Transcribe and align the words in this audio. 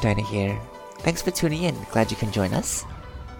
Dinah 0.00 0.22
here. 0.22 0.60
Thanks 0.98 1.22
for 1.22 1.30
tuning 1.30 1.64
in. 1.64 1.76
Glad 1.90 2.10
you 2.10 2.16
can 2.16 2.32
join 2.32 2.52
us. 2.52 2.84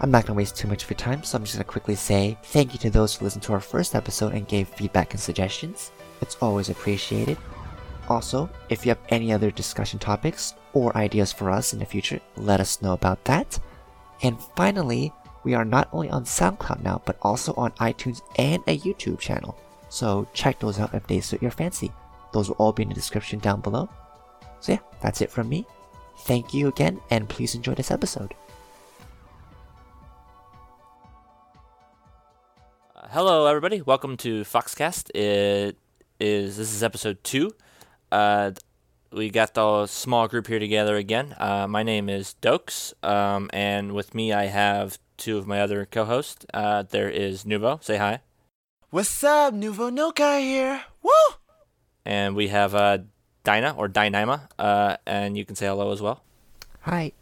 I'm 0.01 0.11
not 0.11 0.25
going 0.25 0.35
to 0.35 0.37
waste 0.37 0.55
too 0.55 0.67
much 0.67 0.83
of 0.83 0.89
your 0.89 0.97
time, 0.97 1.23
so 1.23 1.37
I'm 1.37 1.43
just 1.43 1.55
going 1.55 1.63
to 1.65 1.71
quickly 1.71 1.95
say 1.95 2.37
thank 2.43 2.73
you 2.73 2.79
to 2.79 2.89
those 2.89 3.15
who 3.15 3.25
listened 3.25 3.43
to 3.43 3.53
our 3.53 3.59
first 3.59 3.95
episode 3.95 4.33
and 4.33 4.47
gave 4.47 4.69
feedback 4.69 5.11
and 5.11 5.19
suggestions. 5.19 5.91
It's 6.21 6.37
always 6.41 6.69
appreciated. 6.69 7.37
Also, 8.07 8.49
if 8.69 8.85
you 8.85 8.89
have 8.89 8.99
any 9.09 9.31
other 9.31 9.51
discussion 9.51 9.99
topics 9.99 10.53
or 10.73 10.95
ideas 10.95 11.31
for 11.31 11.49
us 11.49 11.73
in 11.73 11.79
the 11.79 11.85
future, 11.85 12.19
let 12.37 12.59
us 12.59 12.81
know 12.81 12.93
about 12.93 13.23
that. 13.25 13.59
And 14.21 14.41
finally, 14.55 15.13
we 15.43 15.53
are 15.53 15.65
not 15.65 15.89
only 15.91 16.09
on 16.09 16.23
SoundCloud 16.23 16.81
now, 16.81 17.01
but 17.05 17.17
also 17.21 17.53
on 17.53 17.71
iTunes 17.73 18.21
and 18.37 18.63
a 18.67 18.79
YouTube 18.79 19.19
channel. 19.19 19.57
So 19.89 20.27
check 20.33 20.59
those 20.59 20.79
out 20.79 20.93
if 20.93 21.05
they 21.07 21.19
suit 21.19 21.41
your 21.41 21.51
fancy. 21.51 21.91
Those 22.33 22.49
will 22.49 22.55
all 22.55 22.73
be 22.73 22.83
in 22.83 22.89
the 22.89 22.95
description 22.95 23.39
down 23.39 23.61
below. 23.61 23.89
So 24.59 24.73
yeah, 24.73 24.79
that's 25.01 25.21
it 25.21 25.31
from 25.31 25.49
me. 25.49 25.65
Thank 26.19 26.53
you 26.53 26.67
again, 26.67 26.99
and 27.09 27.27
please 27.27 27.55
enjoy 27.55 27.73
this 27.73 27.91
episode. 27.91 28.33
Uh, 32.95 33.07
hello, 33.09 33.47
everybody. 33.47 33.81
Welcome 33.81 34.17
to 34.17 34.41
Foxcast. 34.43 35.09
It 35.15 35.77
is 36.19 36.57
this 36.57 36.73
is 36.73 36.83
episode 36.83 37.23
two. 37.23 37.51
Uh, 38.11 38.51
we 39.11 39.29
got 39.29 39.55
the 39.55 39.87
small 39.87 40.27
group 40.27 40.47
here 40.47 40.59
together 40.59 40.97
again. 40.97 41.33
Uh, 41.39 41.67
my 41.67 41.81
name 41.81 42.09
is 42.09 42.35
Dokes, 42.41 42.93
um, 43.03 43.49
and 43.53 43.93
with 43.93 44.13
me 44.13 44.31
I 44.31 44.45
have 44.45 44.99
two 45.17 45.37
of 45.37 45.47
my 45.47 45.59
other 45.61 45.85
co-hosts. 45.85 46.45
Uh, 46.53 46.83
there 46.83 47.09
is 47.09 47.43
Nuvo. 47.43 47.83
Say 47.83 47.97
hi. 47.97 48.19
What's 48.91 49.23
up, 49.23 49.53
Nuvo 49.53 49.91
No 49.91 50.11
Guy 50.11 50.41
here? 50.41 50.83
Woo! 51.01 51.11
And 52.05 52.35
we 52.35 52.47
have 52.49 52.75
uh, 52.75 52.99
Dinah 53.49 53.73
or 53.77 53.87
Dynama, 53.87 54.47
uh, 54.59 54.97
and 55.07 55.35
you 55.35 55.43
can 55.43 55.55
say 55.55 55.65
hello 55.65 55.91
as 55.91 55.99
well. 56.03 56.21
Hi. 56.81 57.13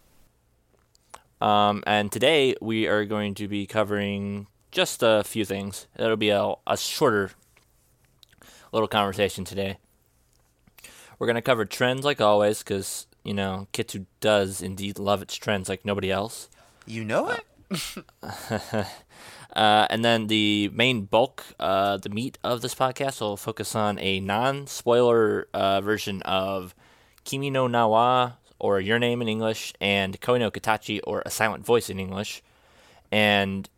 Um, 1.39 1.85
and 1.87 2.11
today 2.11 2.53
we 2.59 2.85
are 2.85 3.05
going 3.05 3.33
to 3.35 3.47
be 3.47 3.65
covering 3.65 4.47
just 4.69 5.01
a 5.03 5.23
few 5.23 5.45
things. 5.45 5.87
It'll 5.97 6.17
be 6.17 6.31
a, 6.31 6.55
a 6.67 6.75
shorter 6.75 7.31
little 8.73 8.89
conversation 8.89 9.45
today. 9.45 9.77
We're 11.17 11.27
going 11.27 11.35
to 11.35 11.41
cover 11.41 11.63
trends 11.63 12.03
like 12.03 12.19
always 12.19 12.59
because, 12.59 13.07
you 13.23 13.33
know, 13.33 13.67
Kitsu 13.71 14.05
does 14.19 14.61
indeed 14.61 14.99
love 14.99 15.21
its 15.21 15.35
trends 15.35 15.69
like 15.69 15.85
nobody 15.85 16.11
else. 16.11 16.49
You 16.85 17.05
know 17.05 17.29
it? 17.29 17.45
Uh, 19.55 19.87
and 19.89 20.03
then 20.03 20.27
the 20.27 20.69
main 20.73 21.05
bulk, 21.05 21.43
uh, 21.59 21.97
the 21.97 22.09
meat 22.09 22.37
of 22.43 22.61
this 22.61 22.75
podcast 22.75 23.21
will 23.21 23.37
focus 23.37 23.75
on 23.75 23.97
a 23.99 24.19
non 24.19 24.67
spoiler 24.67 25.47
uh, 25.53 25.81
version 25.81 26.21
of 26.23 26.75
Kimi 27.23 27.49
no 27.49 27.67
Na 27.67 27.87
wa, 27.87 28.33
or 28.59 28.79
Your 28.79 28.99
Name 28.99 29.21
in 29.21 29.27
English, 29.27 29.73
and 29.79 30.19
Koi 30.21 30.37
no 30.37 30.51
Katachi, 30.51 30.99
or 31.05 31.23
A 31.25 31.29
Silent 31.29 31.65
Voice 31.65 31.89
in 31.89 31.99
English. 31.99 32.43
And 33.11 33.69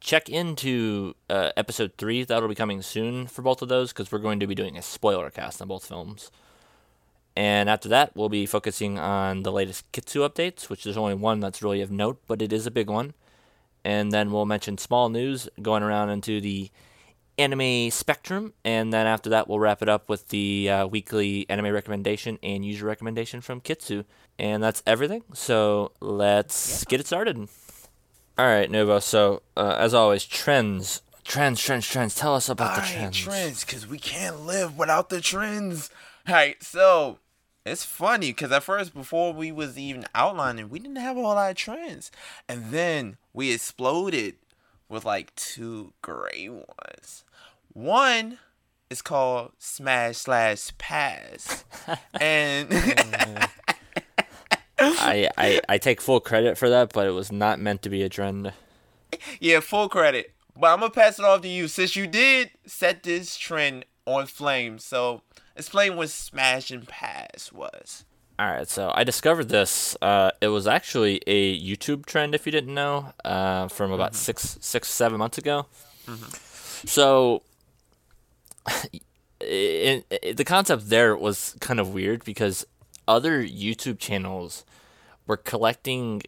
check 0.00 0.28
into 0.28 1.14
uh, 1.28 1.50
episode 1.56 1.92
3, 1.98 2.24
that'll 2.24 2.48
be 2.48 2.54
coming 2.54 2.82
soon 2.82 3.26
for 3.26 3.42
both 3.42 3.60
of 3.60 3.68
those, 3.68 3.92
because 3.92 4.12
we're 4.12 4.18
going 4.18 4.40
to 4.40 4.46
be 4.46 4.54
doing 4.54 4.76
a 4.76 4.82
spoiler 4.82 5.30
cast 5.30 5.60
on 5.60 5.68
both 5.68 5.86
films. 5.86 6.30
And 7.36 7.68
after 7.68 7.88
that, 7.88 8.14
we'll 8.14 8.28
be 8.28 8.46
focusing 8.46 8.98
on 8.98 9.42
the 9.42 9.50
latest 9.50 9.90
Kitsu 9.90 10.28
updates, 10.28 10.68
which 10.68 10.84
there's 10.84 10.96
only 10.96 11.14
one 11.14 11.40
that's 11.40 11.62
really 11.62 11.80
of 11.80 11.90
note, 11.90 12.20
but 12.28 12.40
it 12.40 12.52
is 12.52 12.66
a 12.66 12.70
big 12.70 12.88
one 12.88 13.14
and 13.84 14.12
then 14.12 14.32
we'll 14.32 14.46
mention 14.46 14.78
small 14.78 15.08
news 15.08 15.48
going 15.60 15.82
around 15.82 16.10
into 16.10 16.40
the 16.40 16.70
anime 17.36 17.90
spectrum, 17.90 18.52
and 18.64 18.92
then 18.92 19.06
after 19.06 19.30
that 19.30 19.48
we'll 19.48 19.58
wrap 19.58 19.82
it 19.82 19.88
up 19.88 20.08
with 20.08 20.28
the 20.28 20.70
uh, 20.70 20.86
weekly 20.86 21.46
anime 21.48 21.72
recommendation 21.72 22.38
and 22.42 22.64
user 22.64 22.86
recommendation 22.86 23.40
from 23.40 23.60
Kitsu, 23.60 24.04
and 24.38 24.62
that's 24.62 24.82
everything. 24.86 25.22
So 25.32 25.92
let's 26.00 26.82
yeah. 26.82 26.90
get 26.90 27.00
it 27.00 27.06
started. 27.06 27.48
All 28.36 28.46
right, 28.46 28.70
Novo. 28.70 28.98
So 28.98 29.42
uh, 29.56 29.76
as 29.78 29.94
always, 29.94 30.24
trends, 30.24 31.02
trends, 31.24 31.60
trends, 31.60 31.86
trends. 31.86 32.14
Tell 32.14 32.34
us 32.34 32.48
about 32.48 32.70
All 32.70 32.80
the 32.80 32.86
trends. 32.86 33.18
Trends, 33.18 33.64
because 33.64 33.86
we 33.86 33.98
can't 33.98 34.40
live 34.40 34.78
without 34.78 35.08
the 35.08 35.20
trends. 35.20 35.90
All 36.26 36.34
right, 36.34 36.62
so 36.62 37.18
it's 37.66 37.84
funny 37.84 38.30
because 38.30 38.52
at 38.52 38.62
first, 38.62 38.94
before 38.94 39.32
we 39.32 39.50
was 39.52 39.78
even 39.78 40.04
outlining, 40.14 40.68
we 40.68 40.78
didn't 40.78 40.96
have 40.96 41.16
a 41.16 41.20
whole 41.20 41.34
lot 41.34 41.50
of 41.50 41.56
trends, 41.56 42.10
and 42.48 42.70
then 42.70 43.16
we 43.34 43.52
exploded 43.52 44.36
with 44.88 45.04
like 45.04 45.34
two 45.34 45.92
great 46.00 46.50
ones. 46.50 47.24
One 47.72 48.38
is 48.88 49.02
called 49.02 49.52
Smash 49.58 50.18
Slash 50.18 50.70
Pass, 50.78 51.64
and 52.20 52.68
I, 54.78 55.28
I 55.36 55.60
I 55.68 55.78
take 55.78 56.00
full 56.00 56.20
credit 56.20 56.56
for 56.56 56.70
that, 56.70 56.92
but 56.92 57.06
it 57.06 57.10
was 57.10 57.32
not 57.32 57.60
meant 57.60 57.82
to 57.82 57.90
be 57.90 58.02
a 58.02 58.08
trend. 58.08 58.52
Yeah, 59.40 59.60
full 59.60 59.88
credit. 59.88 60.32
But 60.56 60.72
I'm 60.72 60.80
gonna 60.80 60.90
pass 60.90 61.18
it 61.18 61.24
off 61.24 61.42
to 61.42 61.48
you 61.48 61.66
since 61.66 61.96
you 61.96 62.06
did 62.06 62.52
set 62.64 63.02
this 63.02 63.36
trend 63.36 63.84
on 64.06 64.26
flame. 64.26 64.78
So 64.78 65.22
explain 65.56 65.96
what 65.96 66.10
Smash 66.10 66.70
and 66.70 66.86
Pass 66.86 67.50
was. 67.52 68.04
All 68.38 68.46
right, 68.46 68.68
so 68.68 68.92
I 68.94 69.04
discovered 69.04 69.48
this. 69.48 69.96
Uh, 70.02 70.32
it 70.40 70.48
was 70.48 70.66
actually 70.66 71.20
a 71.26 71.58
YouTube 71.60 72.04
trend, 72.04 72.34
if 72.34 72.46
you 72.46 72.52
didn't 72.52 72.74
know, 72.74 73.12
uh, 73.24 73.68
from 73.68 73.92
about 73.92 74.12
mm-hmm. 74.12 74.16
six, 74.16 74.58
six, 74.60 74.88
seven 74.90 75.18
months 75.18 75.38
ago. 75.38 75.66
Mm-hmm. 76.06 76.86
So, 76.86 77.42
it, 79.40 80.06
it, 80.10 80.36
the 80.36 80.44
concept 80.44 80.88
there 80.88 81.16
was 81.16 81.56
kind 81.60 81.78
of 81.78 81.94
weird 81.94 82.24
because 82.24 82.66
other 83.06 83.42
YouTube 83.42 83.98
channels 83.98 84.64
were 85.26 85.36
collecting 85.36 86.22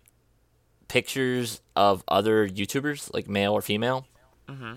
pictures 0.86 1.60
of 1.74 2.04
other 2.06 2.48
YouTubers, 2.48 3.12
like 3.12 3.28
male 3.28 3.52
or 3.52 3.62
female, 3.62 4.06
mm-hmm 4.48 4.74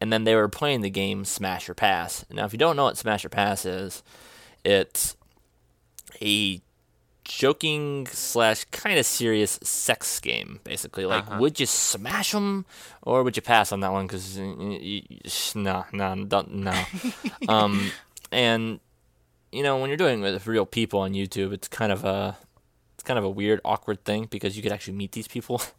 and 0.00 0.12
then 0.12 0.24
they 0.24 0.34
were 0.34 0.48
playing 0.48 0.80
the 0.80 0.90
game 0.90 1.24
Smash 1.24 1.68
or 1.68 1.74
Pass. 1.74 2.24
Now, 2.30 2.46
if 2.46 2.52
you 2.52 2.58
don't 2.58 2.76
know 2.76 2.84
what 2.84 2.96
Smash 2.96 3.24
or 3.24 3.28
Pass 3.28 3.66
is, 3.66 4.02
it's 4.64 5.16
a 6.22 6.62
joking 7.30 8.08
slash 8.08 8.64
kind 8.72 8.98
of 8.98 9.06
serious 9.06 9.60
sex 9.62 10.18
game, 10.18 10.58
basically. 10.64 11.06
Like, 11.06 11.26
uh-huh. 11.28 11.38
would 11.38 11.60
you 11.60 11.66
smash 11.66 12.32
them 12.32 12.66
or 13.02 13.22
would 13.22 13.36
you 13.36 13.42
pass 13.42 13.70
on 13.70 13.80
that 13.80 13.92
one? 13.92 14.06
Because 14.06 14.36
no, 14.36 15.84
no, 15.92 16.24
don't, 16.24 16.54
no. 16.54 16.84
um, 17.48 17.92
and 18.32 18.80
you 19.52 19.62
know, 19.62 19.78
when 19.78 19.90
you're 19.90 19.96
doing 19.96 20.22
it 20.22 20.32
with 20.32 20.46
real 20.46 20.66
people 20.66 21.00
on 21.00 21.12
YouTube, 21.12 21.52
it's 21.52 21.68
kind 21.68 21.92
of 21.92 22.04
a 22.04 22.36
it's 22.94 23.04
kind 23.04 23.18
of 23.18 23.24
a 23.24 23.30
weird, 23.30 23.60
awkward 23.64 24.04
thing 24.04 24.26
because 24.28 24.56
you 24.56 24.62
could 24.62 24.72
actually 24.72 24.94
meet 24.94 25.12
these 25.12 25.28
people. 25.28 25.62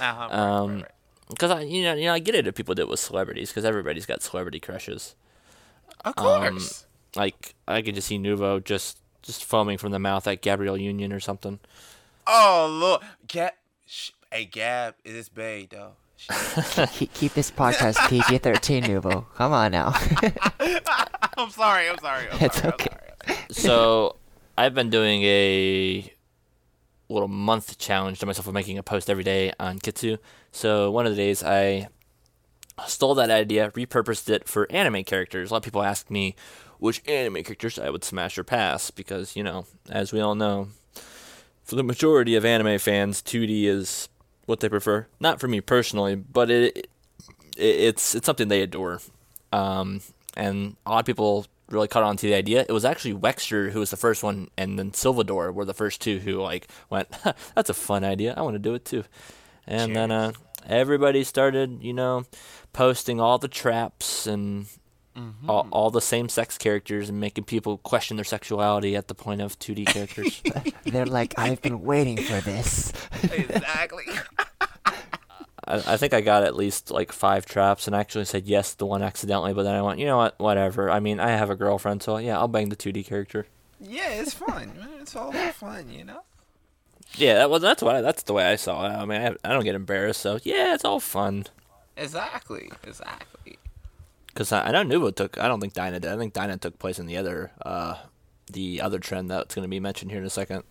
Uh-huh, 0.00 0.36
um, 0.36 0.70
right, 0.70 0.82
right 0.82 0.90
because 1.30 1.52
I 1.52 1.60
you 1.60 1.84
know 1.84 1.94
you 1.94 2.06
know 2.06 2.14
I 2.14 2.18
get 2.18 2.34
it 2.34 2.48
if 2.48 2.56
people 2.56 2.74
do 2.74 2.82
it 2.82 2.88
with 2.88 2.98
celebrities 2.98 3.50
because 3.50 3.64
everybody's 3.64 4.06
got 4.06 4.22
celebrity 4.22 4.58
crushes. 4.58 5.14
Of 6.04 6.16
course. 6.16 6.84
Um, 7.16 7.20
like 7.20 7.54
I 7.68 7.82
could 7.82 7.94
just 7.94 8.08
see 8.08 8.18
Nuvo 8.18 8.62
just 8.62 8.98
just 9.28 9.44
foaming 9.44 9.76
from 9.76 9.92
the 9.92 9.98
mouth 9.98 10.26
at 10.26 10.40
Gabrielle 10.40 10.78
Union 10.78 11.12
or 11.12 11.20
something. 11.20 11.58
Oh 12.26 12.66
look, 12.70 13.04
Gab, 13.26 13.52
hey 14.32 14.46
Gab, 14.46 14.94
it 15.04 15.14
is 15.14 15.28
bae 15.28 15.68
though. 15.70 15.92
keep, 16.92 17.12
keep 17.12 17.34
this 17.34 17.50
podcast 17.50 17.96
PG 18.08 18.38
thirteen, 18.38 18.84
Nuvo. 18.84 19.26
Come 19.34 19.52
on 19.52 19.72
now. 19.72 19.92
I'm 21.36 21.50
sorry. 21.50 21.90
I'm 21.90 21.98
sorry. 21.98 22.26
I'm 22.32 22.42
it's 22.42 22.56
sorry, 22.56 22.72
okay. 22.72 22.88
Sorry. 23.26 23.36
so 23.50 24.16
I've 24.56 24.74
been 24.74 24.88
doing 24.88 25.22
a 25.24 26.10
little 27.10 27.28
month 27.28 27.76
challenge 27.76 28.18
to 28.20 28.26
myself 28.26 28.48
of 28.48 28.54
making 28.54 28.78
a 28.78 28.82
post 28.82 29.10
every 29.10 29.24
day 29.24 29.52
on 29.60 29.78
Kitsu. 29.78 30.18
So 30.52 30.90
one 30.90 31.04
of 31.04 31.12
the 31.12 31.16
days 31.16 31.42
I 31.44 31.88
stole 32.86 33.14
that 33.16 33.30
idea, 33.30 33.70
repurposed 33.72 34.30
it 34.30 34.48
for 34.48 34.70
anime 34.70 35.04
characters. 35.04 35.50
A 35.50 35.54
lot 35.54 35.58
of 35.58 35.64
people 35.64 35.82
ask 35.82 36.10
me 36.10 36.34
which 36.78 37.02
anime 37.08 37.42
characters 37.42 37.78
I 37.78 37.90
would 37.90 38.04
smash 38.04 38.38
or 38.38 38.44
pass 38.44 38.90
because, 38.90 39.34
you 39.36 39.42
know, 39.42 39.66
as 39.90 40.12
we 40.12 40.20
all 40.20 40.34
know, 40.34 40.68
for 41.64 41.76
the 41.76 41.82
majority 41.82 42.34
of 42.34 42.44
anime 42.44 42.78
fans, 42.78 43.20
2D 43.22 43.64
is 43.64 44.08
what 44.46 44.60
they 44.60 44.68
prefer. 44.68 45.06
Not 45.20 45.40
for 45.40 45.48
me 45.48 45.60
personally, 45.60 46.14
but 46.14 46.50
it, 46.50 46.76
it 46.76 46.90
it's 47.58 48.14
it's 48.14 48.26
something 48.26 48.48
they 48.48 48.62
adore. 48.62 49.00
Um, 49.52 50.00
and 50.36 50.76
a 50.86 50.90
lot 50.90 51.00
of 51.00 51.06
people 51.06 51.46
really 51.68 51.88
caught 51.88 52.02
on 52.02 52.16
to 52.16 52.26
the 52.26 52.34
idea. 52.34 52.64
It 52.66 52.72
was 52.72 52.84
actually 52.84 53.14
Wexter 53.14 53.70
who 53.70 53.80
was 53.80 53.90
the 53.90 53.96
first 53.96 54.22
one, 54.22 54.48
and 54.56 54.78
then 54.78 54.92
Silvador 54.92 55.52
were 55.52 55.64
the 55.64 55.74
first 55.74 56.00
two 56.00 56.18
who 56.20 56.40
like 56.40 56.68
went, 56.88 57.08
"That's 57.54 57.68
a 57.68 57.74
fun 57.74 58.04
idea. 58.04 58.34
I 58.36 58.42
want 58.42 58.54
to 58.54 58.58
do 58.60 58.74
it 58.74 58.84
too." 58.84 59.04
And 59.66 59.88
Cheers. 59.88 59.94
then 59.94 60.10
uh, 60.10 60.32
everybody 60.66 61.24
started, 61.24 61.82
you 61.82 61.92
know, 61.92 62.24
posting 62.72 63.20
all 63.20 63.38
the 63.38 63.48
traps 63.48 64.26
and 64.26 64.66
mm-hmm. 65.16 65.50
all, 65.50 65.68
all 65.70 65.90
the 65.90 66.00
same 66.00 66.28
sex 66.28 66.58
characters 66.58 67.08
and 67.08 67.20
making 67.20 67.44
people 67.44 67.78
question 67.78 68.16
their 68.16 68.24
sexuality 68.24 68.96
at 68.96 69.08
the 69.08 69.14
point 69.14 69.40
of 69.40 69.58
2D 69.58 69.86
characters. 69.86 70.42
They're 70.84 71.06
like, 71.06 71.38
I've 71.38 71.60
been 71.62 71.82
waiting 71.82 72.16
for 72.16 72.40
this. 72.40 72.92
exactly. 73.32 74.04
I, 75.66 75.94
I 75.94 75.96
think 75.96 76.14
I 76.14 76.20
got 76.20 76.44
at 76.44 76.56
least 76.56 76.90
like 76.90 77.12
five 77.12 77.46
traps 77.46 77.86
and 77.86 77.94
I 77.94 78.00
actually 78.00 78.24
said 78.24 78.46
yes 78.46 78.72
to 78.72 78.78
the 78.78 78.86
one 78.86 79.02
accidentally, 79.02 79.54
but 79.54 79.64
then 79.64 79.74
I 79.74 79.82
went, 79.82 79.98
you 79.98 80.06
know 80.06 80.16
what, 80.16 80.38
whatever. 80.38 80.90
I 80.90 81.00
mean, 81.00 81.20
I 81.20 81.30
have 81.30 81.50
a 81.50 81.56
girlfriend, 81.56 82.02
so 82.02 82.16
yeah, 82.18 82.38
I'll 82.38 82.48
bang 82.48 82.68
the 82.68 82.76
2D 82.76 83.06
character. 83.06 83.46
Yeah, 83.80 84.10
it's 84.10 84.34
fun. 84.34 84.72
it's 85.00 85.14
all 85.14 85.32
fun, 85.32 85.90
you 85.90 86.04
know? 86.04 86.22
Yeah, 87.16 87.34
that 87.34 87.50
was 87.50 87.62
that's 87.62 87.82
why 87.82 88.00
that's 88.00 88.22
the 88.24 88.32
way 88.32 88.44
I 88.44 88.56
saw 88.56 88.86
it. 88.86 88.90
I 88.90 89.04
mean, 89.04 89.20
I, 89.20 89.34
I 89.50 89.52
don't 89.52 89.64
get 89.64 89.74
embarrassed, 89.74 90.20
so 90.20 90.38
yeah, 90.42 90.74
it's 90.74 90.84
all 90.84 91.00
fun. 91.00 91.46
Exactly, 91.96 92.70
exactly. 92.84 93.58
Because 94.28 94.52
I, 94.52 94.68
I 94.68 94.70
know 94.70 94.84
Nuvo 94.84 95.14
took. 95.14 95.36
I 95.38 95.48
don't 95.48 95.60
think 95.60 95.72
Dinah 95.72 95.98
did. 96.00 96.12
I 96.12 96.16
think 96.16 96.32
Dinah 96.32 96.58
took 96.58 96.78
place 96.78 96.98
in 97.00 97.06
the 97.06 97.16
other, 97.16 97.50
uh, 97.62 97.96
the 98.52 98.80
other 98.80 98.98
trend 99.00 99.30
that's 99.30 99.54
going 99.54 99.64
to 99.64 99.68
be 99.68 99.80
mentioned 99.80 100.12
here 100.12 100.20
in 100.20 100.26
a 100.26 100.30
second. 100.30 100.62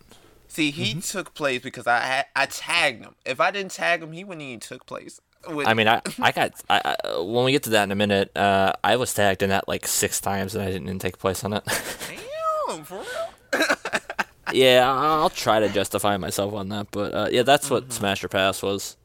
See, 0.48 0.72
he 0.72 0.92
Mm-hmm. 0.92 1.00
took 1.02 1.34
place 1.34 1.62
because 1.62 1.86
I 1.88 2.00
had, 2.00 2.26
I 2.34 2.46
tagged 2.46 3.04
him. 3.04 3.16
If 3.26 3.42
I 3.42 3.52
didn't 3.52 3.72
tag 3.74 4.02
him, 4.02 4.14
he 4.14 4.24
wouldn't 4.24 4.42
even 4.44 4.62
took 4.62 4.86
place. 4.86 5.20
With- 5.50 5.68
I 5.68 5.74
mean, 5.74 5.90
I 5.90 6.02
I 6.22 6.32
got 6.32 6.54
I, 6.70 6.96
I 7.04 7.20
when 7.20 7.44
we 7.44 7.52
get 7.52 7.64
to 7.64 7.72
that 7.72 7.84
in 7.84 7.92
a 7.92 7.96
minute. 7.96 8.32
Uh, 8.38 8.72
I 8.86 8.96
was 8.96 9.14
tagged 9.14 9.44
in 9.44 9.50
that 9.50 9.68
like 9.68 9.86
six 9.86 10.22
times 10.22 10.56
and 10.56 10.64
I 10.64 10.68
didn't 10.68 10.84
even 10.84 11.00
take 11.00 11.18
place 11.20 11.44
on 11.44 11.52
it. 11.52 11.64
damn, 12.68 12.84
for 12.86 13.00
real. 13.00 13.62
yeah, 14.54 14.90
I'll 14.90 15.30
try 15.30 15.60
to 15.60 15.70
justify 15.70 16.18
myself 16.18 16.54
on 16.54 16.70
that, 16.70 16.88
but 16.92 17.14
uh, 17.14 17.28
yeah, 17.32 17.44
that's 17.44 17.70
what 17.70 17.92
Smash 17.92 18.24
or 18.24 18.28
Pass 18.28 18.62
was. 18.62 18.98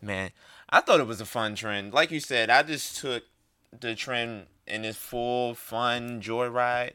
Man, 0.00 0.30
I 0.70 0.80
thought 0.80 1.00
it 1.00 1.06
was 1.06 1.20
a 1.20 1.26
fun 1.26 1.54
trend. 1.54 1.92
Like 1.92 2.10
you 2.10 2.20
said, 2.20 2.50
I 2.50 2.62
just 2.62 2.96
took 2.96 3.24
the 3.78 3.94
trend 3.94 4.46
in 4.66 4.84
its 4.84 4.98
full 4.98 5.54
fun 5.54 6.20
joyride. 6.20 6.92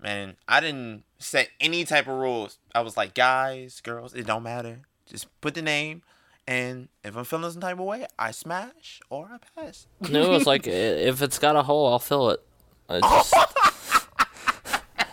Man, 0.00 0.36
I 0.46 0.60
didn't 0.60 1.04
set 1.18 1.48
any 1.60 1.84
type 1.84 2.06
of 2.06 2.14
rules. 2.14 2.58
I 2.74 2.80
was 2.80 2.96
like, 2.96 3.14
guys, 3.14 3.80
girls, 3.80 4.14
it 4.14 4.26
don't 4.26 4.42
matter. 4.42 4.82
Just 5.06 5.28
put 5.40 5.54
the 5.54 5.62
name, 5.62 6.02
and 6.46 6.88
if 7.04 7.16
I'm 7.16 7.24
feeling 7.24 7.50
some 7.50 7.60
type 7.60 7.78
of 7.78 7.84
way, 7.84 8.06
I 8.18 8.30
smash 8.30 9.00
or 9.08 9.30
I 9.32 9.60
pass. 9.60 9.86
No, 10.00 10.22
it 10.22 10.28
was 10.28 10.46
like 10.46 10.66
if 10.66 11.22
it's 11.22 11.38
got 11.38 11.56
a 11.56 11.62
hole, 11.62 11.88
I'll 11.88 11.98
fill 11.98 12.30
it. 12.30 12.40
It's 12.90 13.06
just, 13.30 13.55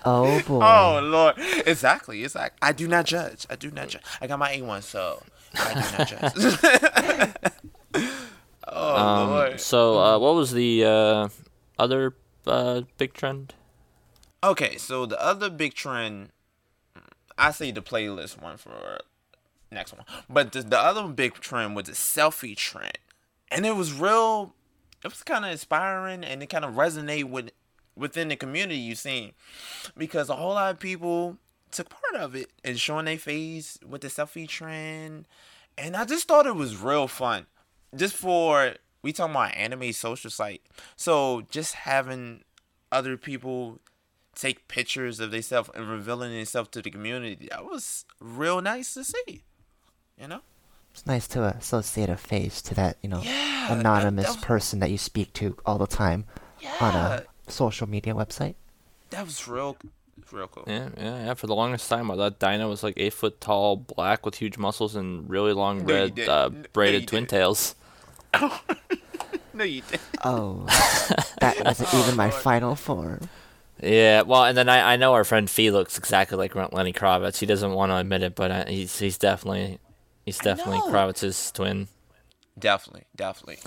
Oh 0.05 0.41
boy. 0.41 0.59
Oh 0.61 0.99
Lord, 1.01 1.35
exactly, 1.65 2.25
exactly. 2.25 2.57
I 2.61 2.73
do 2.73 2.89
not 2.89 3.05
judge. 3.05 3.47
I 3.49 3.55
do 3.55 3.71
not 3.71 3.87
judge. 3.87 4.03
I 4.19 4.27
got 4.27 4.37
my 4.37 4.51
A 4.51 4.61
one, 4.61 4.81
so 4.81 5.23
I 5.55 5.73
do 5.73 5.97
not 5.97 6.07
judge. 6.09 7.33
oh 8.67 8.95
um, 8.97 9.29
Lord. 9.29 9.61
so 9.61 9.97
uh, 9.97 10.19
what 10.19 10.35
was 10.35 10.51
the 10.51 10.83
uh, 10.83 11.29
other 11.79 12.15
uh, 12.45 12.81
big 12.97 13.13
trend? 13.13 13.53
Okay, 14.43 14.75
so 14.77 15.05
the 15.05 15.21
other 15.23 15.49
big 15.49 15.73
trend, 15.73 16.31
I 17.37 17.51
say 17.51 17.71
the 17.71 17.81
playlist 17.81 18.41
one 18.41 18.57
for 18.57 18.99
next 19.71 19.93
one, 19.93 20.03
but 20.29 20.51
the, 20.51 20.63
the 20.63 20.77
other 20.77 21.07
big 21.07 21.35
trend 21.35 21.77
was 21.77 21.85
the 21.85 21.93
selfie 21.93 22.57
trend, 22.57 22.97
and 23.49 23.65
it 23.65 23.77
was 23.77 23.93
real. 23.93 24.53
It 25.01 25.07
was 25.07 25.23
kind 25.23 25.45
of 25.45 25.51
inspiring, 25.51 26.25
and 26.25 26.43
it 26.43 26.47
kind 26.47 26.65
of 26.65 26.73
resonate 26.73 27.29
with 27.29 27.51
within 27.95 28.27
the 28.29 28.35
community 28.35 28.77
you've 28.79 28.97
seen, 28.97 29.33
because 29.97 30.29
a 30.29 30.35
whole 30.35 30.53
lot 30.53 30.71
of 30.71 30.79
people 30.79 31.37
took 31.71 31.89
part 31.89 32.21
of 32.23 32.35
it 32.35 32.51
and 32.63 32.79
showing 32.79 33.05
their 33.05 33.17
face 33.17 33.77
with 33.87 34.01
the 34.01 34.07
selfie 34.07 34.47
trend, 34.47 35.27
and 35.77 35.95
I 35.95 36.05
just 36.05 36.27
thought 36.27 36.45
it 36.45 36.55
was 36.55 36.77
real 36.77 37.07
fun, 37.07 37.45
just 37.95 38.15
for 38.15 38.75
we 39.01 39.11
talking 39.11 39.31
about 39.35 39.55
anime 39.55 39.91
social 39.93 40.29
site, 40.31 40.61
so 40.95 41.43
just 41.49 41.73
having 41.75 42.43
other 42.91 43.17
people 43.17 43.79
take 44.35 44.67
pictures 44.67 45.19
of 45.19 45.31
themselves 45.31 45.69
and 45.75 45.87
revealing 45.89 46.31
themselves 46.31 46.69
to 46.69 46.81
the 46.81 46.89
community. 46.89 47.47
That 47.51 47.65
was 47.65 48.05
real 48.19 48.61
nice 48.61 48.93
to 48.95 49.03
see. 49.03 49.43
You 50.19 50.27
know? 50.27 50.41
It's 50.91 51.05
nice 51.05 51.27
to 51.29 51.43
associate 51.43 52.09
a 52.09 52.17
face 52.17 52.61
to 52.63 52.75
that, 52.75 52.97
you 53.03 53.09
know, 53.09 53.21
Yeah, 53.21 53.73
anonymous 53.73 54.25
that 54.25 54.35
was- 54.37 54.43
person 54.45 54.79
that 54.79 54.89
you 54.91 54.97
speak 54.97 55.33
to 55.33 55.57
all 55.65 55.77
the 55.77 55.87
time 55.87 56.25
on 56.79 56.95
a 56.95 57.25
social 57.47 57.87
media 57.89 58.13
website. 58.13 58.55
That 59.09 59.25
was 59.25 59.47
real 59.47 59.77
real 60.31 60.47
cool. 60.47 60.63
Yeah, 60.67 60.89
yeah, 60.97 61.25
yeah. 61.25 61.33
For 61.33 61.47
the 61.47 61.55
longest 61.55 61.89
time, 61.89 62.09
I 62.11 62.15
thought 62.15 62.39
Dinah 62.39 62.67
was 62.67 62.83
like 62.83 62.95
eight 62.97 63.13
foot 63.13 63.39
tall, 63.41 63.75
black 63.77 64.25
with 64.25 64.35
huge 64.35 64.57
muscles 64.57 64.95
and 64.95 65.29
really 65.29 65.53
long 65.53 65.85
No, 65.85 65.93
red 65.93 66.19
uh, 66.19 66.49
braided 66.71 67.01
you 67.01 67.07
twin 67.07 67.23
didn't. 67.23 67.29
tails. 67.29 67.75
No 69.55 69.63
you 69.63 69.81
did. 69.81 69.99
Oh, 70.23 70.65
that 71.41 71.63
wasn't 71.63 71.93
even 71.93 72.15
my 72.15 72.31
final 72.31 72.75
form. 72.75 73.29
Yeah, 73.79 74.23
well, 74.23 74.45
and 74.45 74.57
then 74.57 74.67
I, 74.67 74.93
I 74.93 74.95
know 74.95 75.13
our 75.13 75.23
friend 75.23 75.47
Fee 75.47 75.69
looks 75.69 75.95
exactly 75.97 76.37
like 76.37 76.55
Lenny 76.55 76.91
Kravitz. 76.91 77.37
He 77.37 77.45
doesn't 77.45 77.71
want 77.73 77.91
to 77.91 77.97
admit 77.97 78.23
it, 78.23 78.33
but 78.33 78.49
uh, 78.49 78.65
he's 78.65 78.97
he's 78.97 79.19
definitely 79.19 79.77
he's 80.25 80.39
definitely. 80.39 80.79
Kravitz's 80.91 81.51
twin. 81.51 81.87
Definitely, 82.57 83.03
definitely. 83.15 83.59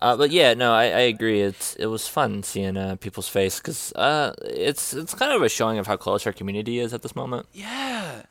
Uh, 0.00 0.16
but 0.16 0.30
yeah, 0.30 0.54
no, 0.54 0.72
I, 0.72 0.84
I 0.84 1.00
agree. 1.10 1.40
It's 1.40 1.74
it 1.76 1.86
was 1.86 2.06
fun 2.06 2.42
seeing 2.42 2.76
uh, 2.76 2.96
people's 2.96 3.28
face 3.28 3.58
because 3.58 3.92
uh, 3.94 4.32
it's 4.44 4.94
it's 4.94 5.14
kind 5.14 5.32
of 5.32 5.42
a 5.42 5.48
showing 5.48 5.78
of 5.78 5.86
how 5.86 5.96
close 5.96 6.26
our 6.26 6.32
community 6.32 6.78
is 6.78 6.94
at 6.94 7.02
this 7.02 7.16
moment. 7.16 7.46
Yeah. 7.52 8.22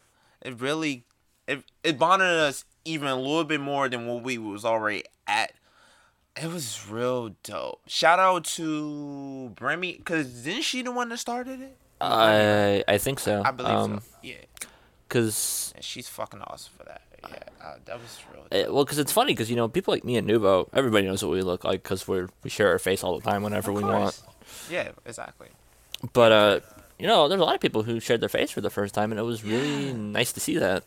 It 0.42 0.60
really 0.62 1.04
it 1.48 1.64
it 1.84 2.00
bonded 2.00 2.28
us 2.28 2.64
even 2.86 3.08
a 3.10 3.16
little 3.16 3.44
bit 3.44 3.60
more 3.60 3.90
than 3.90 4.08
what 4.08 4.24
we 4.24 4.38
was 4.38 4.64
already 4.64 5.04
at. 5.28 5.54
It 6.42 6.52
was 6.52 6.88
real 6.90 7.36
dope. 7.44 7.81
Shout 7.88 8.19
out 8.19 8.46
to 8.46 9.50
Bremy, 9.56 9.94
cause 10.06 10.28
didn't 10.44 10.64
she 10.64 10.84
the 10.84 10.92
one 10.92 11.10
that 11.10 11.18
started 11.18 11.62
it? 11.62 11.78
I 12.00 12.84
I 12.88 12.98
think 12.98 13.19
so. 13.19 13.42
I 13.44 13.52
believe 13.52 13.74
um, 13.74 14.00
so. 14.00 14.06
Yeah, 14.24 14.36
Because 15.08 15.74
and 15.75 15.84
she's 15.84 16.08
fucking 16.08 16.42
awesome 16.42 16.74
for 16.78 16.86
that. 16.86 17.02
Yeah, 17.31 17.38
uh, 17.63 17.75
that 17.85 18.00
was 18.00 18.19
real. 18.31 18.45
Uh, 18.51 18.65
dope. 18.65 18.74
well, 18.74 18.85
because 18.85 18.97
it's 18.97 19.12
funny 19.12 19.33
because 19.33 19.50
you 19.50 19.56
know 19.56 19.68
people 19.68 19.94
like 19.94 20.03
me 20.03 20.18
and 20.18 20.27
Nuvo, 20.27 20.69
everybody 20.74 21.06
knows 21.06 21.24
what 21.24 21.31
we 21.31 21.41
look 21.41 21.63
like 21.63 21.83
because 21.83 22.07
we're 22.07 22.29
we 22.44 22.50
share 22.50 22.69
our 22.69 22.79
face 22.79 23.03
all 23.03 23.19
the 23.19 23.29
time 23.29 23.44
whenever 23.44 23.71
Of 23.71 23.77
we 23.77 23.83
want. 23.83 24.21
Yeah, 24.69 24.91
exactly. 25.06 25.47
But 26.13 26.31
uh, 26.31 26.59
you 27.00 27.07
know, 27.07 27.27
there's 27.27 27.41
a 27.41 27.44
lot 27.44 27.56
of 27.56 27.62
people 27.62 27.83
who 27.83 28.00
shared 28.00 28.21
their 28.21 28.29
face 28.29 28.51
for 28.51 28.62
the 28.62 28.69
first 28.69 28.94
time, 28.94 29.12
and 29.12 29.19
it 29.19 29.24
was 29.24 29.44
really 29.44 29.94
nice 29.94 30.31
to 30.33 30.39
see 30.39 30.57
that. 30.57 30.83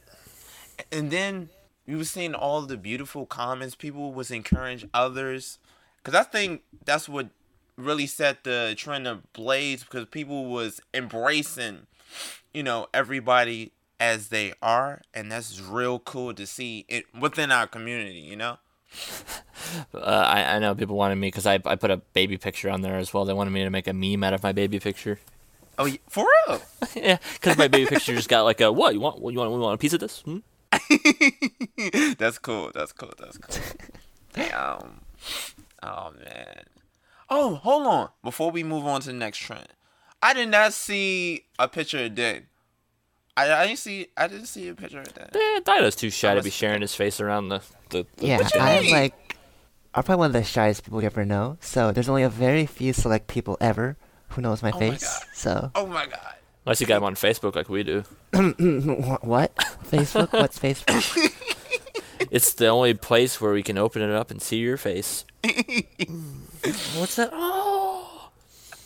And 0.90 1.10
then 1.10 1.50
we 1.86 1.96
were 1.96 2.04
seeing 2.04 2.34
all 2.34 2.62
the 2.62 2.76
beautiful 2.76 3.26
comments. 3.26 3.74
People 3.74 4.12
was 4.12 4.30
encourage 4.30 4.86
others, 4.94 5.58
because 6.02 6.18
I 6.18 6.24
think 6.24 6.62
that's 6.84 7.08
what 7.08 7.28
really 7.76 8.06
set 8.06 8.44
the 8.44 8.74
trend 8.76 9.06
ablaze. 9.06 9.84
Because 9.84 10.06
people 10.06 10.46
was 10.46 10.80
embracing, 10.94 11.86
you 12.52 12.62
know, 12.62 12.86
everybody 12.94 13.72
as 14.00 14.28
they 14.28 14.54
are, 14.62 15.02
and 15.14 15.30
that's 15.30 15.60
real 15.60 15.98
cool 16.00 16.34
to 16.34 16.46
see 16.46 16.86
it 16.88 17.04
within 17.14 17.52
our 17.52 17.66
community. 17.66 18.20
You 18.20 18.36
know. 18.36 18.56
Uh, 19.94 19.98
I 19.98 20.56
I 20.56 20.58
know 20.58 20.74
people 20.74 20.96
wanted 20.96 21.16
me 21.16 21.28
because 21.28 21.46
I 21.46 21.60
I 21.64 21.76
put 21.76 21.90
a 21.90 21.98
baby 21.98 22.38
picture 22.38 22.70
on 22.70 22.80
there 22.80 22.96
as 22.96 23.14
well. 23.14 23.24
They 23.24 23.34
wanted 23.34 23.50
me 23.50 23.62
to 23.62 23.70
make 23.70 23.86
a 23.86 23.92
meme 23.92 24.24
out 24.24 24.32
of 24.32 24.42
my 24.42 24.52
baby 24.52 24.80
picture. 24.80 25.20
Oh, 25.78 25.84
yeah, 25.84 25.98
for 26.08 26.26
real. 26.46 26.62
yeah, 26.96 27.18
because 27.34 27.56
my 27.56 27.68
baby 27.68 27.86
picture 27.86 28.14
just 28.14 28.28
got 28.28 28.42
like 28.42 28.60
a 28.60 28.72
what 28.72 28.94
you 28.94 29.00
want? 29.00 29.20
What, 29.20 29.32
you 29.32 29.38
want? 29.38 29.52
You 29.52 29.58
want 29.58 29.74
a 29.74 29.78
piece 29.78 29.92
of 29.92 30.00
this? 30.00 30.20
Hmm? 30.22 30.38
that's 32.18 32.38
cool. 32.38 32.70
That's 32.74 32.92
cool. 32.92 33.12
That's 33.18 33.38
cool. 33.38 33.62
Damn. 34.34 35.00
Oh 35.82 36.12
man. 36.22 36.64
Oh, 37.28 37.54
hold 37.56 37.86
on. 37.86 38.08
Before 38.22 38.50
we 38.50 38.62
move 38.62 38.86
on 38.86 39.00
to 39.02 39.06
the 39.08 39.12
next 39.14 39.38
trend, 39.38 39.68
I 40.22 40.34
did 40.34 40.50
not 40.50 40.72
see 40.72 41.44
a 41.58 41.68
picture 41.68 42.04
of 42.04 42.14
Den. 42.14 42.46
I, 43.48 43.62
I 43.62 43.66
didn't 43.66 43.78
see. 43.78 44.08
I 44.16 44.26
didn't 44.28 44.46
see 44.46 44.68
a 44.68 44.74
picture 44.74 45.00
of 45.00 45.12
that. 45.14 45.34
Eh, 45.34 45.60
Dido's 45.64 45.96
too 45.96 46.10
shy 46.10 46.34
to 46.34 46.42
be 46.42 46.50
sharing 46.50 46.80
his 46.80 46.94
face 46.94 47.20
around 47.20 47.48
the 47.48 47.60
the. 47.90 48.06
the 48.16 48.26
Yeah, 48.26 48.48
I'm 48.54 48.90
like, 48.90 49.36
I'm 49.94 50.02
probably 50.02 50.20
one 50.20 50.26
of 50.28 50.32
the 50.34 50.44
shyest 50.44 50.84
people 50.84 51.00
you 51.00 51.06
ever 51.06 51.24
know. 51.24 51.56
So 51.60 51.92
there's 51.92 52.08
only 52.08 52.22
a 52.22 52.28
very 52.28 52.66
few 52.66 52.92
select 52.92 53.26
people 53.26 53.56
ever 53.60 53.96
who 54.30 54.40
knows 54.42 54.62
my 54.62 54.70
Oh 54.70 54.74
my 54.80 54.90
face. 54.90 55.02
God. 55.18 55.26
so 55.34 55.70
Oh 55.74 55.86
my 55.86 56.06
god. 56.06 56.34
Unless 56.66 56.80
you 56.80 56.86
got 56.86 56.98
him 56.98 57.04
on 57.04 57.14
Facebook 57.14 57.54
like 57.56 57.68
we 57.68 57.82
do. 57.82 58.04
What? 59.22 59.54
Facebook? 59.90 60.32
What's 60.32 60.58
Facebook? 60.58 61.36
It's 62.30 62.52
the 62.52 62.68
only 62.68 62.94
place 62.94 63.40
where 63.40 63.52
we 63.52 63.62
can 63.62 63.76
open 63.78 64.02
it 64.02 64.10
up 64.12 64.30
and 64.30 64.40
see 64.40 64.58
your 64.58 64.76
face. 64.76 65.24
What's 66.94 67.16
that? 67.16 67.30
Oh, 67.32 68.30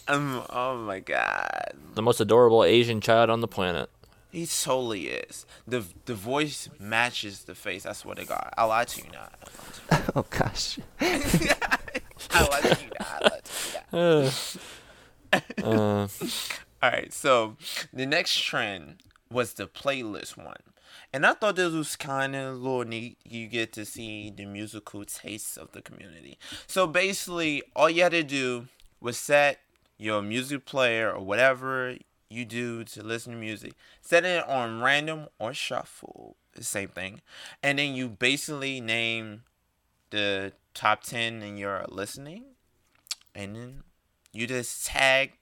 Um. 0.09 0.43
Oh 0.51 0.79
my 0.79 1.01
god. 1.01 1.73
the 1.95 2.01
most 2.01 2.21
adorable 2.21 2.65
Asian 2.65 3.01
child 3.03 3.29
on 3.31 3.41
the 3.41 3.49
planet. 3.49 3.91
He 4.35 4.47
totally 4.47 5.07
is. 5.09 5.47
the 5.67 5.85
The 6.07 6.15
voice 6.15 6.69
matches 6.81 7.45
the 7.45 7.55
face. 7.55 7.87
I 7.87 7.93
swear 7.93 8.17
to 8.17 8.25
God. 8.25 8.51
I 8.59 8.65
lied 8.65 8.89
to 8.89 9.03
you 9.05 9.11
now. 9.13 9.29
oh 10.17 10.25
gosh. 10.29 10.79
I 11.01 12.49
lied 12.51 12.63
to 12.63 12.85
you 12.85 12.91
now. 12.99 13.07
I 13.09 13.29
lied 13.31 13.45
to 13.45 13.79
you 13.79 14.23
now. 14.25 14.31
Uh, 15.65 16.07
All 16.83 16.91
right, 16.91 17.13
so 17.13 17.57
the 17.93 18.07
next 18.07 18.41
trend 18.41 19.03
was 19.31 19.55
the 19.55 19.67
playlist 19.67 20.37
one. 20.37 20.63
And 21.13 21.27
I 21.27 21.33
thought 21.33 21.57
this 21.57 21.73
was 21.73 21.97
kind 21.97 22.37
of 22.37 22.55
a 22.55 22.57
little 22.57 22.85
neat. 22.85 23.19
You 23.25 23.49
get 23.49 23.73
to 23.73 23.85
see 23.85 24.31
the 24.31 24.45
musical 24.47 25.05
tastes 25.05 25.57
of 25.57 25.73
the 25.73 25.83
community. 25.83 26.39
So 26.69 26.87
basically, 26.87 27.65
all 27.75 27.91
you 27.91 28.03
had 28.05 28.13
to 28.13 28.23
do 28.23 28.69
was 29.01 29.17
set 29.17 29.59
your 29.99 30.23
music 30.23 30.67
player 30.67 31.11
or 31.13 31.25
whatever 31.25 31.97
you 32.29 32.45
do 32.45 32.85
to 32.85 33.03
listen 33.03 33.33
to 33.33 33.39
music, 33.39 33.75
set 34.01 34.25
it 34.25 34.47
on 34.49 34.81
random 34.81 35.29
or 35.39 35.55
shuffle, 35.55 36.37
same 36.61 36.89
thing. 36.89 37.21
And 37.63 37.79
then 37.79 37.95
you 37.95 38.09
basically 38.09 38.81
name 38.81 39.43
the 40.11 40.53
top 40.75 41.03
10 41.03 41.43
in 41.43 41.57
your 41.57 41.85
listening. 41.89 42.45
And 43.35 43.57
then 43.57 43.83
you 44.33 44.47
just 44.47 44.87
tag 44.87 45.33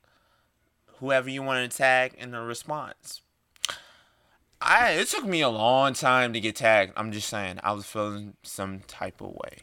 whoever 0.99 1.29
you 1.29 1.43
want 1.43 1.71
to 1.71 1.77
tag 1.77 2.15
in 2.17 2.31
the 2.31 2.41
response. 2.41 3.21
I 4.65 4.91
it 4.91 5.09
took 5.09 5.25
me 5.25 5.41
a 5.41 5.49
long 5.49 5.93
time 5.93 6.33
to 6.33 6.41
get 6.41 6.57
tagged. 6.57 6.93
I'm 6.97 7.11
just 7.11 7.29
saying, 7.29 7.59
I 7.65 7.73
was 7.73 7.85
feeling 7.85 8.35
some 8.43 8.81
type 8.87 9.21
of 9.21 9.35
way. 9.35 9.59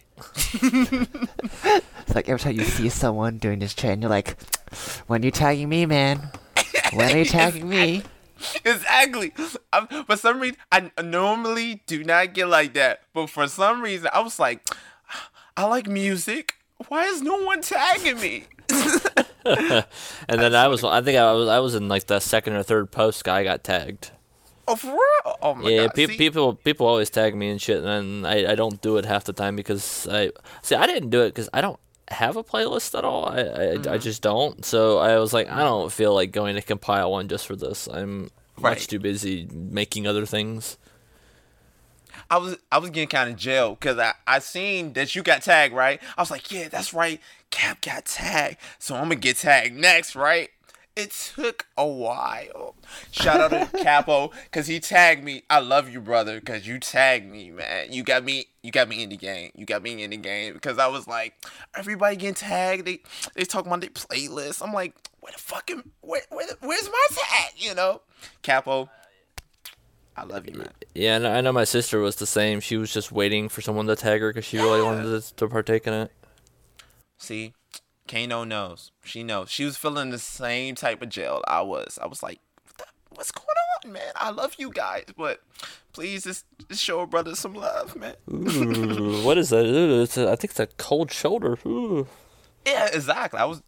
It's 2.09 2.15
like 2.15 2.27
every 2.27 2.39
time 2.39 2.55
you 2.55 2.63
see 2.63 2.89
someone 2.89 3.37
doing 3.37 3.59
this 3.59 3.75
trend, 3.75 4.01
you're 4.01 4.09
like, 4.09 4.35
when 5.05 5.21
you 5.21 5.29
tagging 5.29 5.69
me, 5.69 5.85
man? 5.85 6.31
When 6.93 7.11
are 7.11 7.17
you 7.17 7.25
tagging 7.25 7.69
me? 7.69 8.03
exactly. 8.65 9.33
i 9.73 10.03
for 10.05 10.15
some 10.15 10.39
reason, 10.39 10.57
I 10.71 10.89
normally 11.01 11.81
do 11.85 12.03
not 12.03 12.33
get 12.33 12.47
like 12.47 12.73
that, 12.73 13.01
but 13.13 13.29
for 13.29 13.47
some 13.47 13.81
reason, 13.81 14.09
I 14.13 14.21
was 14.21 14.39
like, 14.39 14.67
I 15.57 15.65
like 15.65 15.87
music. 15.87 16.55
Why 16.87 17.05
is 17.05 17.21
no 17.21 17.37
one 17.43 17.61
tagging 17.61 18.19
me? 18.19 18.43
and 19.45 19.85
then 20.27 20.55
I 20.55 20.67
was, 20.67 20.83
I 20.83 21.01
think 21.01 21.17
I 21.17 21.33
was, 21.33 21.49
I 21.49 21.59
was 21.59 21.75
in 21.75 21.87
like 21.89 22.07
the 22.07 22.19
second 22.19 22.53
or 22.53 22.63
third 22.63 22.91
post. 22.91 23.23
Guy 23.23 23.43
got 23.43 23.63
tagged. 23.63 24.11
Oh, 24.67 24.75
for 24.75 24.87
real? 24.87 25.37
Oh 25.41 25.55
my 25.55 25.69
yeah, 25.69 25.81
god. 25.87 25.95
pe- 25.95 26.05
See? 26.07 26.17
people 26.17 26.53
people 26.53 26.85
always 26.85 27.09
tag 27.09 27.35
me 27.35 27.49
and 27.49 27.59
shit, 27.59 27.83
and 27.83 28.25
I, 28.25 28.51
I 28.51 28.55
don't 28.55 28.79
do 28.81 28.97
it 28.97 29.05
half 29.05 29.23
the 29.23 29.33
time 29.33 29.55
because 29.55 30.07
I 30.09 30.31
see 30.61 30.75
I 30.75 30.85
didn't 30.85 31.09
do 31.09 31.21
it 31.21 31.29
because 31.29 31.49
I 31.53 31.61
don't 31.61 31.79
have 32.11 32.35
a 32.37 32.43
playlist 32.43 32.97
at 32.97 33.03
all. 33.05 33.25
I, 33.25 33.39
I, 33.41 33.71
I 33.71 33.77
Mm-hmm. 33.77 33.97
just 33.97 34.21
don't. 34.21 34.63
So 34.65 34.97
I 34.97 35.17
was 35.19 35.33
like, 35.33 35.49
I 35.49 35.59
don't 35.59 35.91
feel 35.91 36.13
like 36.13 36.31
going 36.31 36.55
to 36.55 36.61
compile 36.61 37.11
one 37.11 37.27
just 37.27 37.45
for 37.47 37.55
this. 37.55 37.87
I'm 37.87 38.31
Right. 38.57 38.71
much 38.71 38.87
too 38.87 38.99
busy 38.99 39.47
making 39.51 40.05
other 40.07 40.25
things. 40.25 40.77
I 42.29 42.37
was 42.37 42.57
I 42.71 42.77
was 42.79 42.89
getting 42.89 43.07
kind 43.07 43.29
of 43.29 43.37
jail 43.37 43.71
because 43.75 43.97
I, 43.97 44.13
I 44.27 44.39
seen 44.39 44.93
that 44.93 45.15
you 45.15 45.23
got 45.23 45.41
tagged, 45.43 45.73
right? 45.73 46.01
I 46.17 46.21
was 46.21 46.29
like, 46.31 46.51
yeah, 46.51 46.67
that's 46.67 46.93
right. 46.93 47.21
Cap 47.49 47.81
got 47.81 48.05
tagged, 48.05 48.57
so 48.77 48.95
I'm 48.95 49.03
gonna 49.03 49.15
get 49.15 49.37
tagged 49.37 49.75
next, 49.75 50.15
right? 50.15 50.49
It 50.95 51.11
took 51.11 51.67
a 51.77 51.87
while. 51.87 52.75
Shout 53.11 53.39
out 53.39 53.71
to 53.71 53.77
Capo 53.83 54.31
because 54.45 54.67
he 54.67 54.79
tagged 54.79 55.23
me. 55.23 55.43
I 55.49 55.59
love 55.59 55.89
you, 55.89 56.01
brother, 56.01 56.39
because 56.39 56.67
you 56.67 56.77
tagged 56.79 57.31
me, 57.31 57.51
man. 57.51 57.91
You 57.93 58.03
got 58.03 58.23
me. 58.23 58.47
You 58.63 58.71
got 58.71 58.89
me 58.89 59.03
in 59.03 59.09
the 59.09 59.17
game. 59.17 59.51
You 59.55 59.65
got 59.65 59.81
me 59.81 60.03
in 60.03 60.09
the 60.09 60.17
game 60.17 60.53
because 60.53 60.77
I 60.77 60.87
was 60.87 61.07
like, 61.07 61.33
everybody 61.75 62.17
getting 62.17 62.33
tagged. 62.33 62.85
They 62.85 63.01
they 63.35 63.45
talking 63.45 63.71
about 63.71 63.81
their 63.81 63.91
playlist. 63.91 64.61
I'm 64.61 64.73
like, 64.73 64.93
where 65.21 65.31
the 65.31 65.39
fucking 65.39 65.83
where, 66.01 66.21
where 66.29 66.47
the, 66.47 66.57
where's 66.59 66.89
my 66.89 67.07
tag? 67.11 67.53
You 67.57 67.75
know, 67.75 68.01
Capo. 68.43 68.89
I 70.17 70.23
love 70.23 70.49
you, 70.49 70.57
man. 70.57 70.71
Yeah, 70.93 71.15
and 71.15 71.25
I 71.25 71.39
know 71.39 71.53
my 71.53 71.63
sister 71.63 71.99
was 71.99 72.17
the 72.17 72.25
same. 72.25 72.59
She 72.59 72.75
was 72.75 72.91
just 72.91 73.09
waiting 73.09 73.47
for 73.47 73.61
someone 73.61 73.87
to 73.87 73.95
tag 73.95 74.19
her 74.19 74.31
because 74.33 74.43
she 74.43 74.57
really 74.57 74.81
wanted 74.81 75.03
to, 75.03 75.35
to 75.35 75.47
partake 75.47 75.87
in 75.87 75.93
it. 75.93 76.11
See, 77.17 77.53
Kano 78.09 78.43
knows. 78.43 78.91
She 79.03 79.23
knows. 79.23 79.49
She 79.51 79.63
was 79.65 79.77
feeling 79.77 80.09
the 80.09 80.17
same 80.19 80.75
type 80.75 81.01
of 81.01 81.09
jail 81.09 81.41
I 81.47 81.61
was. 81.61 81.99
I 82.01 82.07
was 82.07 82.23
like, 82.23 82.39
what 82.65 82.77
the, 82.77 82.85
what's 83.15 83.31
going 83.31 83.45
on, 83.85 83.91
man? 83.93 84.11
I 84.15 84.31
love 84.31 84.55
you 84.57 84.71
guys, 84.71 85.05
but 85.15 85.41
please 85.93 86.23
just, 86.23 86.45
just 86.69 86.83
show 86.83 87.01
a 87.01 87.07
brother 87.07 87.35
some 87.35 87.53
love, 87.53 87.95
man. 87.95 88.15
Ooh, 88.31 89.21
what 89.23 89.37
is 89.37 89.49
that? 89.49 89.65
Ooh, 89.65 90.01
it's 90.01 90.17
a, 90.17 90.23
I 90.31 90.35
think 90.35 90.51
it's 90.51 90.59
a 90.59 90.67
cold 90.77 91.11
shoulder. 91.11 91.57
Ooh. 91.65 92.07
Yeah, 92.65 92.87
exactly. 92.91 93.39
I 93.39 93.45
was, 93.45 93.61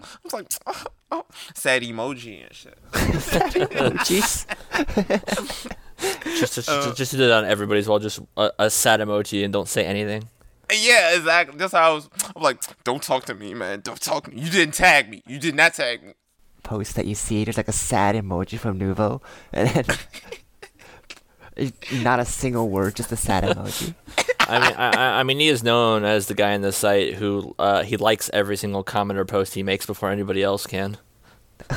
I 0.00 0.06
was 0.24 0.32
like, 0.34 0.46
oh, 0.66 0.82
oh, 1.10 1.24
sad 1.54 1.82
emoji 1.82 2.44
and 2.44 2.54
shit. 2.54 2.78
Jeez. 2.92 4.46
Just, 6.38 6.54
just, 6.56 6.68
Uh, 6.68 6.84
just, 6.84 6.96
just 6.98 7.12
do 7.12 7.18
that 7.18 7.30
on 7.30 7.46
everybody's 7.46 7.88
wall. 7.88 7.98
Just 7.98 8.20
a, 8.36 8.52
a 8.58 8.68
sad 8.68 9.00
emoji 9.00 9.42
and 9.42 9.50
don't 9.50 9.66
say 9.66 9.86
anything. 9.86 10.28
Yeah, 10.72 11.14
exactly. 11.16 11.56
That's 11.58 11.72
how 11.72 11.90
I 11.90 11.94
was. 11.94 12.08
I'm 12.34 12.42
like, 12.42 12.60
don't 12.84 13.02
talk 13.02 13.24
to 13.26 13.34
me, 13.34 13.54
man. 13.54 13.80
Don't 13.80 14.00
talk 14.00 14.24
to 14.24 14.30
me. 14.32 14.40
You 14.42 14.50
didn't 14.50 14.74
tag 14.74 15.08
me. 15.08 15.22
You 15.26 15.38
did 15.38 15.54
not 15.54 15.74
tag 15.74 16.02
me. 16.02 16.14
Post 16.62 16.96
that 16.96 17.06
you 17.06 17.14
see, 17.14 17.44
there's 17.44 17.56
like 17.56 17.68
a 17.68 17.72
sad 17.72 18.16
emoji 18.16 18.58
from 18.58 18.78
Nuvo, 18.78 19.22
and 19.52 19.68
then 19.68 19.84
not 22.02 22.18
a 22.20 22.24
single 22.24 22.68
word, 22.68 22.96
just 22.96 23.12
a 23.12 23.16
sad 23.16 23.44
emoji. 23.44 23.94
I 24.40 24.58
mean, 24.60 24.72
I, 24.76 24.90
I- 24.96 25.20
I 25.20 25.22
mean, 25.22 25.38
he 25.40 25.48
is 25.48 25.62
known 25.62 26.04
as 26.04 26.26
the 26.26 26.34
guy 26.34 26.54
on 26.54 26.62
the 26.62 26.72
site 26.72 27.14
who 27.14 27.54
uh, 27.58 27.82
he 27.84 27.96
likes 27.96 28.28
every 28.32 28.56
single 28.56 28.82
comment 28.82 29.18
or 29.18 29.24
post 29.24 29.54
he 29.54 29.62
makes 29.62 29.86
before 29.86 30.10
anybody 30.10 30.42
else 30.42 30.66
can. 30.66 30.98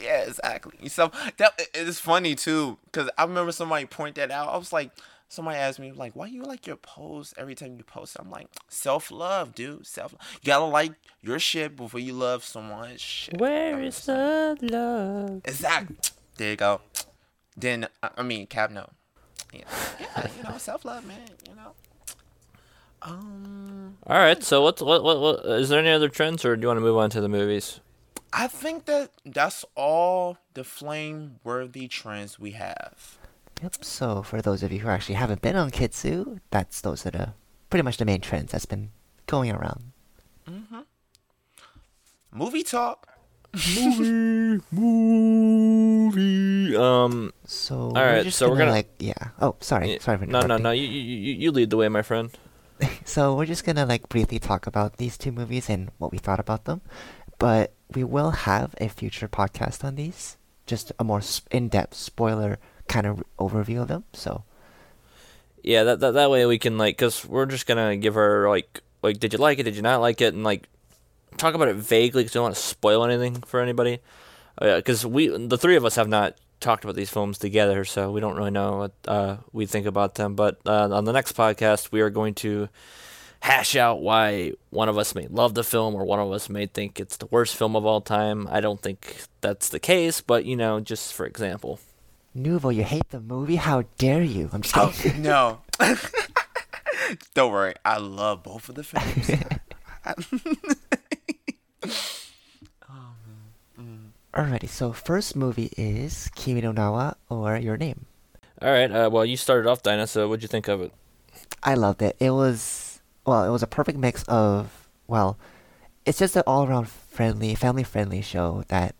Yeah, 0.00 0.22
exactly. 0.28 0.88
So 0.88 1.10
that 1.38 1.60
it 1.74 1.88
is 1.88 1.98
funny 1.98 2.36
too, 2.36 2.78
cause 2.92 3.10
I 3.18 3.24
remember 3.24 3.50
somebody 3.50 3.84
point 3.86 4.14
that 4.14 4.30
out. 4.30 4.48
I 4.48 4.56
was 4.56 4.72
like, 4.72 4.92
somebody 5.28 5.58
asked 5.58 5.78
me 5.78 5.92
like, 5.92 6.16
why 6.16 6.26
you 6.26 6.42
like 6.42 6.66
your 6.66 6.76
post 6.76 7.34
every 7.36 7.54
time 7.54 7.76
you 7.76 7.84
post? 7.84 8.16
I'm 8.18 8.30
like, 8.30 8.48
self 8.68 9.10
love, 9.10 9.54
dude. 9.54 9.86
Self. 9.86 10.14
You 10.42 10.46
gotta 10.46 10.64
like 10.64 10.92
your 11.20 11.38
shit 11.38 11.76
before 11.76 12.00
you 12.00 12.14
love 12.14 12.44
someone's 12.44 13.00
shit. 13.00 13.38
Where 13.38 13.80
is 13.82 14.06
the 14.06 14.56
love? 14.60 15.42
Exactly. 15.44 15.96
There 16.36 16.50
you 16.50 16.56
go. 16.56 16.80
Then 17.56 17.88
I 18.16 18.22
mean, 18.22 18.46
Cap, 18.46 18.70
no. 18.70 18.88
Yeah, 19.52 19.60
yeah 20.00 20.28
you 20.36 20.42
know, 20.42 20.58
self 20.58 20.84
love, 20.84 21.04
man. 21.06 21.28
You 21.48 21.54
know. 21.54 21.72
Um, 23.02 23.96
All 24.06 24.18
right. 24.18 24.42
So 24.42 24.62
what, 24.62 24.80
what, 24.82 25.04
what, 25.04 25.20
what? 25.20 25.46
Is 25.60 25.68
there 25.68 25.78
any 25.78 25.90
other 25.90 26.08
trends, 26.08 26.44
or 26.44 26.56
do 26.56 26.62
you 26.62 26.68
want 26.68 26.78
to 26.78 26.82
move 26.82 26.96
on 26.96 27.10
to 27.10 27.20
the 27.20 27.28
movies? 27.28 27.80
I 28.32 28.46
think 28.46 28.84
that 28.86 29.10
that's 29.24 29.64
all 29.74 30.38
the 30.54 30.64
flame 30.64 31.36
worthy 31.44 31.88
trends 31.88 32.38
we 32.38 32.52
have. 32.52 33.17
Yep. 33.62 33.84
So 33.84 34.22
for 34.22 34.40
those 34.42 34.62
of 34.62 34.72
you 34.72 34.80
who 34.80 34.88
actually 34.88 35.16
haven't 35.16 35.42
been 35.42 35.56
on 35.56 35.70
Kitsu, 35.70 36.38
that's 36.50 36.80
those 36.80 37.02
that 37.02 37.14
are 37.14 37.18
the 37.18 37.32
pretty 37.70 37.82
much 37.82 37.96
the 37.96 38.04
main 38.04 38.20
trends 38.20 38.52
that's 38.52 38.66
been 38.66 38.90
going 39.26 39.50
around. 39.52 39.92
Movie 42.32 42.62
talk. 42.62 43.06
movie, 43.80 44.62
movie. 44.70 46.76
Um. 46.76 47.32
So 47.46 47.74
All 47.76 47.92
we're 47.94 48.12
right, 48.16 48.24
just 48.24 48.38
so 48.38 48.46
we're 48.48 48.54
gonna, 48.56 48.66
gonna- 48.66 48.72
like 48.76 48.90
yeah. 48.98 49.28
Oh, 49.40 49.56
sorry, 49.60 49.98
sorry 50.00 50.18
for 50.18 50.26
no, 50.26 50.42
no, 50.42 50.58
no. 50.58 50.70
You, 50.70 50.86
you, 50.86 51.34
you 51.34 51.50
lead 51.50 51.70
the 51.70 51.76
way, 51.78 51.88
my 51.88 52.02
friend. 52.02 52.30
So 53.04 53.34
we're 53.34 53.46
just 53.46 53.64
gonna 53.64 53.86
like 53.86 54.08
briefly 54.08 54.38
talk 54.38 54.66
about 54.68 54.98
these 54.98 55.16
two 55.18 55.32
movies 55.32 55.68
and 55.70 55.90
what 55.98 56.12
we 56.12 56.18
thought 56.18 56.38
about 56.38 56.66
them, 56.66 56.82
but 57.38 57.72
we 57.94 58.04
will 58.04 58.30
have 58.30 58.74
a 58.80 58.88
future 58.88 59.26
podcast 59.28 59.82
on 59.82 59.96
these, 59.96 60.36
just 60.66 60.92
a 60.98 61.04
more 61.04 61.22
in-depth 61.50 61.94
spoiler 61.94 62.58
kind 62.88 63.06
of 63.06 63.22
overview 63.38 63.82
of 63.82 63.88
them. 63.88 64.04
So 64.12 64.44
Yeah, 65.62 65.84
that, 65.84 66.00
that 66.00 66.12
that 66.12 66.30
way 66.30 66.46
we 66.46 66.58
can 66.58 66.78
like, 66.78 66.96
cause 66.98 67.24
we're 67.24 67.46
just 67.46 67.66
gonna 67.66 67.96
give 67.96 68.14
her 68.14 68.48
like, 68.48 68.80
like, 69.02 69.20
did 69.20 69.32
you 69.32 69.38
like 69.38 69.58
it? 69.58 69.64
Did 69.64 69.76
you 69.76 69.82
not 69.82 70.00
like 70.00 70.20
it? 70.20 70.34
And 70.34 70.42
like, 70.42 70.68
talk 71.36 71.54
about 71.54 71.68
it 71.68 71.76
vaguely, 71.76 72.24
cause 72.24 72.30
we 72.34 72.38
don't 72.38 72.44
want 72.44 72.56
to 72.56 72.60
spoil 72.60 73.04
anything 73.04 73.42
for 73.42 73.60
anybody. 73.60 74.00
Uh, 74.60 74.80
cause 74.84 75.06
we, 75.06 75.28
the 75.28 75.58
three 75.58 75.76
of 75.76 75.84
us, 75.84 75.94
have 75.96 76.08
not 76.08 76.34
talked 76.60 76.82
about 76.84 76.96
these 76.96 77.10
films 77.10 77.38
together, 77.38 77.84
so 77.84 78.10
we 78.10 78.20
don't 78.20 78.36
really 78.36 78.50
know 78.50 78.78
what 78.78 78.92
uh, 79.06 79.36
we 79.52 79.66
think 79.66 79.86
about 79.86 80.16
them. 80.16 80.34
But 80.34 80.58
uh, 80.66 80.88
on 80.90 81.04
the 81.04 81.12
next 81.12 81.36
podcast, 81.36 81.92
we 81.92 82.00
are 82.00 82.10
going 82.10 82.34
to 82.36 82.68
hash 83.40 83.76
out 83.76 84.00
why 84.00 84.52
one 84.70 84.88
of 84.88 84.98
us 84.98 85.14
may 85.14 85.28
love 85.28 85.54
the 85.54 85.62
film 85.62 85.94
or 85.94 86.04
one 86.04 86.18
of 86.18 86.32
us 86.32 86.48
may 86.48 86.66
think 86.66 86.98
it's 86.98 87.16
the 87.18 87.26
worst 87.26 87.54
film 87.54 87.76
of 87.76 87.86
all 87.86 88.00
time. 88.00 88.48
I 88.50 88.60
don't 88.60 88.82
think 88.82 89.22
that's 89.40 89.68
the 89.68 89.78
case, 89.78 90.20
but 90.20 90.44
you 90.44 90.56
know, 90.56 90.80
just 90.80 91.12
for 91.12 91.24
example. 91.24 91.78
Nuvo, 92.38 92.74
you 92.74 92.84
hate 92.84 93.08
the 93.10 93.20
movie? 93.20 93.56
How 93.56 93.82
dare 93.98 94.22
you? 94.22 94.48
I'm 94.52 94.62
just 94.62 94.76
Oh 94.76 94.92
kidding. 94.94 95.22
no. 95.22 95.60
Don't 97.34 97.52
worry. 97.52 97.74
I 97.84 97.98
love 97.98 98.42
both 98.42 98.68
of 98.68 98.74
the 98.74 98.84
films. 98.84 99.30
Alrighty, 104.34 104.68
so 104.68 104.92
first 104.92 105.34
movie 105.36 105.70
is 105.76 106.30
Kimi 106.34 106.60
no 106.60 106.72
Na 106.72 106.90
wa 106.92 107.12
or 107.28 107.56
Your 107.56 107.76
Name. 107.76 108.06
All 108.60 108.70
right, 108.70 108.90
uh, 108.90 109.08
well, 109.10 109.24
you 109.24 109.36
started 109.36 109.68
off, 109.68 109.82
Dinah. 109.82 110.06
So 110.06 110.28
what'd 110.28 110.42
you 110.42 110.48
think 110.48 110.68
of 110.68 110.80
it? 110.82 110.92
I 111.62 111.74
loved 111.74 112.02
it. 112.02 112.16
It 112.20 112.30
was 112.30 113.00
well, 113.24 113.44
it 113.44 113.50
was 113.50 113.62
a 113.62 113.66
perfect 113.66 113.98
mix 113.98 114.22
of 114.24 114.88
well, 115.06 115.38
it's 116.04 116.18
just 116.18 116.36
an 116.36 116.42
all-around 116.46 116.88
friendly, 116.88 117.54
family-friendly 117.54 118.22
show 118.22 118.64
that 118.68 118.94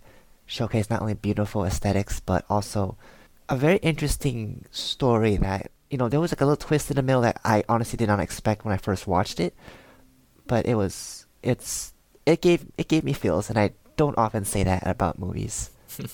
showcased 0.49 0.90
not 0.90 1.02
only 1.02 1.14
beautiful 1.14 1.64
aesthetics 1.64 2.21
but 2.21 2.45
also 2.49 2.97
a 3.48 3.56
very 3.56 3.76
interesting 3.78 4.64
story 4.70 5.36
that 5.36 5.70
you 5.90 5.98
know 5.98 6.08
there 6.08 6.20
was 6.20 6.32
like 6.32 6.40
a 6.40 6.44
little 6.44 6.56
twist 6.56 6.90
in 6.90 6.96
the 6.96 7.02
middle 7.02 7.22
that 7.22 7.40
I 7.44 7.64
honestly 7.68 7.96
did 7.96 8.08
not 8.08 8.20
expect 8.20 8.64
when 8.64 8.74
I 8.74 8.76
first 8.76 9.06
watched 9.06 9.40
it, 9.40 9.54
but 10.46 10.66
it 10.66 10.74
was 10.74 11.26
it's 11.42 11.94
it 12.26 12.40
gave 12.42 12.66
it 12.76 12.88
gave 12.88 13.04
me 13.04 13.12
feels 13.12 13.48
and 13.48 13.58
I 13.58 13.72
don't 13.96 14.18
often 14.18 14.44
say 14.44 14.64
that 14.64 14.86
about 14.86 15.18
movies. 15.18 15.70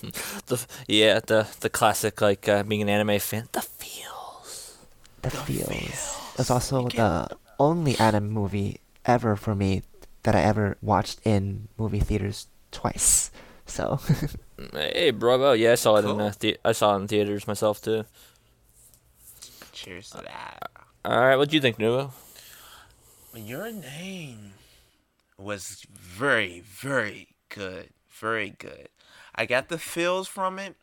The 0.47 0.65
yeah, 0.87 1.19
the 1.19 1.47
the 1.59 1.69
classic 1.69 2.21
like 2.21 2.47
uh, 2.47 2.63
being 2.63 2.81
an 2.81 2.89
anime 2.89 3.19
fan. 3.19 3.49
The 3.51 3.61
feels. 3.61 4.77
The 5.21 5.29
feels. 5.29 6.21
It's 6.37 6.49
also 6.51 6.87
the 6.87 7.29
only 7.59 7.97
anime 7.97 8.29
movie 8.29 8.79
ever 9.05 9.35
for 9.35 9.55
me 9.55 9.83
that 10.23 10.35
I 10.35 10.41
ever 10.41 10.77
watched 10.81 11.19
in 11.25 11.67
movie 11.77 11.99
theaters 11.99 12.47
twice. 12.71 13.31
So 13.65 13.99
Hey, 14.73 15.11
bravo! 15.11 15.51
Yeah, 15.53 15.73
I 15.73 15.75
saw 15.75 15.95
it 15.97 16.05
in 16.05 16.11
Cool. 16.11 16.21
uh, 16.21 16.33
the- 16.39 16.57
I 16.63 16.71
saw 16.71 16.95
it 16.95 16.99
in 17.01 17.07
theaters 17.07 17.47
myself 17.47 17.81
too. 17.81 18.05
Cheers 19.73 20.09
to 20.11 20.17
that. 20.17 20.69
All 21.03 21.19
right, 21.19 21.35
what 21.35 21.49
do 21.49 21.55
you 21.55 21.61
think, 21.61 21.77
Nuvo? 21.77 22.11
Your 23.35 23.69
name 23.71 24.53
was 25.37 25.85
very, 25.91 26.61
very 26.61 27.27
good. 27.49 27.89
Very 28.09 28.51
good. 28.51 28.87
I 29.35 29.45
got 29.45 29.67
the 29.67 29.77
feels 29.77 30.27
from 30.27 30.57
it, 30.59 30.75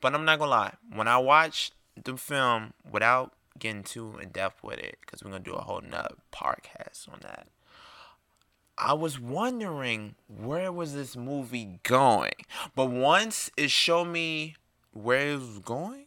But 0.00 0.14
I'm 0.14 0.24
not 0.24 0.38
gonna 0.38 0.50
lie. 0.52 0.74
When 0.94 1.08
I 1.08 1.18
watched 1.18 1.74
the 2.02 2.16
film 2.16 2.72
without 2.88 3.32
getting 3.58 3.82
too 3.82 4.16
in 4.22 4.28
depth 4.30 4.62
with 4.62 4.78
it, 4.78 4.96
because 5.00 5.22
we're 5.24 5.30
gonna 5.32 5.42
do 5.42 5.54
a 5.54 5.60
whole 5.62 5.80
nother 5.80 6.14
podcast 6.32 7.12
on 7.12 7.18
that. 7.22 7.48
I 8.80 8.92
was 8.92 9.18
wondering 9.18 10.14
where 10.28 10.70
was 10.70 10.94
this 10.94 11.16
movie 11.16 11.80
going, 11.82 12.32
but 12.74 12.86
once 12.86 13.50
it 13.56 13.70
showed 13.70 14.06
me 14.06 14.54
where 14.92 15.32
it 15.32 15.40
was 15.40 15.58
going, 15.58 16.06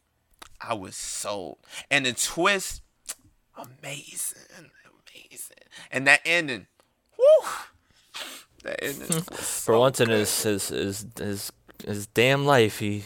I 0.62 0.74
was 0.74 0.96
sold. 0.96 1.58
And 1.90 2.06
the 2.06 2.14
twist, 2.14 2.82
amazing, 3.58 4.44
amazing, 4.54 5.58
and 5.92 6.08
that 6.08 6.22
ending, 6.24 6.68
whoo, 7.18 7.50
that 8.64 8.82
ending. 8.82 9.22
For 9.22 9.74
so 9.74 9.80
once 9.80 10.00
in 10.00 10.10
his 10.10 10.44
his 10.44 10.70
his 10.70 11.06
his, 11.18 11.52
his 11.86 12.08
damn 12.08 12.46
life, 12.46 12.80
he 12.80 13.06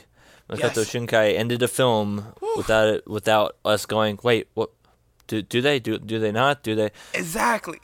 Makoto 0.50 0.78
Yes. 0.78 0.92
Shinkai 0.92 1.36
ended 1.36 1.64
a 1.64 1.68
film 1.68 2.34
without 2.56 2.88
it 2.88 3.08
without 3.08 3.58
us 3.66 3.86
going. 3.86 4.20
Wait, 4.22 4.48
what? 4.54 4.70
Do 5.28 5.42
do 5.42 5.60
they 5.60 5.80
do 5.80 5.98
do 5.98 6.20
they 6.20 6.32
not 6.32 6.62
do 6.62 6.76
they? 6.76 6.92
Exactly. 7.16 7.80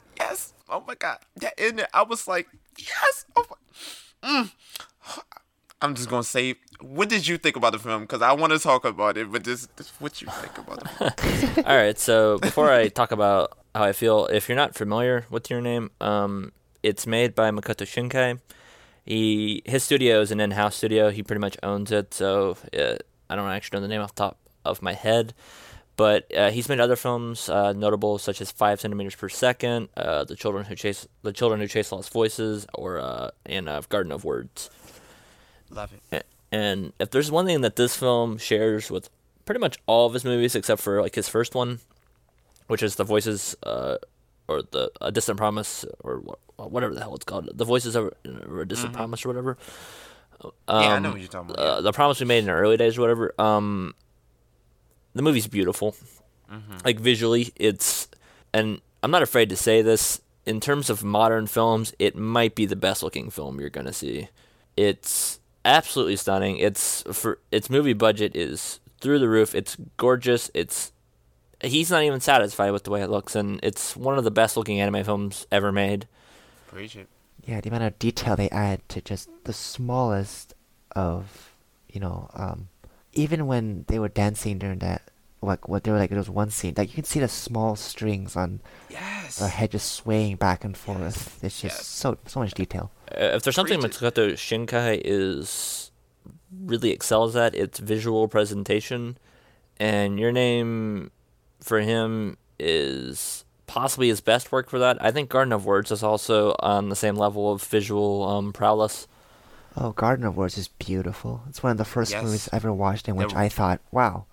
Oh 0.72 0.82
my 0.86 0.94
god. 0.94 1.18
That 1.36 1.54
it, 1.58 1.86
I 1.92 2.02
was 2.02 2.26
like, 2.26 2.48
yes. 2.78 3.26
Oh 3.36 3.44
my. 3.50 4.28
Mm. 4.28 4.52
I'm 5.82 5.94
just 5.94 6.08
gonna 6.08 6.22
say, 6.22 6.54
what 6.80 7.08
did 7.08 7.26
you 7.26 7.36
think 7.36 7.56
about 7.56 7.72
the 7.72 7.78
film? 7.78 8.02
Because 8.02 8.22
I 8.22 8.32
want 8.32 8.52
to 8.52 8.58
talk 8.58 8.84
about 8.84 9.18
it, 9.18 9.30
but 9.30 9.42
just, 9.42 9.76
just 9.76 9.90
what 10.00 10.22
you 10.22 10.28
think 10.28 10.56
about 10.56 10.82
it. 11.00 11.58
All 11.66 11.76
right, 11.76 11.98
so 11.98 12.38
before 12.38 12.70
I 12.70 12.88
talk 12.88 13.10
about 13.10 13.58
how 13.74 13.82
I 13.82 13.92
feel, 13.92 14.26
if 14.26 14.48
you're 14.48 14.56
not 14.56 14.74
familiar 14.76 15.26
with 15.28 15.50
your 15.50 15.60
name, 15.60 15.90
um, 16.00 16.52
it's 16.84 17.06
made 17.06 17.34
by 17.34 17.50
Makoto 17.50 17.84
Shinkai. 17.84 18.40
He 19.04 19.62
his 19.64 19.82
studio 19.82 20.20
is 20.20 20.30
an 20.30 20.38
in-house 20.38 20.76
studio. 20.76 21.10
He 21.10 21.22
pretty 21.24 21.40
much 21.40 21.56
owns 21.64 21.90
it. 21.90 22.14
So 22.14 22.56
uh, 22.78 22.94
I 23.28 23.34
don't 23.34 23.50
actually 23.50 23.78
know 23.78 23.82
the 23.82 23.88
name 23.88 24.00
off 24.00 24.14
the 24.14 24.22
top 24.22 24.38
of 24.64 24.80
my 24.80 24.92
head, 24.92 25.34
but 25.96 26.34
uh, 26.36 26.50
he's 26.50 26.68
made 26.68 26.80
other 26.80 26.96
films 26.96 27.48
uh, 27.48 27.72
notable 27.72 28.18
such 28.18 28.40
as 28.40 28.50
Five 28.50 28.80
Centimeters 28.80 29.14
Per 29.14 29.28
Second, 29.28 29.88
uh, 29.96 30.24
The 30.24 30.34
Children 30.36 30.64
Who 30.64 30.74
Chase 30.74 31.06
The 31.22 31.32
Children 31.32 31.60
Who 31.60 31.66
Chase 31.68 31.92
Lost 31.92 32.12
Voices, 32.12 32.66
or 32.74 32.98
uh, 32.98 33.30
and 33.46 33.68
uh, 33.68 33.82
Garden 33.88 34.12
of 34.12 34.24
Words. 34.24 34.70
Love 35.70 35.92
it. 36.10 36.26
And 36.50 36.92
if 36.98 37.10
there's 37.10 37.30
one 37.30 37.46
thing 37.46 37.62
that 37.62 37.76
this 37.76 37.96
film 37.96 38.36
shares 38.38 38.90
with 38.90 39.08
pretty 39.44 39.58
much 39.60 39.78
all 39.86 40.06
of 40.06 40.12
his 40.14 40.24
movies, 40.24 40.54
except 40.54 40.80
for 40.82 41.00
like 41.00 41.14
his 41.14 41.28
first 41.28 41.54
one, 41.54 41.80
which 42.66 42.82
is 42.82 42.96
the 42.96 43.04
voices, 43.04 43.56
uh, 43.62 43.96
or 44.48 44.62
the 44.62 44.90
A 45.00 45.10
Distant 45.10 45.38
Promise, 45.38 45.84
or 46.00 46.20
wha- 46.20 46.66
whatever 46.66 46.92
the 46.94 47.00
hell 47.00 47.14
it's 47.14 47.24
called, 47.24 47.48
the 47.54 47.64
voices 47.64 47.94
of 47.96 48.12
or 48.48 48.60
a 48.60 48.68
Distant 48.68 48.92
Promise 48.92 49.24
or 49.24 49.28
whatever. 49.28 49.56
yeah, 50.44 50.50
I 50.68 50.98
know 50.98 51.08
Um, 51.08 51.12
what 51.14 51.20
you're 51.20 51.28
talking 51.28 51.50
about. 51.52 51.58
Uh, 51.64 51.80
the 51.80 51.92
promise 51.92 52.20
we 52.20 52.26
made 52.26 52.38
in 52.40 52.44
the 52.46 52.52
early 52.52 52.76
days, 52.76 52.98
or 52.98 53.00
whatever. 53.02 53.34
Um, 53.38 53.94
the 55.14 55.22
movie's 55.22 55.46
beautiful, 55.46 55.94
like 56.84 57.00
visually, 57.00 57.52
it's, 57.56 58.08
and 58.52 58.80
I'm 59.02 59.10
not 59.10 59.22
afraid 59.22 59.48
to 59.50 59.56
say 59.56 59.82
this. 59.82 60.20
In 60.44 60.58
terms 60.60 60.90
of 60.90 61.04
modern 61.04 61.46
films, 61.46 61.94
it 61.98 62.16
might 62.16 62.54
be 62.54 62.66
the 62.66 62.76
best 62.76 63.02
looking 63.02 63.30
film 63.30 63.60
you're 63.60 63.70
gonna 63.70 63.92
see. 63.92 64.28
It's 64.76 65.38
absolutely 65.64 66.16
stunning. 66.16 66.56
It's 66.56 67.02
for 67.12 67.38
its 67.52 67.70
movie 67.70 67.92
budget 67.92 68.34
is 68.34 68.80
through 69.00 69.20
the 69.20 69.28
roof. 69.28 69.54
It's 69.54 69.76
gorgeous. 69.96 70.50
It's 70.52 70.92
he's 71.62 71.90
not 71.90 72.02
even 72.02 72.20
satisfied 72.20 72.72
with 72.72 72.84
the 72.84 72.90
way 72.90 73.02
it 73.02 73.10
looks, 73.10 73.36
and 73.36 73.60
it's 73.62 73.96
one 73.96 74.18
of 74.18 74.24
the 74.24 74.30
best 74.30 74.56
looking 74.56 74.80
anime 74.80 75.04
films 75.04 75.46
ever 75.52 75.70
made. 75.70 76.08
Preach 76.66 76.96
it. 76.96 77.08
Yeah, 77.44 77.60
the 77.60 77.68
amount 77.68 77.84
of 77.84 77.98
detail 77.98 78.36
they 78.36 78.48
add 78.50 78.88
to 78.88 79.00
just 79.00 79.28
the 79.44 79.52
smallest 79.52 80.54
of, 80.94 81.54
you 81.88 82.00
know, 82.00 82.30
um, 82.34 82.68
even 83.12 83.46
when 83.46 83.84
they 83.88 83.98
were 83.98 84.08
dancing 84.08 84.58
during 84.58 84.78
that, 84.80 85.02
like 85.40 85.68
what 85.68 85.84
they 85.84 85.90
were 85.90 85.98
like, 85.98 86.10
there 86.10 86.18
was 86.18 86.30
one 86.30 86.50
scene 86.50 86.74
like 86.76 86.88
you 86.88 86.94
can 86.94 87.04
see 87.04 87.20
the 87.20 87.28
small 87.28 87.74
strings 87.76 88.36
on 88.36 88.60
Yes. 88.88 89.38
their 89.38 89.48
head 89.48 89.72
just 89.72 89.92
swaying 89.92 90.36
back 90.36 90.64
and 90.64 90.76
forth. 90.76 91.42
It's 91.42 91.60
just 91.60 91.78
Yes. 91.78 91.86
so 91.86 92.16
so 92.26 92.40
much 92.40 92.54
detail. 92.54 92.90
Uh, 93.10 93.34
if 93.36 93.42
there's 93.42 93.56
something 93.56 93.80
Preach 93.80 93.96
it. 93.96 94.00
Matsukato 94.14 94.32
Shinkai 94.34 95.00
is 95.04 95.90
really 96.64 96.90
excels 96.90 97.34
at, 97.34 97.54
it's 97.54 97.78
visual 97.78 98.28
presentation, 98.28 99.16
and 99.78 100.18
your 100.20 100.30
name 100.32 101.10
for 101.60 101.80
him 101.80 102.36
is 102.58 103.44
possibly 103.66 104.08
his 104.08 104.20
best 104.20 104.52
work 104.52 104.68
for 104.70 104.78
that. 104.78 105.02
I 105.02 105.10
think 105.10 105.28
Garden 105.30 105.52
of 105.52 105.64
Words 105.64 105.90
is 105.90 106.02
also 106.02 106.54
on 106.60 106.88
the 106.88 106.96
same 106.96 107.16
level 107.16 107.50
of 107.50 107.62
visual 107.64 108.22
um, 108.28 108.52
prowess. 108.52 109.08
Oh, 109.76 109.92
Garden 109.92 110.24
of 110.26 110.36
Words 110.36 110.58
is 110.58 110.68
beautiful. 110.68 111.42
It's 111.48 111.62
one 111.62 111.72
of 111.72 111.78
the 111.78 111.84
first 111.84 112.10
Yes. 112.12 112.22
movies 112.22 112.48
I 112.52 112.56
ever 112.56 112.72
watched 112.72 113.08
in 113.08 113.16
which 113.16 113.30
The- 113.32 113.38
I 113.38 113.48
thought, 113.48 113.80
wow, 113.90 114.26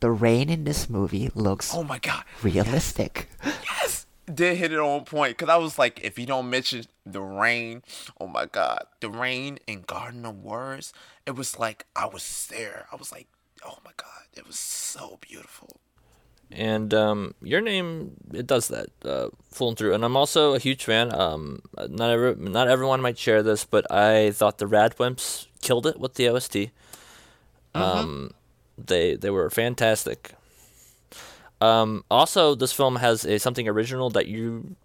the 0.00 0.10
rain 0.10 0.48
in 0.48 0.64
this 0.64 0.88
movie 0.88 1.30
looks 1.34 1.74
Oh 1.74 1.82
my 1.82 1.98
god. 1.98 2.24
realistic. 2.42 3.28
Yes. 3.44 4.06
Did 4.32 4.56
hit 4.58 4.72
it 4.72 4.78
on 4.78 5.04
point 5.04 5.36
because 5.36 5.52
I 5.52 5.56
was 5.56 5.76
like, 5.78 6.00
if 6.04 6.16
you 6.18 6.24
don't 6.24 6.48
mention 6.48 6.84
the 7.04 7.20
rain, 7.20 7.82
oh 8.20 8.28
my 8.28 8.46
god, 8.46 8.84
the 9.00 9.10
rain 9.10 9.58
in 9.66 9.82
Garden 9.82 10.24
of 10.24 10.36
Words, 10.44 10.92
it 11.26 11.32
was 11.32 11.58
like 11.58 11.86
I 11.96 12.06
was 12.06 12.46
there. 12.48 12.86
I 12.92 12.96
was 12.96 13.10
like, 13.10 13.26
oh 13.66 13.78
my 13.84 13.90
god, 13.96 14.26
it 14.32 14.46
was 14.46 14.56
so 14.58 15.18
beautiful. 15.20 15.80
And 16.52 16.92
um, 16.92 17.34
your 17.42 17.60
name 17.60 18.12
it 18.32 18.46
does 18.46 18.68
that 18.68 18.88
uh, 19.04 19.28
full 19.50 19.68
and 19.68 19.78
through. 19.78 19.94
And 19.94 20.04
I'm 20.04 20.16
also 20.16 20.54
a 20.54 20.58
huge 20.58 20.84
fan. 20.84 21.14
Um, 21.14 21.62
not 21.88 22.10
every, 22.10 22.34
not 22.34 22.68
everyone 22.68 23.00
might 23.00 23.18
share 23.18 23.42
this, 23.42 23.64
but 23.64 23.90
I 23.90 24.32
thought 24.32 24.58
the 24.58 24.66
Radwimps 24.66 25.46
killed 25.60 25.86
it 25.86 26.00
with 26.00 26.14
the 26.14 26.28
OST. 26.28 26.56
Um, 27.74 28.32
they 28.76 29.14
they 29.14 29.30
were 29.30 29.48
fantastic. 29.50 30.32
Um, 31.60 32.04
also, 32.10 32.54
this 32.54 32.72
film 32.72 32.96
has 32.96 33.24
a 33.24 33.38
something 33.38 33.68
original 33.68 34.10
that 34.10 34.26
you 34.26 34.76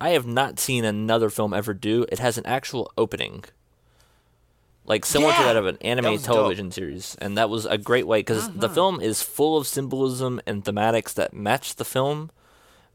I 0.00 0.10
have 0.10 0.26
not 0.26 0.58
seen 0.58 0.84
another 0.84 1.30
film 1.30 1.54
ever 1.54 1.72
do. 1.72 2.04
It 2.10 2.18
has 2.18 2.36
an 2.36 2.46
actual 2.46 2.92
opening. 2.98 3.44
Like 4.86 5.06
similar 5.06 5.32
to 5.32 5.42
that 5.44 5.56
of 5.56 5.66
an 5.66 5.78
anime 5.80 6.04
that 6.04 6.10
was 6.10 6.22
dope. 6.22 6.30
Uh-huh. 6.30 6.40
television 6.40 6.70
series, 6.70 7.16
and 7.18 7.38
that 7.38 7.48
was 7.48 7.64
a 7.64 7.78
great 7.78 8.06
way 8.06 8.20
because 8.20 8.50
the 8.50 8.68
film 8.68 9.00
is 9.00 9.22
full 9.22 9.56
of 9.56 9.66
symbolism 9.66 10.40
and 10.46 10.62
thematics 10.62 11.14
that 11.14 11.32
match 11.32 11.76
the 11.76 11.86
film, 11.86 12.30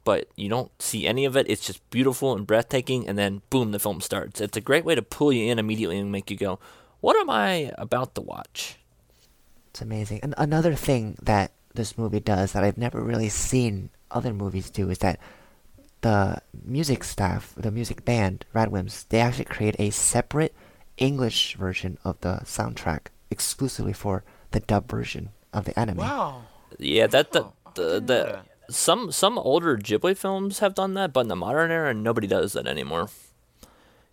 but 0.04 0.28
you 0.36 0.50
don't 0.50 0.72
see 0.80 1.08
any 1.08 1.26
of 1.26 1.36
it. 1.36 1.50
It's 1.50 1.66
just 1.66 1.88
beautiful 1.90 2.36
and 2.36 2.46
breathtaking, 2.46 3.08
and 3.08 3.18
then 3.18 3.42
boom, 3.50 3.72
the 3.72 3.80
film 3.80 4.02
starts. 4.02 4.40
It's 4.40 4.56
a 4.58 4.62
great 4.62 4.86
way 4.86 4.94
to 4.94 5.02
pull 5.02 5.34
you 5.34 5.52
in 5.52 5.58
immediately 5.58 5.98
and 5.98 6.12
make 6.12 6.30
you 6.30 6.38
go, 6.38 6.60
"What 7.02 7.18
am 7.18 7.30
I 7.30 7.72
about 7.76 8.14
to 8.16 8.22
watch?" 8.22 8.78
It's 9.72 9.82
amazing. 9.82 10.20
And 10.22 10.36
another 10.38 10.76
thing 10.76 11.18
that 11.24 11.52
this 11.74 11.98
movie 11.98 12.20
does 12.20 12.52
that 12.52 12.64
I've 12.64 12.78
never 12.78 13.02
really 13.02 13.30
seen 13.30 13.90
other 14.12 14.34
movies 14.34 14.70
do 14.70 14.90
is 14.90 15.00
that 15.00 15.20
the 16.02 16.42
music 16.66 17.04
staff, 17.04 17.54
the 17.58 17.72
music 17.72 18.06
band, 18.06 18.46
Radwimps, 18.54 19.08
they 19.10 19.20
actually 19.20 19.46
create 19.46 19.76
a 19.80 19.90
separate 19.90 20.54
English 21.00 21.56
version 21.56 21.98
of 22.04 22.20
the 22.22 22.42
soundtrack 22.44 23.08
exclusively 23.32 23.94
for 23.94 24.24
the 24.52 24.60
dub 24.60 24.90
version 24.90 25.30
of 25.54 25.66
the 25.66 25.78
anime. 25.80 25.98
Wow. 25.98 26.44
Yeah, 26.78 27.08
that 27.08 27.32
the 27.32 27.44
Oh, 27.46 27.54
the, 27.76 27.84
didn't 28.00 28.08
the 28.08 28.40
some 28.70 29.12
some 29.12 29.38
older 29.40 29.78
Ghibli 29.78 30.16
films 30.16 30.60
have 30.60 30.76
done 30.76 30.94
that, 30.96 31.14
but 31.14 31.22
in 31.22 31.28
the 31.28 31.36
modern 31.36 31.72
era, 31.72 31.94
nobody 31.94 32.28
does 32.28 32.54
that 32.54 32.68
anymore. 32.68 33.10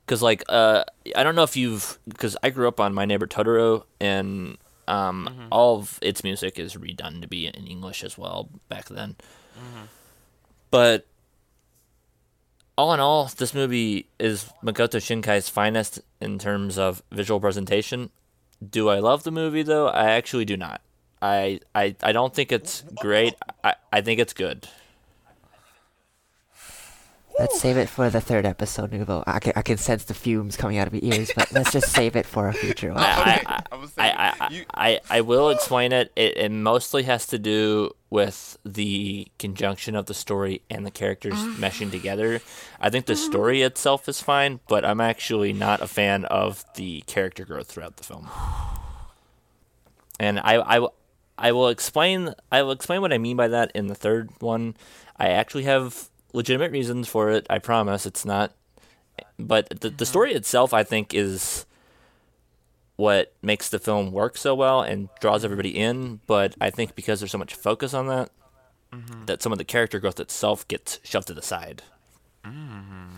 Cause 0.07 0.22
like 0.22 0.44
uh, 0.49 0.85
I 1.16 1.25
don't 1.25 1.35
know 1.35 1.42
if 1.42 1.57
you've 1.57 1.99
because 2.09 2.37
I 2.42 2.51
grew 2.51 2.68
up 2.68 2.79
on 2.81 2.94
My 2.94 3.05
Neighbor 3.05 3.27
Totoro, 3.27 3.85
and 4.01 4.57
um, 4.88 5.29
Mm-hmm. 5.29 5.49
all 5.51 5.79
of 5.79 5.99
its 6.01 6.22
music 6.22 6.59
is 6.61 6.75
redone 6.77 7.20
to 7.22 7.27
be 7.29 7.46
in 7.46 7.66
English 7.66 8.05
as 8.05 8.16
well 8.16 8.49
back 8.68 8.87
then. 8.87 9.16
Mm-hmm. 9.59 9.85
But 10.70 11.07
all 12.76 12.92
in 12.92 13.00
all, 13.00 13.30
this 13.36 13.54
movie 13.54 14.06
is 14.18 14.50
Makoto 14.62 15.00
Shinkai's 15.00 15.48
finest 15.48 16.00
in 16.20 16.38
terms 16.38 16.78
of 16.78 17.02
visual 17.10 17.40
presentation. 17.40 18.10
Do 18.68 18.88
I 18.88 18.98
love 18.98 19.22
the 19.22 19.30
movie 19.30 19.62
though? 19.62 19.88
I 19.88 20.10
actually 20.12 20.44
do 20.44 20.56
not. 20.56 20.80
I 21.22 21.60
I, 21.74 21.96
I 22.02 22.12
don't 22.12 22.34
think 22.34 22.52
it's 22.52 22.84
great. 23.00 23.34
I, 23.64 23.74
I 23.92 24.00
think 24.00 24.20
it's 24.20 24.32
good. 24.32 24.68
Let's 27.38 27.60
save 27.60 27.76
it 27.76 27.90
for 27.90 28.08
the 28.08 28.20
third 28.20 28.46
episode, 28.46 28.92
Nuvo. 28.92 29.22
I 29.26 29.40
can, 29.40 29.52
I 29.56 29.60
can 29.60 29.76
sense 29.76 30.04
the 30.04 30.14
fumes 30.14 30.56
coming 30.56 30.78
out 30.78 30.86
of 30.86 30.94
your 30.94 31.04
ears, 31.04 31.30
but 31.36 31.52
let's 31.52 31.70
just 31.70 31.92
save 31.92 32.16
it 32.16 32.24
for 32.24 32.48
a 32.48 32.54
future 32.54 32.88
one. 32.94 33.02
I, 33.02 33.42
I, 33.46 33.62
I 33.70 33.88
I, 33.98 34.10
I, 34.10 34.34
I, 34.40 34.66
I, 34.74 35.00
I 35.10 35.20
will 35.20 35.50
explain 35.50 35.92
it. 35.92 36.12
it. 36.16 36.38
It 36.38 36.50
mostly 36.50 37.02
has 37.02 37.26
to 37.26 37.38
do 37.38 37.90
with 38.16 38.57
the 38.64 39.29
conjunction 39.38 39.94
of 39.94 40.07
the 40.07 40.14
story 40.14 40.62
and 40.70 40.87
the 40.87 40.90
characters 40.90 41.35
ah. 41.37 41.55
meshing 41.59 41.90
together. 41.90 42.40
I 42.81 42.88
think 42.88 43.05
the 43.05 43.12
mm-hmm. 43.12 43.31
story 43.31 43.61
itself 43.61 44.09
is 44.09 44.22
fine, 44.22 44.61
but 44.68 44.87
I'm 44.87 45.02
actually 45.02 45.52
not 45.52 45.83
a 45.83 45.87
fan 45.87 46.24
of 46.24 46.64
the 46.76 47.02
character 47.02 47.44
growth 47.44 47.66
throughout 47.68 47.98
the 47.98 48.05
film. 48.05 48.29
And 50.18 50.40
I, 50.40 50.55
I, 50.55 50.79
will- 50.79 50.94
I 51.37 51.52
will 51.52 51.68
explain. 51.68 52.33
I 52.50 52.62
will 52.62 52.72
explain 52.72 53.02
what 53.02 53.12
I 53.12 53.18
mean 53.18 53.37
by 53.37 53.48
that 53.48 53.70
in 53.74 53.88
the 53.88 53.94
third 53.94 54.31
one. 54.38 54.76
I 55.18 55.29
actually 55.29 55.64
have 55.64 56.09
legitimate 56.33 56.72
reasons 56.72 57.07
for 57.07 57.29
it. 57.29 57.46
I 57.50 57.59
promise 57.59 58.07
it's 58.07 58.24
not. 58.24 58.55
But 59.38 59.68
the 59.68 59.76
the 59.76 59.88
uh-huh. 59.88 60.05
story 60.07 60.33
itself, 60.33 60.72
I 60.72 60.85
think, 60.85 61.12
is 61.12 61.66
what 62.96 63.35
makes 63.42 63.68
the 63.68 63.78
film 63.78 64.11
work 64.11 64.37
so 64.37 64.54
well 64.54 64.80
and 64.82 65.09
draws 65.20 65.44
everybody 65.44 65.76
in. 65.76 66.20
But 66.26 66.54
I 66.61 66.70
think 66.70 66.94
because 66.94 67.20
there's 67.20 67.32
so 67.32 67.38
much 67.38 67.54
focus 67.54 67.94
on 67.94 68.09
that, 68.09 68.30
mm-hmm. 68.92 69.26
that 69.26 69.42
some 69.42 69.52
of 69.52 69.59
the 69.59 69.64
character 69.64 70.00
growth 70.00 70.20
itself 70.20 70.66
gets 70.68 70.98
shoved 71.02 71.28
to 71.28 71.35
the 71.35 71.42
side. 71.42 71.82
Mm-hmm. 72.44 73.16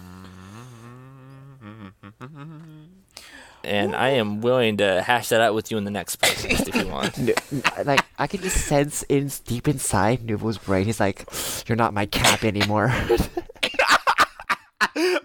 And 3.64 3.94
I 3.94 4.10
am 4.10 4.40
willing 4.40 4.78
to 4.78 5.02
hash 5.02 5.28
that 5.28 5.40
out 5.40 5.54
with 5.54 5.70
you 5.70 5.76
in 5.76 5.84
the 5.84 5.90
next 5.90 6.20
podcast 6.20 6.68
if 6.68 6.74
you 6.74 6.88
want. 6.92 7.18
N- 7.18 7.34
n- 7.52 7.62
like 7.84 8.04
I 8.18 8.26
can 8.26 8.40
just 8.40 8.66
sense 8.66 9.02
in 9.04 9.30
deep 9.44 9.68
inside 9.68 10.26
Nuvo's 10.26 10.58
brain. 10.58 10.86
He's 10.86 11.00
like, 11.00 11.28
"You're 11.66 11.76
not 11.76 11.92
my 11.92 12.06
cap 12.06 12.44
anymore." 12.44 12.94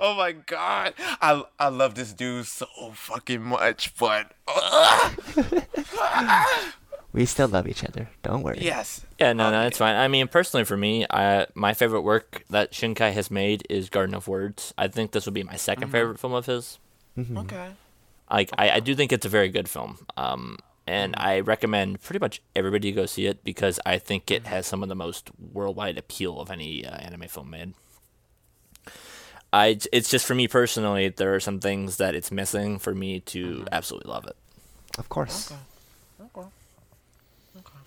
oh 0.04 0.14
my 0.16 0.34
god, 0.34 0.94
I 1.00 1.44
I 1.58 1.70
love 1.70 1.96
this 1.96 2.14
dude 2.14 2.46
so 2.46 2.68
fucking 2.94 3.42
much, 3.42 3.96
but 3.96 4.34
we 7.14 7.26
still 7.26 7.48
love 7.48 7.68
each 7.68 7.84
other. 7.84 8.10
Don't 8.22 8.44
worry. 8.44 8.60
yes, 8.62 9.02
Yeah, 9.18 9.34
no, 9.34 9.44
no, 9.44 9.48
um, 9.48 9.54
Okay. 9.54 9.64
that's 9.64 9.78
fine. 9.78 9.96
I 9.96 10.08
mean, 10.10 10.28
personally 10.28 10.66
for 10.66 10.78
me, 10.78 11.06
I 11.10 11.48
my 11.56 11.74
favorite 11.74 12.02
work 12.02 12.44
that 12.50 12.74
Shinkai 12.74 13.14
has 13.14 13.32
made 13.32 13.66
is 13.70 13.90
Garden 13.90 14.14
of 14.14 14.28
Words. 14.28 14.74
I 14.78 14.90
think 14.90 15.12
this 15.12 15.26
would 15.26 15.34
be 15.34 15.44
my 15.44 15.54
2nd 15.54 15.76
mm-hmm. 15.78 15.92
favorite 15.92 16.20
film 16.20 16.34
of 16.34 16.46
his. 16.46 16.78
Mm-hmm. 17.18 17.38
okay. 17.40 17.70
Like, 18.30 18.50
I, 18.58 18.72
I 18.72 18.80
do 18.80 18.96
think 18.96 19.12
it's 19.12 19.26
a 19.28 19.30
very 19.30 19.50
good 19.50 19.70
film. 19.70 20.08
Um, 20.18 20.58
and 20.88 21.14
mm-hmm. 21.14 21.28
I 21.28 21.40
recommend 21.42 22.02
pretty 22.02 22.20
much 22.20 22.42
everybody 22.56 22.92
go 22.92 23.06
see 23.06 23.28
it 23.28 23.44
because 23.44 23.80
I 23.86 24.00
think 24.00 24.32
it 24.32 24.48
has 24.48 24.66
some 24.66 24.82
of 24.82 24.90
the 24.90 24.96
most 24.96 25.30
worldwide 25.40 25.98
appeal 25.98 26.40
of 26.40 26.50
any 26.50 26.86
uh, 26.86 26.96
anime 26.96 27.28
film 27.28 27.52
made. 27.52 27.74
I, 29.54 29.78
it's 29.92 30.10
just 30.10 30.26
for 30.26 30.34
me 30.34 30.48
personally, 30.48 31.10
there 31.10 31.36
are 31.36 31.40
some 31.40 31.60
things 31.60 31.98
that 31.98 32.16
it's 32.16 32.32
missing 32.32 32.80
for 32.80 32.96
me 32.96 33.20
to 33.20 33.68
absolutely 33.72 34.12
love 34.12 34.26
it. 34.26 34.36
Of 34.98 35.10
course. 35.10 35.54
Okay. 36.20 36.48
Okay. 37.56 37.78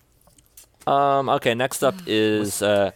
Um, 0.87 1.27
okay, 1.27 1.53
next 1.53 1.83
up 1.83 1.95
is 2.05 2.61
uh, 2.61 2.91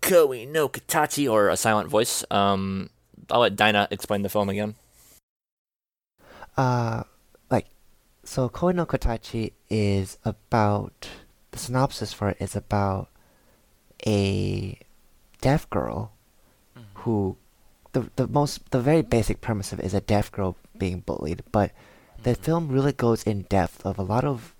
Koi 0.00 0.46
no 0.46 0.68
Katachi, 0.68 1.30
or 1.30 1.48
A 1.48 1.56
Silent 1.56 1.88
Voice. 1.88 2.24
Um, 2.28 2.90
I'll 3.30 3.40
let 3.40 3.54
Dinah 3.54 3.86
explain 3.92 4.22
the 4.22 4.28
film 4.28 4.48
again. 4.48 4.74
Uh, 6.56 7.04
like, 7.50 7.66
so 8.24 8.48
Koi 8.48 8.72
no 8.72 8.84
Kotachi 8.84 9.52
is 9.70 10.18
about 10.24 11.08
the 11.52 11.58
synopsis 11.58 12.12
for 12.12 12.30
it 12.30 12.38
is 12.40 12.56
about 12.56 13.10
a 14.04 14.76
deaf 15.40 15.70
girl 15.70 16.12
who 16.94 17.36
the 17.92 18.10
the 18.16 18.26
most 18.26 18.70
the 18.70 18.80
very 18.80 19.02
basic 19.02 19.40
premise 19.40 19.72
of 19.72 19.78
it 19.78 19.84
is 19.84 19.94
a 19.94 20.00
deaf 20.00 20.30
girl 20.32 20.56
being 20.76 21.00
bullied, 21.00 21.42
but 21.52 21.72
the 22.22 22.34
film 22.34 22.68
really 22.68 22.92
goes 22.92 23.22
in 23.22 23.42
depth 23.42 23.84
of 23.84 23.98
a 23.98 24.02
lot 24.02 24.24
of 24.24 24.54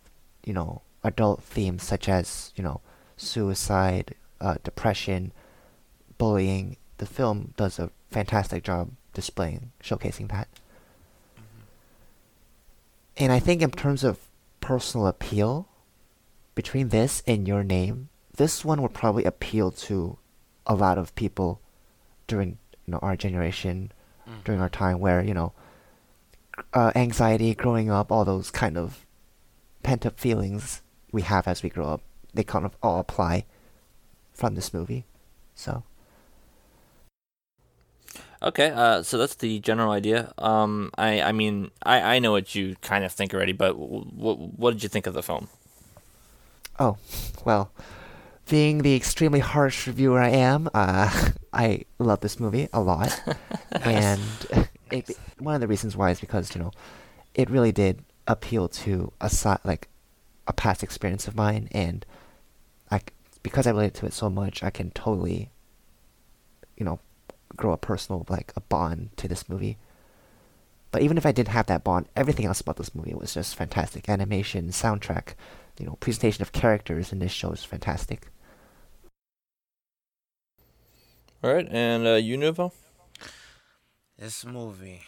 you 0.45 0.53
know 0.53 0.83
adult 1.03 1.43
themes 1.43 1.83
such 1.83 2.09
as 2.09 2.53
you 2.57 2.63
know 2.63 2.81
suicide, 3.17 4.15
uh, 4.41 4.57
depression, 4.63 5.33
bullying. 6.19 6.77
The 6.99 7.07
film 7.07 7.55
does 7.57 7.79
a 7.79 7.91
fantastic 8.11 8.63
job 8.63 8.91
displaying 9.15 9.73
showcasing 9.83 10.31
that. 10.31 10.49
And 13.17 13.33
I 13.33 13.39
think 13.39 13.61
in 13.61 13.71
terms 13.71 14.05
of 14.05 14.19
personal 14.61 15.07
appeal, 15.07 15.69
between 16.55 16.89
this 16.89 17.23
and 17.27 17.47
Your 17.47 17.63
Name, 17.63 18.09
this 18.37 18.65
one 18.65 18.81
would 18.83 18.95
probably 18.95 19.25
appeal 19.25 19.71
to 19.71 20.19
a 20.67 20.75
lot 20.75 20.97
of 20.97 21.15
people 21.15 21.61
during 22.27 22.59
you 22.87 22.93
know 22.93 22.99
our 23.03 23.17
generation, 23.17 23.93
during 24.45 24.61
our 24.61 24.69
time 24.69 25.01
where 25.01 25.23
you 25.23 25.35
know 25.35 25.53
uh, 26.75 26.93
anxiety, 26.95 27.55
growing 27.55 27.91
up, 27.91 28.11
all 28.13 28.25
those 28.25 28.51
kind 28.51 28.77
of 28.77 29.07
pent 29.83 30.07
up 30.07 30.19
feelings 30.19 30.83
we 31.11 31.23
have 31.23 31.47
as 31.49 31.63
we 31.63 31.69
grow 31.69 31.87
up, 31.87 32.03
they 32.33 32.45
kind 32.45 32.65
of 32.65 32.77
all 32.83 33.01
apply 33.01 33.45
from 34.33 34.55
this 34.55 34.73
movie. 34.73 35.05
So 35.55 35.83
Okay, 38.43 38.71
uh, 38.71 39.05
so 39.05 39.19
that's 39.19 39.37
the 39.37 39.61
general 39.61 39.93
idea. 39.93 40.33
Um, 40.37 40.91
I, 40.99 41.23
I 41.23 41.31
mean, 41.33 41.71
I, 41.85 42.17
I 42.17 42.19
know 42.19 42.33
what 42.33 42.57
you 42.57 42.75
kind 42.83 43.05
of 43.05 43.13
think 43.13 43.33
already, 43.33 43.53
but 43.53 43.75
w- 43.75 44.05
w- 44.05 44.49
what 44.57 44.73
did 44.73 44.83
you 44.83 44.89
think 44.89 45.07
of 45.07 45.15
the 45.15 45.23
film? 45.23 45.49
Oh, 46.81 46.97
well, 47.45 47.71
being 48.49 48.79
the 48.79 48.95
extremely 48.95 49.41
harsh 49.41 49.87
reviewer 49.87 50.21
I 50.21 50.31
am, 50.31 50.69
uh, 50.75 51.31
I 51.53 51.85
love 51.99 52.21
this 52.21 52.41
movie 52.41 52.69
a 52.73 52.81
lot, 52.81 53.21
and 53.73 54.21
it, 54.91 55.11
one 55.39 55.55
of 55.55 55.61
the 55.61 55.69
reasons 55.69 55.97
why 55.97 56.11
is 56.11 56.21
because 56.21 56.55
you 56.55 56.61
know, 56.61 56.73
it 57.35 57.51
really 57.51 57.73
did 57.73 58.05
appeal 58.27 58.69
to 58.69 59.13
a 59.21 59.29
si- 59.29 59.63
like 59.65 59.89
a 60.47 60.53
past 60.53 60.83
experience 60.83 61.29
of 61.29 61.37
mine, 61.37 61.69
and 61.73 62.05
I 62.91 63.01
because 63.43 63.67
I 63.67 63.71
related 63.71 63.95
to 63.95 64.07
it 64.07 64.13
so 64.13 64.31
much, 64.31 64.63
I 64.63 64.71
can 64.71 64.91
totally, 64.91 65.51
you 66.77 66.85
know, 66.85 67.01
grow 67.57 67.73
a 67.73 67.79
personal 67.79 68.27
like 68.29 68.53
a 68.57 68.61
bond 68.61 69.11
to 69.17 69.29
this 69.29 69.49
movie. 69.49 69.79
But 70.91 71.01
even 71.01 71.17
if 71.17 71.25
I 71.25 71.33
didn't 71.33 71.49
have 71.49 71.67
that 71.67 71.85
bond, 71.85 72.09
everything 72.15 72.45
else 72.45 72.61
about 72.61 72.77
this 72.77 72.95
movie 72.95 73.15
was 73.15 73.33
just 73.33 73.57
fantastic. 73.57 74.11
Animation, 74.11 74.69
soundtrack, 74.69 75.35
you 75.79 75.87
know, 75.87 75.97
presentation 76.01 76.43
of 76.43 76.53
characters 76.53 77.13
in 77.13 77.19
this 77.19 77.33
show 77.33 77.51
is 77.53 77.65
fantastic. 77.65 78.29
All 81.43 81.53
right, 81.53 81.67
and 81.71 82.07
uh, 82.07 82.15
you, 82.15 82.39
Nuvo? 82.39 82.73
This 84.17 84.45
movie 84.45 85.03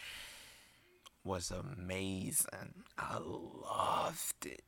was 1.23 1.51
amazing. 1.51 2.83
I 2.97 3.17
loved 3.19 4.45
it. 4.45 4.63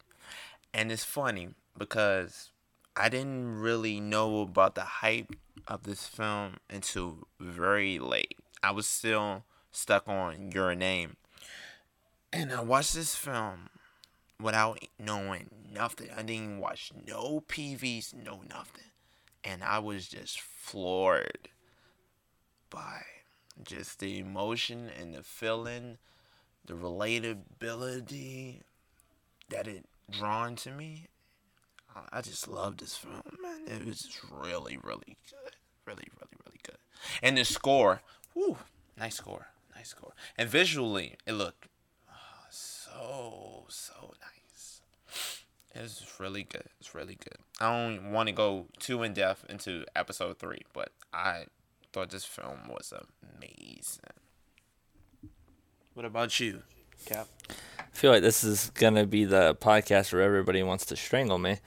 And 0.73 0.91
it's 0.91 1.03
funny 1.03 1.49
because 1.77 2.51
I 2.95 3.09
didn't 3.09 3.59
really 3.59 3.99
know 3.99 4.41
about 4.41 4.75
the 4.75 4.81
hype 4.81 5.35
of 5.67 5.83
this 5.83 6.07
film 6.07 6.57
until 6.69 7.27
very 7.39 7.99
late. 7.99 8.37
I 8.63 8.71
was 8.71 8.87
still 8.87 9.43
stuck 9.71 10.07
on 10.07 10.51
Your 10.51 10.73
Name. 10.73 11.17
And 12.31 12.51
I 12.51 12.61
watched 12.61 12.93
this 12.93 13.15
film 13.15 13.69
without 14.41 14.79
knowing 14.99 15.49
nothing. 15.71 16.09
I 16.15 16.21
didn't 16.23 16.59
watch 16.59 16.91
no 17.05 17.43
PVs, 17.47 18.13
no 18.13 18.41
nothing. 18.47 18.91
And 19.43 19.63
I 19.63 19.79
was 19.79 20.07
just 20.07 20.41
floored 20.41 21.49
by 22.69 23.01
just 23.63 23.99
the 23.99 24.19
emotion 24.19 24.89
and 24.99 25.13
the 25.13 25.23
feeling, 25.23 25.97
the 26.65 26.73
relatability 26.73 28.61
that 29.49 29.67
it 29.67 29.85
drawn 30.09 30.55
to 30.57 30.71
me. 30.71 31.07
I- 32.11 32.21
just 32.21 32.47
love 32.47 32.77
this 32.77 32.95
film, 32.95 33.21
man. 33.41 33.63
It 33.67 33.85
was 33.85 34.01
just 34.01 34.19
really, 34.29 34.77
really 34.77 35.17
good. 35.29 35.55
Really, 35.85 36.07
really, 36.19 36.37
really 36.45 36.59
good. 36.63 36.77
And 37.23 37.37
the 37.37 37.45
score, 37.45 38.01
whoo, 38.35 38.57
nice 38.97 39.15
score, 39.15 39.47
nice 39.75 39.89
score. 39.89 40.13
And 40.37 40.49
visually, 40.49 41.15
it 41.25 41.33
looked 41.33 41.66
so, 42.97 43.65
so 43.69 44.13
nice. 44.21 44.81
It's 45.75 46.19
really 46.19 46.43
good. 46.43 46.63
It's 46.79 46.95
really 46.95 47.15
good. 47.15 47.37
I 47.59 47.71
don't 47.71 48.11
want 48.11 48.27
to 48.27 48.33
go 48.33 48.65
too 48.79 49.03
in 49.03 49.13
depth 49.13 49.45
into 49.49 49.85
episode 49.95 50.39
three, 50.39 50.61
but 50.73 50.89
I 51.13 51.45
thought 51.93 52.09
this 52.09 52.25
film 52.25 52.67
was 52.67 52.93
amazing. 53.37 54.03
What 55.93 56.05
about 56.05 56.39
you, 56.39 56.63
Cap? 57.05 57.27
I 57.79 57.83
feel 57.91 58.11
like 58.11 58.23
this 58.23 58.43
is 58.43 58.71
gonna 58.75 59.05
be 59.05 59.25
the 59.25 59.55
podcast 59.55 60.13
where 60.13 60.21
everybody 60.21 60.61
wants 60.63 60.85
to 60.87 60.95
strangle 60.95 61.37
me. 61.37 61.57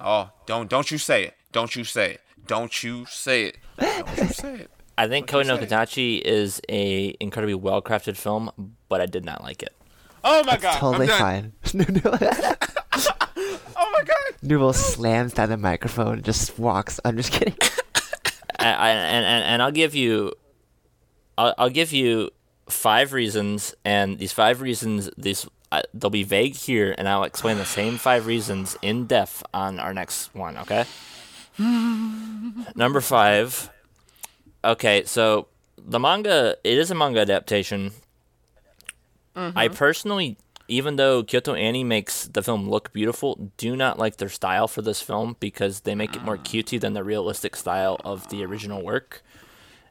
Oh, 0.00 0.30
don't 0.46 0.68
don't 0.68 0.90
you 0.90 0.98
say 0.98 1.24
it. 1.24 1.34
Don't 1.52 1.74
you 1.76 1.84
say 1.84 2.12
it. 2.12 2.20
Don't 2.46 2.82
you 2.82 3.06
say 3.06 3.44
it. 3.44 3.58
Don't 3.78 4.16
you 4.18 4.28
say 4.28 4.54
it. 4.54 4.70
I 4.98 5.08
think 5.08 5.28
Koi 5.28 5.42
no? 5.42 5.56
Katachi 5.56 6.20
is 6.20 6.60
a 6.68 7.14
incredibly 7.20 7.54
well 7.54 7.80
crafted 7.80 8.16
film, 8.16 8.74
but 8.88 9.00
I 9.00 9.06
did 9.06 9.24
not 9.24 9.42
like 9.42 9.62
it. 9.62 9.74
Oh 10.24 10.44
my 10.44 10.56
god. 10.56 10.78
totally 10.78 11.10
I'm 11.10 11.18
fine. 11.18 11.52
Oh 13.76 13.90
my 13.92 14.04
god. 14.04 14.34
Newell 14.42 14.72
slams 14.72 15.32
down 15.32 15.48
the 15.48 15.56
microphone 15.56 16.14
and 16.14 16.24
just 16.24 16.58
walks. 16.58 17.00
I'm 17.04 17.16
just 17.16 17.32
kidding. 17.32 17.56
I, 18.58 18.72
I, 18.72 18.88
and, 18.90 19.24
and 19.24 19.44
and 19.44 19.62
I'll 19.62 19.70
give 19.72 19.94
you, 19.94 20.32
I'll, 21.38 21.54
I'll 21.56 21.70
give 21.70 21.92
you 21.92 22.30
five 22.68 23.12
reasons, 23.14 23.74
and 23.84 24.18
these 24.18 24.32
five 24.32 24.60
reasons, 24.60 25.10
these 25.16 25.46
uh, 25.72 25.82
they'll 25.94 26.10
be 26.10 26.24
vague 26.24 26.54
here, 26.54 26.94
and 26.98 27.08
I'll 27.08 27.24
explain 27.24 27.56
the 27.56 27.64
same 27.64 27.96
five 27.96 28.26
reasons 28.26 28.76
in 28.82 29.06
depth 29.06 29.42
on 29.54 29.80
our 29.80 29.94
next 29.94 30.34
one. 30.34 30.56
Okay. 30.58 30.84
Number 31.58 33.00
five. 33.00 33.70
Okay, 34.64 35.04
so 35.04 35.48
the 35.78 35.98
manga 35.98 36.56
it 36.64 36.76
is 36.76 36.90
a 36.90 36.94
manga 36.94 37.20
adaptation. 37.20 37.92
I 39.36 39.68
mm-hmm. 39.68 39.74
personally, 39.74 40.36
even 40.68 40.96
though 40.96 41.22
Kyoto 41.22 41.54
Annie 41.54 41.84
makes 41.84 42.26
the 42.26 42.42
film 42.42 42.68
look 42.68 42.92
beautiful, 42.92 43.50
do 43.56 43.76
not 43.76 43.98
like 43.98 44.16
their 44.16 44.28
style 44.28 44.68
for 44.68 44.82
this 44.82 45.00
film 45.00 45.36
because 45.40 45.80
they 45.80 45.94
make 45.94 46.14
it 46.14 46.22
more 46.22 46.38
ah. 46.38 46.42
cutesy 46.42 46.80
than 46.80 46.94
the 46.94 47.04
realistic 47.04 47.56
style 47.56 48.00
of 48.04 48.28
the 48.30 48.44
original 48.44 48.82
work. 48.82 49.22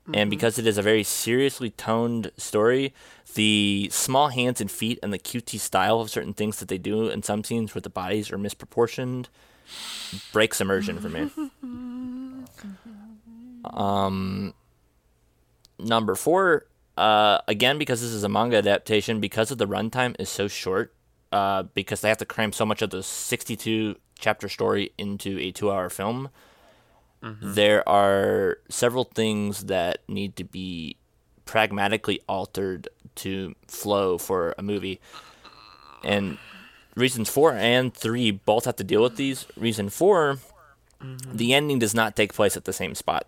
And 0.08 0.16
mm-hmm. 0.16 0.30
because 0.30 0.58
it 0.58 0.66
is 0.66 0.78
a 0.78 0.82
very 0.82 1.04
seriously 1.04 1.70
toned 1.70 2.32
story, 2.38 2.94
the 3.36 3.90
small 3.92 4.30
hands 4.30 4.60
and 4.60 4.72
feet 4.72 5.00
and 5.04 5.14
the 5.14 5.20
cutesy 5.20 5.60
style 5.60 6.02
of 6.02 6.10
certain 6.10 6.34
things 6.34 6.60
that 6.60 6.68
they 6.68 6.78
do 6.78 7.10
in 7.10 7.22
some 7.22 7.44
scenes 7.44 7.76
where 7.76 7.82
the 7.82 7.90
bodies 7.90 8.32
are 8.32 8.38
misproportioned 8.38 9.28
breaks 10.34 10.60
immersion 10.60 11.00
for 11.00 11.10
me. 11.10 11.30
Um, 13.66 14.54
number 15.78 16.16
four, 16.16 16.66
uh, 17.00 17.42
again, 17.48 17.78
because 17.78 18.02
this 18.02 18.12
is 18.12 18.24
a 18.24 18.30
manga 18.30 18.58
adaptation, 18.58 19.20
because 19.20 19.52
of 19.52 19.58
the 19.58 19.68
runtime 19.68 20.16
is 20.20 20.30
so 20.30 20.48
short, 20.48 20.94
uh, 21.32 21.64
because 21.64 22.02
they 22.02 22.10
have 22.10 22.18
to 22.18 22.26
cram 22.26 22.52
so 22.52 22.66
much 22.66 22.82
of 22.82 22.90
the 22.90 23.04
62 23.04 23.96
chapter 24.20 24.50
story 24.50 24.92
into 24.98 25.40
a 25.40 25.52
two 25.52 25.72
hour 25.72 25.90
film, 25.90 26.30
there 27.42 27.88
are 27.88 28.58
several 28.70 29.04
things 29.04 29.66
that 29.66 30.00
need 30.08 30.36
to 30.38 30.44
be 30.44 30.98
pragmatically 31.46 32.22
altered 32.28 32.88
to 33.16 33.56
flow 33.68 34.18
for 34.18 34.54
a 34.58 34.62
movie. 34.62 35.00
And 36.04 36.38
reasons 36.96 37.30
four 37.30 37.54
and 37.54 37.94
three 37.94 38.32
both 38.32 38.66
have 38.66 38.76
to 38.78 38.84
deal 38.84 39.02
with 39.04 39.16
these. 39.16 39.46
Reason 39.58 39.90
4 39.90 40.38
the 41.32 41.54
ending 41.54 41.80
does 41.80 41.96
not 41.96 42.16
take 42.16 42.34
place 42.34 42.58
at 42.58 42.66
the 42.66 42.74
same 42.74 42.94
spot. 42.94 43.26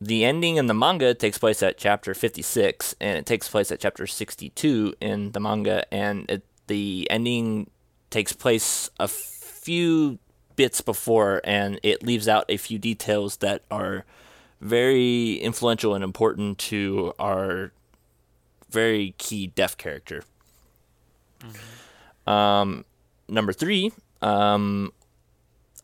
The 0.00 0.24
ending 0.24 0.56
in 0.56 0.66
the 0.66 0.74
manga 0.74 1.14
takes 1.14 1.38
place 1.38 1.62
at 1.62 1.78
chapter 1.78 2.14
56, 2.14 2.94
and 3.00 3.16
it 3.18 3.26
takes 3.26 3.48
place 3.48 3.70
at 3.70 3.80
chapter 3.80 4.06
62 4.06 4.94
in 5.00 5.32
the 5.32 5.40
manga, 5.40 5.84
and 5.92 6.28
it, 6.30 6.42
the 6.66 7.06
ending 7.10 7.70
takes 8.10 8.32
place 8.32 8.90
a 8.98 9.08
few 9.08 10.18
bits 10.56 10.80
before, 10.80 11.40
and 11.44 11.80
it 11.82 12.02
leaves 12.02 12.28
out 12.28 12.44
a 12.48 12.56
few 12.56 12.78
details 12.78 13.38
that 13.38 13.62
are 13.70 14.04
very 14.60 15.34
influential 15.34 15.94
and 15.94 16.02
important 16.04 16.58
to 16.58 17.12
our 17.18 17.72
very 18.70 19.14
key 19.18 19.46
deaf 19.48 19.76
character. 19.76 20.24
Um, 22.26 22.84
number 23.28 23.52
three, 23.52 23.92
um, 24.22 24.92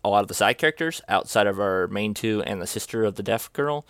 a 0.05 0.09
lot 0.09 0.23
of 0.23 0.29
the 0.29 0.35
side 0.35 0.59
characters 0.59 1.03
outside 1.09 1.47
of 1.47 1.61
our 1.61 1.87
main 1.89 2.15
two 2.15 2.43
and 2.47 2.61
the 2.61 2.67
sister 2.67 3.05
of 3.05 3.17
the 3.17 3.23
deaf 3.23 3.53
girl 3.53 3.87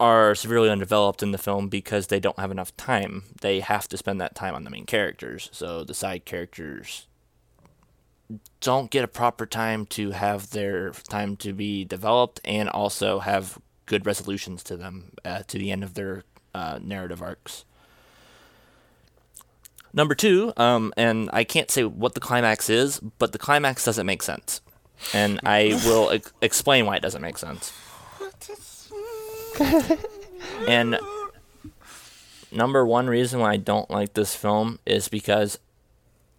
are 0.00 0.34
severely 0.34 0.68
undeveloped 0.68 1.22
in 1.22 1.30
the 1.30 1.38
film 1.38 1.68
because 1.68 2.08
they 2.08 2.18
don't 2.18 2.38
have 2.38 2.50
enough 2.50 2.76
time. 2.76 3.22
They 3.40 3.60
have 3.60 3.86
to 3.88 3.96
spend 3.96 4.20
that 4.20 4.34
time 4.34 4.54
on 4.54 4.64
the 4.64 4.70
main 4.70 4.84
characters. 4.84 5.48
So 5.52 5.84
the 5.84 5.94
side 5.94 6.24
characters 6.24 7.06
don't 8.60 8.90
get 8.90 9.04
a 9.04 9.08
proper 9.08 9.46
time 9.46 9.86
to 9.86 10.10
have 10.10 10.50
their 10.50 10.90
time 10.90 11.36
to 11.36 11.52
be 11.52 11.84
developed 11.84 12.40
and 12.44 12.68
also 12.68 13.20
have 13.20 13.58
good 13.86 14.06
resolutions 14.06 14.62
to 14.64 14.76
them 14.76 15.12
uh, 15.24 15.42
to 15.46 15.58
the 15.58 15.70
end 15.70 15.84
of 15.84 15.94
their 15.94 16.24
uh, 16.54 16.78
narrative 16.82 17.22
arcs. 17.22 17.64
Number 19.94 20.14
two, 20.14 20.52
um, 20.56 20.92
and 20.96 21.28
I 21.32 21.44
can't 21.44 21.70
say 21.70 21.84
what 21.84 22.14
the 22.14 22.20
climax 22.20 22.70
is, 22.70 22.98
but 23.18 23.32
the 23.32 23.38
climax 23.38 23.84
doesn't 23.84 24.06
make 24.06 24.22
sense. 24.22 24.60
And 25.12 25.40
I 25.44 25.80
will 25.84 26.10
ex- 26.10 26.32
explain 26.40 26.86
why 26.86 26.96
it 26.96 27.02
doesn't 27.02 27.20
make 27.20 27.36
sense. 27.36 27.72
and 30.68 30.98
number 32.50 32.86
one 32.86 33.06
reason 33.08 33.40
why 33.40 33.52
I 33.52 33.56
don't 33.56 33.90
like 33.90 34.14
this 34.14 34.34
film 34.34 34.78
is 34.86 35.08
because 35.08 35.58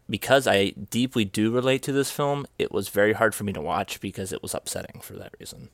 because 0.10 0.48
I 0.48 0.70
deeply 0.72 1.24
do 1.24 1.52
relate 1.52 1.82
to 1.84 1.94
this 1.94 2.12
film, 2.12 2.46
it 2.60 2.72
was 2.72 2.90
very 2.90 3.14
hard 3.14 3.34
for 3.34 3.46
me 3.46 3.54
to 3.54 3.62
watch 3.62 4.00
because 4.02 4.34
it 4.34 4.42
was 4.42 4.54
upsetting 4.54 5.00
for 5.02 5.14
that 5.14 5.34
reason. 5.40 5.70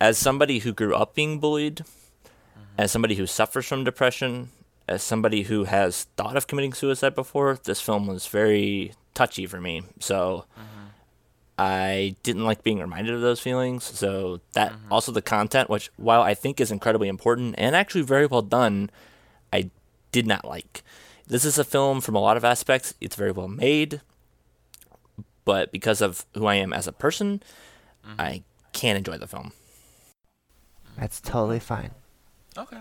As 0.00 0.18
somebody 0.18 0.58
who 0.60 0.72
grew 0.72 0.94
up 0.94 1.14
being 1.14 1.38
bullied, 1.38 1.84
as 2.76 2.90
somebody 2.90 3.14
who 3.14 3.26
suffers 3.26 3.66
from 3.66 3.84
depression, 3.84 4.50
as 4.88 5.02
somebody 5.02 5.42
who 5.42 5.64
has 5.64 6.04
thought 6.16 6.36
of 6.36 6.46
committing 6.46 6.72
suicide 6.72 7.14
before, 7.14 7.58
this 7.64 7.80
film 7.80 8.06
was 8.06 8.26
very 8.26 8.92
touchy 9.14 9.46
for 9.46 9.60
me. 9.60 9.82
So 10.00 10.46
I 11.58 12.14
didn't 12.22 12.44
like 12.44 12.62
being 12.62 12.78
reminded 12.78 13.14
of 13.14 13.20
those 13.20 13.40
feelings. 13.40 13.84
So 13.84 14.40
that 14.52 14.72
mm-hmm. 14.72 14.92
also 14.92 15.10
the 15.10 15.20
content, 15.20 15.68
which 15.68 15.90
while 15.96 16.22
I 16.22 16.34
think 16.34 16.60
is 16.60 16.70
incredibly 16.70 17.08
important 17.08 17.56
and 17.58 17.74
actually 17.74 18.02
very 18.02 18.26
well 18.26 18.42
done, 18.42 18.90
I 19.52 19.70
did 20.12 20.26
not 20.26 20.44
like. 20.44 20.82
This 21.26 21.44
is 21.44 21.58
a 21.58 21.64
film 21.64 22.00
from 22.00 22.14
a 22.14 22.20
lot 22.20 22.36
of 22.36 22.44
aspects. 22.44 22.94
It's 23.00 23.16
very 23.16 23.32
well 23.32 23.48
made, 23.48 24.00
but 25.44 25.72
because 25.72 26.00
of 26.00 26.24
who 26.34 26.46
I 26.46 26.54
am 26.54 26.72
as 26.72 26.86
a 26.86 26.92
person, 26.92 27.42
mm-hmm. 28.06 28.20
I 28.20 28.42
can't 28.72 28.96
enjoy 28.96 29.18
the 29.18 29.26
film. 29.26 29.52
That's 30.96 31.20
totally 31.20 31.60
fine. 31.60 31.90
Okay. 32.56 32.78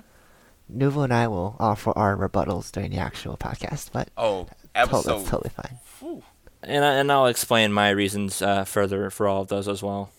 Nuvo 0.73 1.03
and 1.03 1.13
I 1.13 1.27
will 1.27 1.55
offer 1.59 1.91
our 1.97 2.15
rebuttals 2.17 2.71
during 2.71 2.91
the 2.91 2.97
actual 2.97 3.37
podcast, 3.37 3.91
but 3.91 4.09
Oh, 4.17 4.45
to- 4.45 4.51
episode. 4.75 5.19
that's 5.19 5.29
totally 5.29 5.49
fine. 5.49 5.77
Whew. 5.99 6.23
And 6.63 6.83
I, 6.83 6.93
and 6.95 7.11
I'll 7.11 7.27
explain 7.27 7.71
my 7.71 7.89
reasons 7.91 8.41
uh, 8.41 8.65
further 8.65 9.09
for 9.09 9.27
all 9.27 9.43
of 9.43 9.47
those 9.47 9.67
as 9.67 9.81
well. 9.83 10.09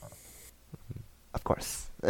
Of 1.35 1.45
course. 1.45 1.87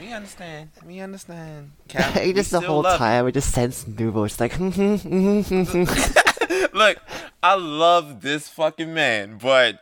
We 0.00 0.12
understand. 0.12 0.70
We 0.86 1.00
understand. 1.00 1.72
he 1.88 1.88
Cap, 1.98 2.14
we 2.24 2.32
just 2.32 2.52
the 2.52 2.60
whole 2.60 2.82
love 2.82 2.92
you. 2.94 2.98
time 2.98 3.24
we 3.24 3.32
just 3.32 3.52
sense 3.52 3.84
Nuvo 3.84 4.24
It's 4.24 4.38
like 4.38 4.56
Look, 6.72 6.98
I 7.42 7.54
love 7.56 8.20
this 8.22 8.48
fucking 8.48 8.94
man, 8.94 9.38
but 9.42 9.80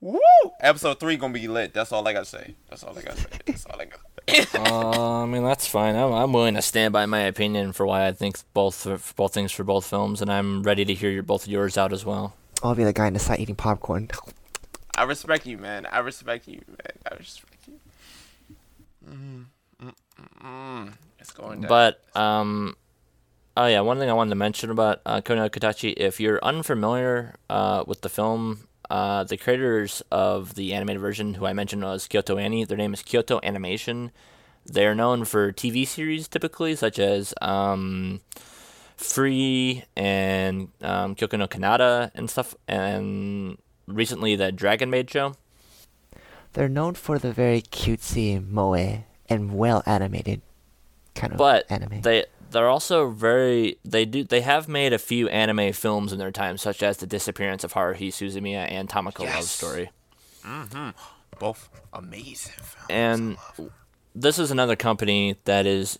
woo! 0.00 0.18
Episode 0.60 0.98
three 0.98 1.18
gonna 1.18 1.34
be 1.34 1.46
lit. 1.46 1.74
That's 1.74 1.92
all 1.92 2.08
I 2.08 2.14
gotta 2.14 2.24
say. 2.24 2.54
That's 2.70 2.82
all 2.82 2.98
I 2.98 3.02
gotta 3.02 3.20
say. 3.20 3.28
That's 3.44 3.66
all 3.66 3.78
I 3.78 3.84
gotta 3.84 4.02
say. 4.16 4.17
Uh, 4.54 5.22
I 5.22 5.26
mean 5.26 5.44
that's 5.44 5.66
fine. 5.66 5.96
I'm, 5.96 6.12
I'm 6.12 6.32
willing 6.32 6.54
to 6.54 6.62
stand 6.62 6.92
by 6.92 7.06
my 7.06 7.20
opinion 7.20 7.72
for 7.72 7.86
why 7.86 8.06
I 8.06 8.12
think 8.12 8.38
both 8.54 8.74
for 8.74 9.00
both 9.16 9.34
things 9.34 9.52
for 9.52 9.64
both 9.64 9.86
films, 9.86 10.20
and 10.20 10.30
I'm 10.30 10.62
ready 10.62 10.84
to 10.84 10.94
hear 10.94 11.10
your 11.10 11.22
both 11.22 11.44
of 11.44 11.52
yours 11.52 11.78
out 11.78 11.92
as 11.92 12.04
well. 12.04 12.34
I'll 12.62 12.74
be 12.74 12.84
the 12.84 12.92
guy 12.92 13.06
in 13.06 13.14
the 13.14 13.18
side 13.20 13.40
eating 13.40 13.56
popcorn. 13.56 14.08
I 14.96 15.04
respect 15.04 15.46
you, 15.46 15.58
man. 15.58 15.86
I 15.86 16.00
respect 16.00 16.48
you, 16.48 16.60
man. 16.66 16.92
I 17.10 17.14
respect 17.16 17.68
you. 17.68 17.74
Mm, 19.08 19.44
mm, 19.82 19.94
mm, 20.20 20.44
mm. 20.44 20.92
It's 21.20 21.30
going 21.30 21.60
down. 21.60 21.68
But 21.68 22.02
um, 22.16 22.76
oh 23.56 23.66
yeah, 23.66 23.80
one 23.80 23.98
thing 23.98 24.10
I 24.10 24.12
wanted 24.12 24.30
to 24.30 24.36
mention 24.36 24.70
about 24.70 25.00
uh, 25.06 25.20
Kono 25.20 25.48
Katachi, 25.48 25.94
if 25.96 26.20
you're 26.20 26.42
unfamiliar 26.42 27.36
uh, 27.48 27.84
with 27.86 28.00
the 28.00 28.08
film, 28.08 28.67
uh, 28.90 29.24
the 29.24 29.36
creators 29.36 30.02
of 30.10 30.54
the 30.54 30.74
animated 30.74 31.00
version, 31.00 31.34
who 31.34 31.46
I 31.46 31.52
mentioned 31.52 31.82
was 31.82 32.06
Kyoto 32.06 32.38
Annie, 32.38 32.64
their 32.64 32.78
name 32.78 32.94
is 32.94 33.02
Kyoto 33.02 33.40
Animation. 33.42 34.10
They're 34.64 34.94
known 34.94 35.24
for 35.24 35.52
TV 35.52 35.86
series 35.86 36.28
typically, 36.28 36.76
such 36.76 36.98
as 36.98 37.34
um, 37.40 38.20
Free 38.96 39.84
and 39.96 40.68
um, 40.82 41.14
Kyoukai 41.14 41.38
no 41.38 41.46
Kanata 41.46 42.10
and 42.14 42.28
stuff, 42.28 42.54
and 42.66 43.58
recently 43.86 44.36
the 44.36 44.52
Dragon 44.52 44.90
Maid 44.90 45.10
show. 45.10 45.34
They're 46.54 46.68
known 46.68 46.94
for 46.94 47.18
the 47.18 47.32
very 47.32 47.62
cutesy 47.62 48.46
moe 48.46 49.04
and 49.28 49.54
well 49.54 49.82
animated 49.86 50.42
kind 51.14 51.32
of 51.32 51.38
but 51.38 51.70
anime. 51.70 52.00
they 52.02 52.24
they're 52.50 52.68
also 52.68 53.10
very 53.10 53.78
they 53.84 54.04
do 54.04 54.24
they 54.24 54.40
have 54.40 54.68
made 54.68 54.92
a 54.92 54.98
few 54.98 55.28
anime 55.28 55.72
films 55.72 56.12
in 56.12 56.18
their 56.18 56.30
time, 56.30 56.56
such 56.58 56.82
as 56.82 56.98
the 56.98 57.06
disappearance 57.06 57.64
of 57.64 57.72
Haruhi 57.72 58.08
Suzumiya 58.08 58.70
and 58.70 58.88
Tamako 58.88 59.24
Love 59.24 59.44
Story. 59.44 59.80
Yes. 59.80 59.90
Story. 59.90 59.90
Mm-hmm. 60.44 60.90
both 61.38 61.68
amazing 61.92 62.54
films. 62.62 62.86
And 62.88 63.36
this 64.14 64.38
is 64.38 64.50
another 64.50 64.76
company 64.76 65.36
that 65.44 65.66
is, 65.66 65.98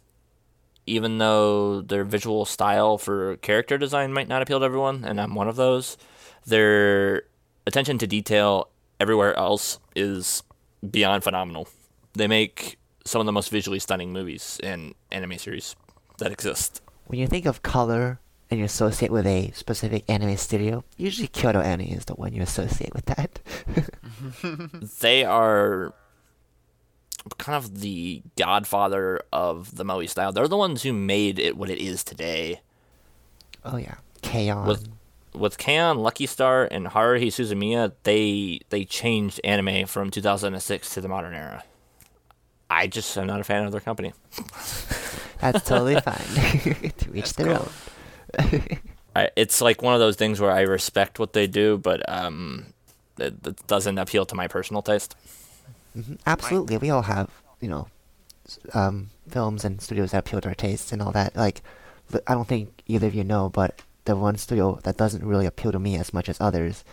even 0.87 1.19
though 1.19 1.83
their 1.83 2.05
visual 2.05 2.45
style 2.45 2.99
for 2.99 3.37
character 3.39 3.77
design 3.79 4.13
might 4.13 4.29
not 4.29 4.41
appeal 4.41 4.61
to 4.61 4.65
everyone, 4.65 5.05
and 5.05 5.21
I'm 5.21 5.35
one 5.35 5.49
of 5.49 5.57
those, 5.57 5.99
their 6.47 7.25
attention 7.67 7.99
to 7.99 8.07
detail 8.07 8.71
everywhere 8.99 9.37
else 9.37 9.79
is 9.95 10.43
beyond 10.89 11.25
phenomenal. 11.25 11.69
They 12.15 12.27
make 12.27 12.79
some 13.05 13.21
of 13.21 13.27
the 13.27 13.33
most 13.33 13.51
visually 13.51 13.79
stunning 13.79 14.13
movies 14.13 14.59
in 14.63 14.95
anime 15.11 15.39
series 15.39 15.75
that 16.19 16.33
exist. 16.33 16.83
when 17.07 17.19
you 17.19 17.27
think 17.27 17.47
of 17.47 17.63
color 17.63 18.21
and 18.51 18.59
you 18.59 18.65
associate 18.65 19.11
with 19.11 19.27
a 19.27 19.51
specific 19.53 20.05
anime 20.09 20.37
studio, 20.37 20.85
usually 20.97 21.29
Kyoto 21.29 21.61
Anime 21.61 21.89
is 21.89 22.07
the 22.07 22.15
one 22.15 22.33
you 22.33 22.43
associate 22.43 22.95
with 22.95 23.05
that. 23.07 23.41
they 25.01 25.25
are 25.25 25.93
kind 27.37 27.57
of 27.57 27.81
the 27.81 28.23
godfather 28.37 29.21
of 29.33 29.77
the 29.77 29.85
Moe 29.85 30.07
style. 30.07 30.33
They're 30.33 30.49
the 30.49 30.57
ones 30.57 30.83
who 30.83 30.93
made 30.93 31.39
it 31.39 31.57
what 31.57 31.69
it 31.71 31.79
is 31.79 32.03
today. 32.03 32.61
oh 33.65 33.77
yeah, 33.77 33.97
K-On! 34.23 34.67
With 34.67 34.89
with 35.35 35.59
K-On, 35.59 35.99
Lucky 35.99 36.27
Star, 36.27 36.67
and 36.71 36.87
Haruhi 36.87 37.27
Suzumiya, 37.29 37.93
they 38.05 38.61
they 38.71 38.85
changed 38.85 39.41
anime 39.45 39.87
from 39.87 40.11
2006 40.11 40.95
to 40.95 41.01
the 41.01 41.09
modern 41.09 41.35
era. 41.35 41.65
I 42.71 42.87
just 42.87 43.17
am 43.17 43.27
not 43.27 43.41
a 43.41 43.45
fan 43.45 43.65
of 43.65 43.73
their 43.73 43.81
company. 43.81 44.13
That's 45.41 45.63
totally 45.67 46.01
fine. 46.01 46.91
to 46.99 47.15
each 47.17 47.35
their 47.35 47.59
own. 47.59 47.71
I, 49.17 49.31
it's 49.37 49.61
like 49.61 49.83
one 49.83 49.95
of 49.95 50.01
those 50.01 50.17
things 50.17 50.41
where 50.41 50.51
I 50.51 50.61
respect 50.63 51.19
what 51.19 51.33
they 51.33 51.47
do, 51.47 51.79
but 51.79 52.07
um, 52.09 52.67
it, 53.19 53.35
it 53.47 53.67
doesn't 53.67 53.99
appeal 53.99 54.27
to 54.27 54.35
my 54.35 54.49
personal 54.49 54.83
taste. 54.83 55.17
hmm 55.95 56.15
Absolutely, 56.27 56.77
we 56.77 56.91
all 56.91 57.03
have 57.03 57.31
you 57.61 57.69
know 57.69 57.89
um, 58.75 59.11
films 59.29 59.65
and 59.65 59.81
studios 59.81 60.11
that 60.11 60.19
appeal 60.19 60.41
to 60.41 60.49
our 60.49 60.55
tastes 60.55 60.93
and 60.93 61.01
all 61.03 61.13
that. 61.13 61.35
Like, 61.37 61.63
I 62.27 62.35
don't 62.35 62.49
think 62.49 62.83
either 62.87 63.07
of 63.07 63.15
you 63.15 63.25
know, 63.25 63.49
but 63.49 63.83
the 64.05 64.17
one 64.17 64.37
studio 64.37 64.79
that 64.85 64.97
doesn't 64.97 65.25
really 65.25 65.47
appeal 65.47 65.73
to 65.73 65.79
me 65.79 65.97
as 65.97 66.13
much 66.13 66.29
as 66.29 66.41
others, 66.41 66.85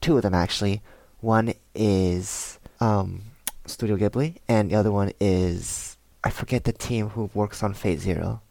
two 0.00 0.16
of 0.16 0.22
them 0.22 0.34
actually. 0.34 0.80
One 1.20 1.54
is 1.74 2.58
um, 2.80 3.22
Studio 3.70 3.96
Ghibli, 3.96 4.36
and 4.48 4.70
the 4.70 4.74
other 4.76 4.92
one 4.92 5.12
is 5.20 5.96
I 6.24 6.30
forget 6.30 6.64
the 6.64 6.72
team 6.72 7.10
who 7.10 7.30
works 7.34 7.62
on 7.62 7.74
Fate 7.74 8.00
Zero. 8.00 8.42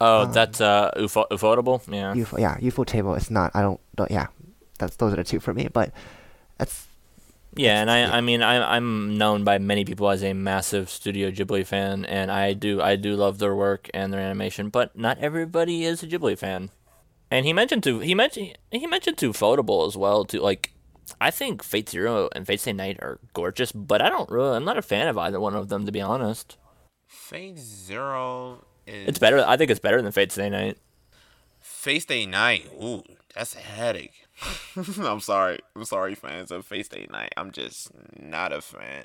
Oh, 0.00 0.22
Um, 0.22 0.32
that's 0.32 0.60
uh, 0.60 0.90
UFO- 0.96 1.28
Ufotable? 1.30 1.80
Yeah. 1.92 2.14
UFO, 2.14 2.38
yeah, 2.38 2.56
UFO 2.58 2.84
Table. 2.86 3.14
It's 3.14 3.30
not. 3.30 3.50
I 3.54 3.62
don't. 3.62 3.80
don't 3.94 4.10
yeah, 4.10 4.26
that's 4.78 4.96
those 4.96 5.12
are 5.12 5.16
the 5.16 5.24
two 5.24 5.40
for 5.40 5.52
me. 5.54 5.68
But 5.72 5.92
that's 6.58 6.86
Yeah, 7.56 7.80
and 7.80 7.88
Yeah. 7.90 8.10
I, 8.12 8.18
I 8.18 8.20
mean, 8.20 8.42
I, 8.42 8.76
I'm 8.76 9.16
known 9.18 9.42
by 9.44 9.58
many 9.58 9.84
people 9.84 10.08
as 10.10 10.22
a 10.22 10.32
massive 10.34 10.88
Studio 10.90 11.30
Ghibli 11.30 11.64
fan, 11.66 12.04
and 12.04 12.30
I 12.30 12.52
do, 12.52 12.80
I 12.82 12.96
do 12.96 13.16
love 13.16 13.38
their 13.38 13.54
work 13.54 13.88
and 13.94 14.12
their 14.12 14.20
animation, 14.20 14.68
but 14.68 14.96
not 14.96 15.18
everybody 15.18 15.84
is 15.84 16.02
a 16.02 16.06
Ghibli 16.06 16.36
fan. 16.38 16.70
And 17.30 17.44
he 17.46 17.52
mentioned 17.52 17.82
to, 17.84 17.98
he 18.00 18.14
mentioned, 18.14 18.56
he 18.70 18.86
mentioned 18.86 19.18
to 19.18 19.32
Foldable 19.32 19.86
as 19.88 19.96
well. 19.96 20.24
To 20.26 20.40
like, 20.40 20.72
I 21.20 21.30
think 21.30 21.62
Fate 21.62 21.88
Zero 21.88 22.28
and 22.34 22.46
Fate 22.46 22.60
Stay 22.60 22.72
Night 22.72 22.98
are 23.00 23.18
gorgeous, 23.32 23.72
but 23.72 24.02
I 24.02 24.08
don't 24.08 24.30
really, 24.30 24.56
I'm 24.56 24.64
not 24.64 24.78
a 24.78 24.82
fan 24.82 25.08
of 25.08 25.18
either 25.18 25.40
one 25.40 25.54
of 25.54 25.68
them 25.68 25.86
to 25.86 25.92
be 25.92 26.00
honest. 26.00 26.56
Fate 27.06 27.58
Zero 27.58 28.64
is 28.86 29.08
It's 29.08 29.18
better, 29.18 29.44
I 29.46 29.56
think 29.56 29.70
it's 29.70 29.80
better 29.80 30.02
than 30.02 30.12
Fate 30.12 30.32
Stay 30.32 30.50
Night. 30.50 30.78
Fate 31.86 32.06
Day 32.08 32.26
Night. 32.26 32.68
Ooh, 32.82 33.04
that's 33.34 33.54
a 33.54 33.60
headache. 33.60 34.26
I'm 34.98 35.20
sorry. 35.20 35.60
I'm 35.74 35.84
sorry, 35.84 36.14
fans 36.14 36.50
of 36.50 36.66
Fate 36.66 36.88
Day 36.90 37.06
Night. 37.10 37.32
I'm 37.36 37.52
just 37.52 37.90
not 38.18 38.52
a 38.52 38.60
fan 38.60 39.04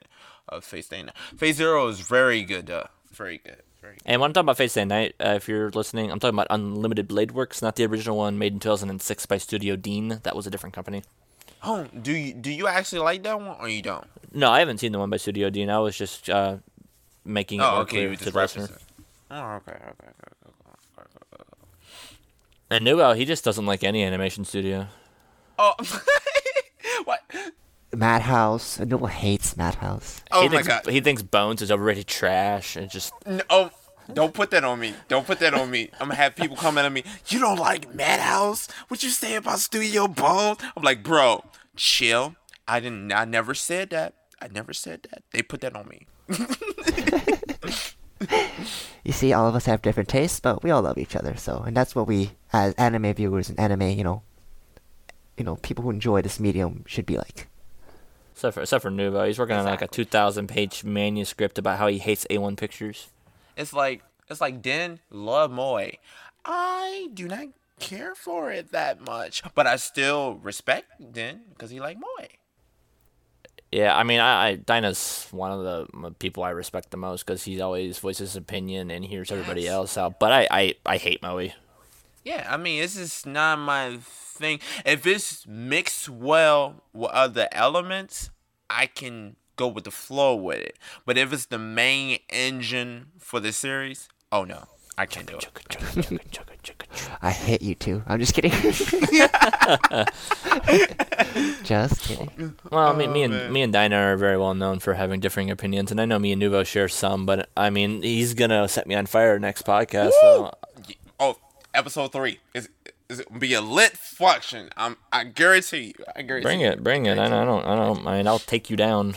of 0.50 0.64
Fate 0.64 0.90
Day 0.90 1.04
Night. 1.04 1.16
Fate 1.38 1.54
Zero 1.54 1.88
is 1.88 2.00
very 2.00 2.44
good, 2.44 2.68
though. 2.68 2.88
Very 3.12 3.38
good. 3.38 3.62
Very 3.82 3.94
good. 3.94 4.02
And 4.06 4.20
when 4.20 4.30
I'm 4.30 4.34
talking 4.34 4.46
about 4.46 4.58
Fate 4.58 4.72
Stay 4.72 4.86
Night, 4.86 5.14
uh, 5.20 5.34
if 5.36 5.48
you're 5.48 5.70
listening, 5.70 6.12
I'm 6.12 6.20
talking 6.20 6.36
about 6.36 6.48
Unlimited 6.50 7.08
Blade 7.08 7.32
Works, 7.32 7.62
not 7.62 7.76
the 7.76 7.86
original 7.86 8.18
one 8.18 8.38
made 8.38 8.54
in 8.54 8.60
2006 8.60 9.26
by 9.28 9.38
Studio 9.38 9.76
Deen. 9.76 10.20
That 10.24 10.36
was 10.36 10.48
a 10.48 10.50
different 10.50 10.74
company. 10.74 11.04
Oh, 11.64 11.86
do 12.02 12.12
you 12.12 12.34
do 12.34 12.50
you 12.52 12.68
actually 12.68 13.00
like 13.02 13.24
that 13.24 13.40
one 13.40 13.56
or 13.60 13.70
you 13.70 13.82
don't? 13.82 14.06
No, 14.34 14.50
I 14.50 14.60
haven't 14.60 14.80
seen 14.80 14.92
the 14.92 15.00
one 15.00 15.10
by 15.10 15.18
Studio 15.18 15.50
Deen. 15.50 15.70
I 15.70 15.80
was 15.80 15.96
just 15.98 16.30
uh, 16.30 16.58
making 17.26 17.60
it 17.60 17.64
Oh, 17.64 17.82
okay. 17.82 18.06
clear 18.08 18.16
to 18.16 18.26
the 18.32 18.38
listener. 18.40 18.70
Oh, 19.30 19.36
okay. 19.56 19.72
Okay. 19.74 19.82
Okay. 19.82 19.88
okay, 19.88 20.08
okay, 21.00 21.06
okay. 21.36 21.44
And 22.70 22.86
Nuvo, 22.86 23.16
he 23.16 23.26
just 23.26 23.44
doesn't 23.44 23.66
like 23.66 23.84
any 23.84 24.04
animation 24.04 24.46
studio. 24.46 24.88
Oh, 25.60 25.74
what? 27.04 27.20
Madhouse. 27.94 28.78
Nuvo 28.78 29.10
hates 29.10 29.58
Madhouse. 29.58 30.22
Oh 30.32 30.44
he 30.44 30.48
my 30.48 30.56
thinks, 30.56 30.68
god. 30.68 30.88
He 30.88 31.02
thinks 31.02 31.22
Bones 31.22 31.62
is 31.62 31.72
overrated 31.72 32.08
trash 32.08 32.76
and 32.78 32.90
just 32.90 33.14
No, 33.28 33.42
oh, 33.50 33.70
don't 34.14 34.34
put 34.34 34.52
that 34.52 34.64
on 34.64 34.80
me. 34.80 34.94
Don't 35.08 35.26
put 35.26 35.40
that 35.40 35.54
on 35.54 35.70
me. 35.70 35.90
I'm 36.00 36.08
gonna 36.08 36.16
have 36.16 36.36
people 36.36 36.56
coming 36.58 36.86
at 36.86 36.92
me. 36.92 37.04
You 37.28 37.40
don't 37.40 37.60
like 37.60 37.94
Madhouse? 37.94 38.68
What 38.88 39.04
you 39.04 39.10
say 39.10 39.36
about 39.36 39.60
Studio 39.60 40.08
Bones? 40.08 40.60
I'm 40.76 40.84
like, 40.84 41.04
bro, 41.04 41.44
chill. 41.76 42.36
I 42.68 42.80
didn't. 42.80 43.12
I 43.12 43.26
never 43.26 43.54
said 43.54 43.90
that. 43.92 44.14
I 44.42 44.48
never 44.48 44.74
said 44.74 45.08
that. 45.12 45.24
They 45.32 45.42
put 45.42 45.62
that 45.62 45.76
on 45.76 45.88
me. 45.88 46.08
You 49.04 49.12
see, 49.14 49.34
all 49.34 49.48
of 49.48 49.56
us 49.56 49.66
have 49.66 49.82
different 49.82 50.10
tastes, 50.10 50.40
but 50.40 50.64
we 50.64 50.70
all 50.70 50.84
love 50.84 51.00
each 51.00 51.16
other. 51.16 51.36
So, 51.36 51.64
and 51.66 51.76
that's 51.76 51.96
what 51.96 52.08
we, 52.08 52.32
as 52.54 52.76
anime 52.76 53.14
viewers 53.16 53.50
and 53.50 53.60
anime, 53.60 53.82
you 53.90 54.04
know, 54.04 54.22
you 55.38 55.44
know, 55.44 55.56
people 55.58 55.84
who 55.84 55.90
enjoy 55.90 56.22
this 56.22 56.40
medium 56.40 56.84
should 56.86 57.08
be 57.08 57.18
like. 57.18 57.48
except 58.34 58.54
for 58.54 58.62
except 58.62 58.84
for 58.84 58.92
Nuvo. 58.92 59.26
He's 59.26 59.40
working 59.40 59.56
on 59.56 59.66
like 59.66 59.82
a 59.82 59.88
2,000 59.88 60.48
page 60.48 60.84
manuscript 60.84 61.58
about 61.58 61.80
how 61.80 61.88
he 61.88 61.98
hates 61.98 62.28
A1 62.30 62.58
Pictures. 62.58 63.08
It's 63.56 63.74
like 63.74 64.04
it's 64.30 64.42
like 64.42 64.62
Den 64.62 65.00
love 65.10 65.52
Moe. 65.52 65.92
I 66.46 67.10
do 67.14 67.28
not 67.28 67.48
care 67.80 68.16
for 68.16 68.52
it 68.52 68.72
that 68.72 69.02
much, 69.02 69.44
but 69.56 69.68
I 69.68 69.76
still 69.76 70.36
respect 70.36 71.14
Den 71.14 71.42
because 71.50 71.70
he 71.70 71.80
like 71.80 72.00
Moe. 72.00 72.28
Yeah, 73.72 73.96
I 73.96 74.04
mean, 74.04 74.20
I, 74.20 74.48
I 74.48 74.56
Dinah's 74.56 75.28
one 75.32 75.52
of 75.52 75.64
the 75.64 76.12
people 76.20 76.44
I 76.44 76.50
respect 76.50 76.92
the 76.92 76.98
most 76.98 77.26
because 77.26 77.44
he 77.44 77.62
always 77.62 78.00
voices 78.00 78.32
his 78.32 78.36
opinion 78.36 78.92
and 78.92 79.06
hears 79.06 79.32
everybody 79.32 79.68
else 79.68 79.98
out. 79.98 80.20
But 80.20 80.34
I, 80.34 80.48
I, 80.52 80.76
I 80.86 80.98
hate 80.98 81.22
Moe. 81.22 81.50
Yeah, 82.24 82.48
I 82.50 82.58
mean, 82.58 82.84
it's 82.84 82.96
just 82.96 83.26
not 83.26 83.60
my 83.60 83.98
thing. 84.02 84.60
If 84.86 85.08
it's 85.08 85.48
mixed 85.48 86.10
well 86.10 86.84
with 86.94 87.12
other 87.12 87.48
elements, 87.52 88.30
I 88.70 88.88
can 88.88 89.38
go 89.56 89.68
with 89.68 89.84
the 89.86 89.92
flow 89.92 90.36
with 90.36 90.60
it. 90.60 90.78
But 91.06 91.18
if 91.18 91.32
it's 91.34 91.46
the 91.46 91.60
main 91.60 92.20
engine 92.30 93.08
for 93.20 93.40
the 93.40 93.52
series, 93.52 94.10
oh 94.32 94.44
no, 94.44 94.66
I 94.98 95.06
can't 95.06 95.28
do 95.28 95.38
it. 95.38 96.22
I 97.22 97.32
hate 97.32 97.62
you 97.62 97.76
too. 97.76 98.04
I'm 98.08 98.20
just 98.20 98.34
kidding. 98.34 98.52
just 101.64 102.02
kidding. 102.02 102.56
Well, 102.72 102.94
me, 102.96 103.08
oh, 103.08 103.12
me 103.12 103.22
Oh, 103.22 103.26
and 103.26 103.34
man. 103.34 103.54
me 103.54 103.62
and 103.62 103.74
Dinah 103.74 103.96
are 103.96 104.18
very 104.18 104.38
well 104.38 104.54
known 104.54 104.80
for 104.80 104.94
having 104.94 105.20
differing 105.20 105.50
opinions, 105.50 105.92
and 105.92 106.00
I 106.02 106.06
know 106.06 106.20
me 106.20 106.32
and 106.32 106.42
Nuvo 106.42 106.66
share 106.66 106.88
some. 106.88 107.26
But 107.26 107.50
I 107.58 107.70
mean, 107.70 108.02
he's 108.02 108.34
gonna 108.34 108.68
set 108.68 108.88
me 108.88 108.96
on 108.96 109.06
fire 109.06 109.40
next 109.40 109.66
podcast. 109.66 110.12
So 110.22 110.52
Oh, 111.20 111.38
episode 111.74 112.12
three 112.12 112.40
is 112.54 112.70
is 113.10 113.20
it 113.22 113.40
be 113.40 113.54
a 113.54 113.62
lit 113.62 113.98
function. 113.98 114.70
I'm 114.78 114.98
I 115.12 115.24
guarantee 115.26 115.94
you. 115.98 116.06
I 116.16 116.22
guarantee. 116.22 116.46
bring 116.46 116.62
it, 116.62 116.84
bring 116.84 117.06
it. 117.06 117.18
I, 117.18 117.26
I 117.26 117.46
don't, 117.46 117.66
I 117.66 117.76
don't. 117.76 118.08
I 118.08 118.18
mean, 118.18 118.28
I'll 118.28 118.40
take 118.40 118.70
you 118.70 118.78
down. 118.78 119.16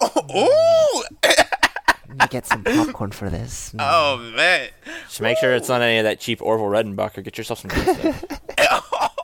Oh, 0.00 1.02
ooh. 1.02 1.28
Let 2.08 2.18
me 2.18 2.26
get 2.28 2.46
some 2.46 2.64
popcorn 2.64 3.12
for 3.12 3.30
this. 3.30 3.74
Oh 3.78 4.18
man. 4.36 4.68
Just 5.06 5.20
make 5.20 5.38
sure 5.38 5.54
it's 5.54 5.68
not 5.68 5.82
any 5.82 5.98
of 5.98 6.04
that 6.04 6.20
cheap 6.20 6.42
Orville 6.42 6.66
Redenbacher. 6.66 7.22
Get 7.24 7.38
yourself 7.38 7.60
some 7.60 7.70
good 7.70 7.96
stuff. 7.96 8.24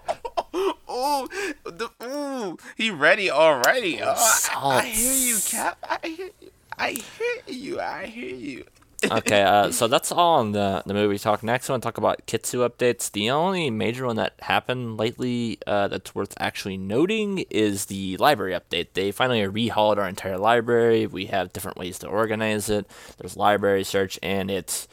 Ooh, 0.88 1.29
the, 1.64 1.90
ooh, 2.02 2.57
he 2.74 2.90
ready 2.90 3.31
already. 3.31 4.00
Oh, 4.02 4.14
I, 4.16 4.79
I 4.79 4.87
hear 4.87 5.29
you, 5.29 5.38
Cap. 5.46 5.79
I 5.83 5.98
hear 6.09 6.31
you. 6.40 6.50
I 6.79 6.90
hear 6.92 7.42
you. 7.46 7.81
I 7.81 8.07
hear 8.07 8.35
you. 8.35 8.64
Okay, 9.11 9.42
uh, 9.42 9.71
so 9.71 9.88
that's 9.88 10.12
all 10.12 10.38
on 10.38 10.53
the 10.53 10.83
the 10.87 10.95
movie 10.95 11.19
talk. 11.19 11.42
Next, 11.42 11.69
I 11.69 11.73
want 11.73 11.83
to 11.83 11.87
talk 11.87 11.99
about 11.99 12.27
Kitsu 12.27 12.69
updates. 12.69 13.11
The 13.11 13.31
only 13.31 13.71
major 13.71 14.07
one 14.07 14.16
that 14.16 14.35
happened 14.40 14.97
lately 14.99 15.59
uh, 15.66 15.88
that's 15.88 16.14
worth 16.14 16.35
actually 16.38 16.77
noting 16.77 17.45
is 17.51 17.87
the 17.87 18.16
library 18.19 18.53
update. 18.53 18.88
They 18.95 19.12
finally 19.12 19.40
rehauled 19.42 19.99
our 19.99 20.09
entire 20.09 20.38
library. 20.38 21.07
We 21.07 21.27
have 21.27 21.53
different 21.53 21.77
ways 21.77 21.99
to 22.01 22.09
organize 22.09 22.69
it. 22.71 22.87
There's 23.19 23.37
library 23.37 23.85
search, 23.85 24.19
and 24.23 24.51
it's 24.51 24.88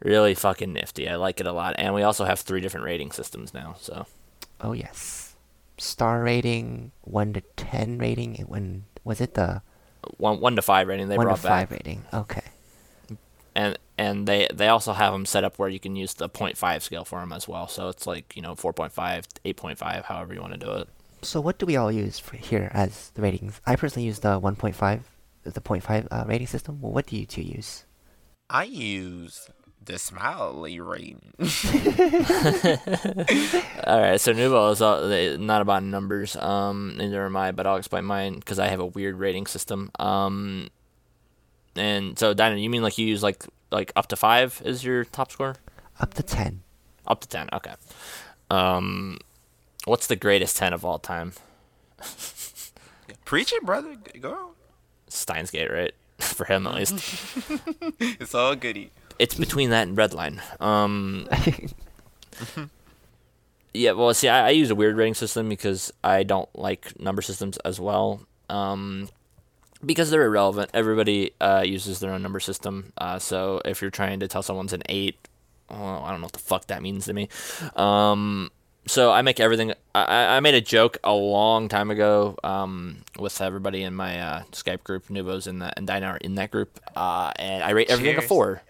really 0.00 0.34
fucking 0.34 0.72
nifty. 0.72 1.08
I 1.08 1.16
like 1.16 1.40
it 1.40 1.46
a 1.46 1.52
lot. 1.52 1.74
And 1.78 1.94
we 1.94 2.02
also 2.02 2.24
have 2.24 2.40
three 2.40 2.60
different 2.60 2.86
rating 2.86 3.12
systems 3.12 3.52
now. 3.54 3.76
So 3.80 4.06
Oh 4.60 4.72
yes, 4.72 5.36
star 5.76 6.22
rating 6.22 6.92
one 7.02 7.32
to 7.32 7.40
ten 7.56 7.98
rating. 7.98 8.34
When 8.46 8.84
was 9.04 9.20
it 9.20 9.34
the 9.34 9.62
one 10.16 10.40
one 10.40 10.56
to 10.56 10.62
five 10.62 10.88
rating 10.88 11.08
they 11.08 11.16
one 11.16 11.26
to 11.26 11.30
brought 11.30 11.42
back. 11.42 11.68
five 11.68 11.70
rating? 11.70 12.04
Okay. 12.12 12.42
And 13.58 13.76
and 13.98 14.28
they 14.28 14.46
they 14.54 14.68
also 14.68 14.92
have 14.92 15.12
them 15.12 15.26
set 15.26 15.42
up 15.42 15.58
where 15.58 15.68
you 15.68 15.80
can 15.80 15.96
use 15.96 16.14
the 16.14 16.28
0.5 16.28 16.82
scale 16.82 17.04
for 17.04 17.18
them 17.18 17.32
as 17.32 17.48
well. 17.48 17.66
So 17.66 17.88
it's 17.88 18.06
like 18.06 18.36
you 18.36 18.42
know 18.42 18.54
4.5, 18.54 18.92
8.5, 19.44 20.04
however 20.04 20.32
you 20.32 20.40
want 20.40 20.52
to 20.52 20.58
do 20.58 20.70
it. 20.72 20.88
So 21.22 21.40
what 21.40 21.58
do 21.58 21.66
we 21.66 21.74
all 21.76 21.90
use 21.90 22.20
for 22.20 22.36
here 22.36 22.70
as 22.72 23.10
the 23.14 23.22
ratings? 23.22 23.60
I 23.66 23.74
personally 23.74 24.06
use 24.06 24.20
the 24.20 24.40
1.5, 24.40 25.00
the 25.42 25.50
0.5 25.60 26.06
uh, 26.12 26.24
rating 26.28 26.46
system. 26.46 26.80
Well, 26.80 26.92
what 26.92 27.06
do 27.06 27.16
you 27.16 27.26
two 27.26 27.42
use? 27.42 27.84
I 28.48 28.62
use 28.64 29.50
the 29.84 29.98
smiley 29.98 30.78
rating. 30.78 31.32
All 33.84 34.00
right, 34.00 34.20
so 34.20 34.32
Nuvo 34.32 34.70
is 34.72 34.80
uh, 34.82 35.06
they- 35.08 35.36
not 35.36 35.62
about 35.62 35.82
numbers. 35.82 36.36
Um, 36.36 36.94
neither 36.96 37.24
am 37.26 37.36
I, 37.36 37.50
but 37.52 37.66
I'll 37.66 37.76
explain 37.76 38.04
mine 38.04 38.34
because 38.36 38.58
I 38.60 38.68
have 38.68 38.80
a 38.80 38.86
weird 38.86 39.16
rating 39.18 39.46
system. 39.46 39.90
Um, 39.98 40.68
and 41.78 42.18
so 42.18 42.34
Dinah, 42.34 42.56
you 42.56 42.70
mean 42.70 42.82
like 42.82 42.98
you 42.98 43.06
use 43.06 43.22
like 43.22 43.44
like 43.70 43.92
up 43.96 44.06
to 44.08 44.16
five 44.16 44.60
is 44.64 44.84
your 44.84 45.04
top 45.04 45.30
score? 45.30 45.56
Up 46.00 46.14
to 46.14 46.22
ten. 46.22 46.62
Up 47.06 47.20
to 47.20 47.28
ten, 47.28 47.48
okay. 47.52 47.74
Um, 48.50 49.18
what's 49.84 50.06
the 50.06 50.16
greatest 50.16 50.56
ten 50.56 50.72
of 50.72 50.84
all 50.84 50.98
time? 50.98 51.32
Preach 53.24 53.52
it, 53.52 53.64
brother. 53.64 53.96
Go 54.20 54.32
on. 54.32 54.50
Steins 55.08 55.50
Gate, 55.50 55.70
right? 55.70 55.94
For 56.18 56.44
him 56.44 56.66
at 56.66 56.74
least. 56.74 56.94
It's 58.00 58.34
all 58.34 58.54
goody. 58.56 58.90
it's 59.18 59.34
between 59.34 59.70
that 59.70 59.88
and 59.88 59.96
Redline. 59.96 60.40
Um, 60.60 61.28
yeah, 63.74 63.92
well, 63.92 64.12
see, 64.14 64.28
I, 64.28 64.48
I 64.48 64.50
use 64.50 64.70
a 64.70 64.74
weird 64.74 64.96
rating 64.96 65.14
system 65.14 65.48
because 65.48 65.92
I 66.02 66.22
don't 66.22 66.48
like 66.56 66.98
number 67.00 67.22
systems 67.22 67.56
as 67.58 67.78
well. 67.80 68.20
Um, 68.48 69.08
because 69.84 70.10
they're 70.10 70.24
irrelevant. 70.24 70.70
Everybody 70.74 71.32
uh, 71.40 71.62
uses 71.66 72.00
their 72.00 72.12
own 72.12 72.22
number 72.22 72.40
system. 72.40 72.92
Uh, 72.98 73.18
so 73.18 73.60
if 73.64 73.80
you're 73.80 73.90
trying 73.90 74.20
to 74.20 74.28
tell 74.28 74.42
someone's 74.42 74.72
an 74.72 74.82
eight, 74.88 75.16
I 75.70 75.74
don't 75.74 76.20
know 76.20 76.26
what 76.26 76.32
the 76.32 76.38
fuck 76.38 76.66
that 76.68 76.82
means 76.82 77.06
to 77.06 77.12
me. 77.12 77.28
Um, 77.76 78.50
so 78.86 79.12
I 79.12 79.22
make 79.22 79.38
everything. 79.38 79.74
I, 79.94 80.36
I 80.36 80.40
made 80.40 80.54
a 80.54 80.60
joke 80.60 80.98
a 81.04 81.12
long 81.12 81.68
time 81.68 81.90
ago 81.90 82.36
um, 82.42 82.98
with 83.18 83.40
everybody 83.40 83.82
in 83.82 83.94
my 83.94 84.18
uh, 84.18 84.42
Skype 84.52 84.82
group. 84.82 85.08
Nubos 85.08 85.46
and 85.46 85.62
and 85.76 85.86
Dinah 85.86 86.06
are 86.06 86.16
in 86.16 86.36
that 86.36 86.50
group, 86.50 86.80
uh, 86.96 87.32
and 87.36 87.62
I 87.62 87.70
rate 87.70 87.90
everything 87.90 88.16
a 88.16 88.22
four. 88.22 88.62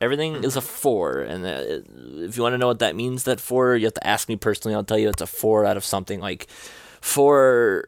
Everything 0.00 0.44
is 0.44 0.56
a 0.56 0.60
four, 0.60 1.20
and 1.20 1.44
uh, 1.44 2.24
if 2.24 2.36
you 2.36 2.42
want 2.42 2.54
to 2.54 2.58
know 2.58 2.66
what 2.66 2.78
that 2.78 2.96
means, 2.96 3.24
that 3.24 3.38
four, 3.38 3.76
you 3.76 3.84
have 3.84 3.94
to 3.94 4.06
ask 4.06 4.28
me 4.28 4.36
personally. 4.36 4.74
I'll 4.74 4.82
tell 4.82 4.98
you 4.98 5.08
it's 5.08 5.22
a 5.22 5.26
four 5.26 5.66
out 5.66 5.76
of 5.76 5.84
something 5.84 6.20
like 6.20 6.48
four 7.00 7.84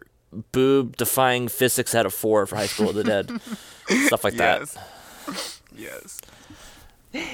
boob 0.52 0.96
defying 0.96 1.48
physics 1.48 1.94
out 1.94 2.06
of 2.06 2.14
four 2.14 2.46
for 2.46 2.56
High 2.56 2.66
School 2.66 2.90
of 2.90 2.94
the 2.94 3.04
Dead, 3.04 3.30
stuff 4.06 4.24
like 4.24 4.34
that. 4.34 4.76
Yes. 5.76 6.20
Yes. 7.14 7.24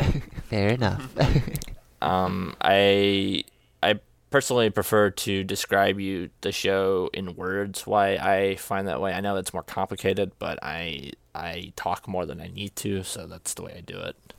Fair 0.50 0.68
enough. 0.70 1.08
Um, 2.02 2.54
I 2.60 3.44
I 3.82 3.98
personally 4.28 4.68
prefer 4.68 5.08
to 5.08 5.42
describe 5.42 5.98
you 5.98 6.28
the 6.42 6.52
show 6.52 7.08
in 7.14 7.34
words. 7.34 7.86
Why 7.86 8.16
I 8.16 8.56
find 8.56 8.86
that 8.88 9.00
way. 9.00 9.14
I 9.14 9.22
know 9.22 9.36
it's 9.36 9.54
more 9.54 9.62
complicated, 9.62 10.32
but 10.38 10.58
I 10.62 11.12
I 11.34 11.72
talk 11.76 12.06
more 12.06 12.26
than 12.26 12.42
I 12.42 12.48
need 12.48 12.76
to, 12.76 13.04
so 13.04 13.26
that's 13.26 13.54
the 13.54 13.62
way 13.62 13.76
I 13.78 13.80
do 13.80 13.96
it. 13.98 14.34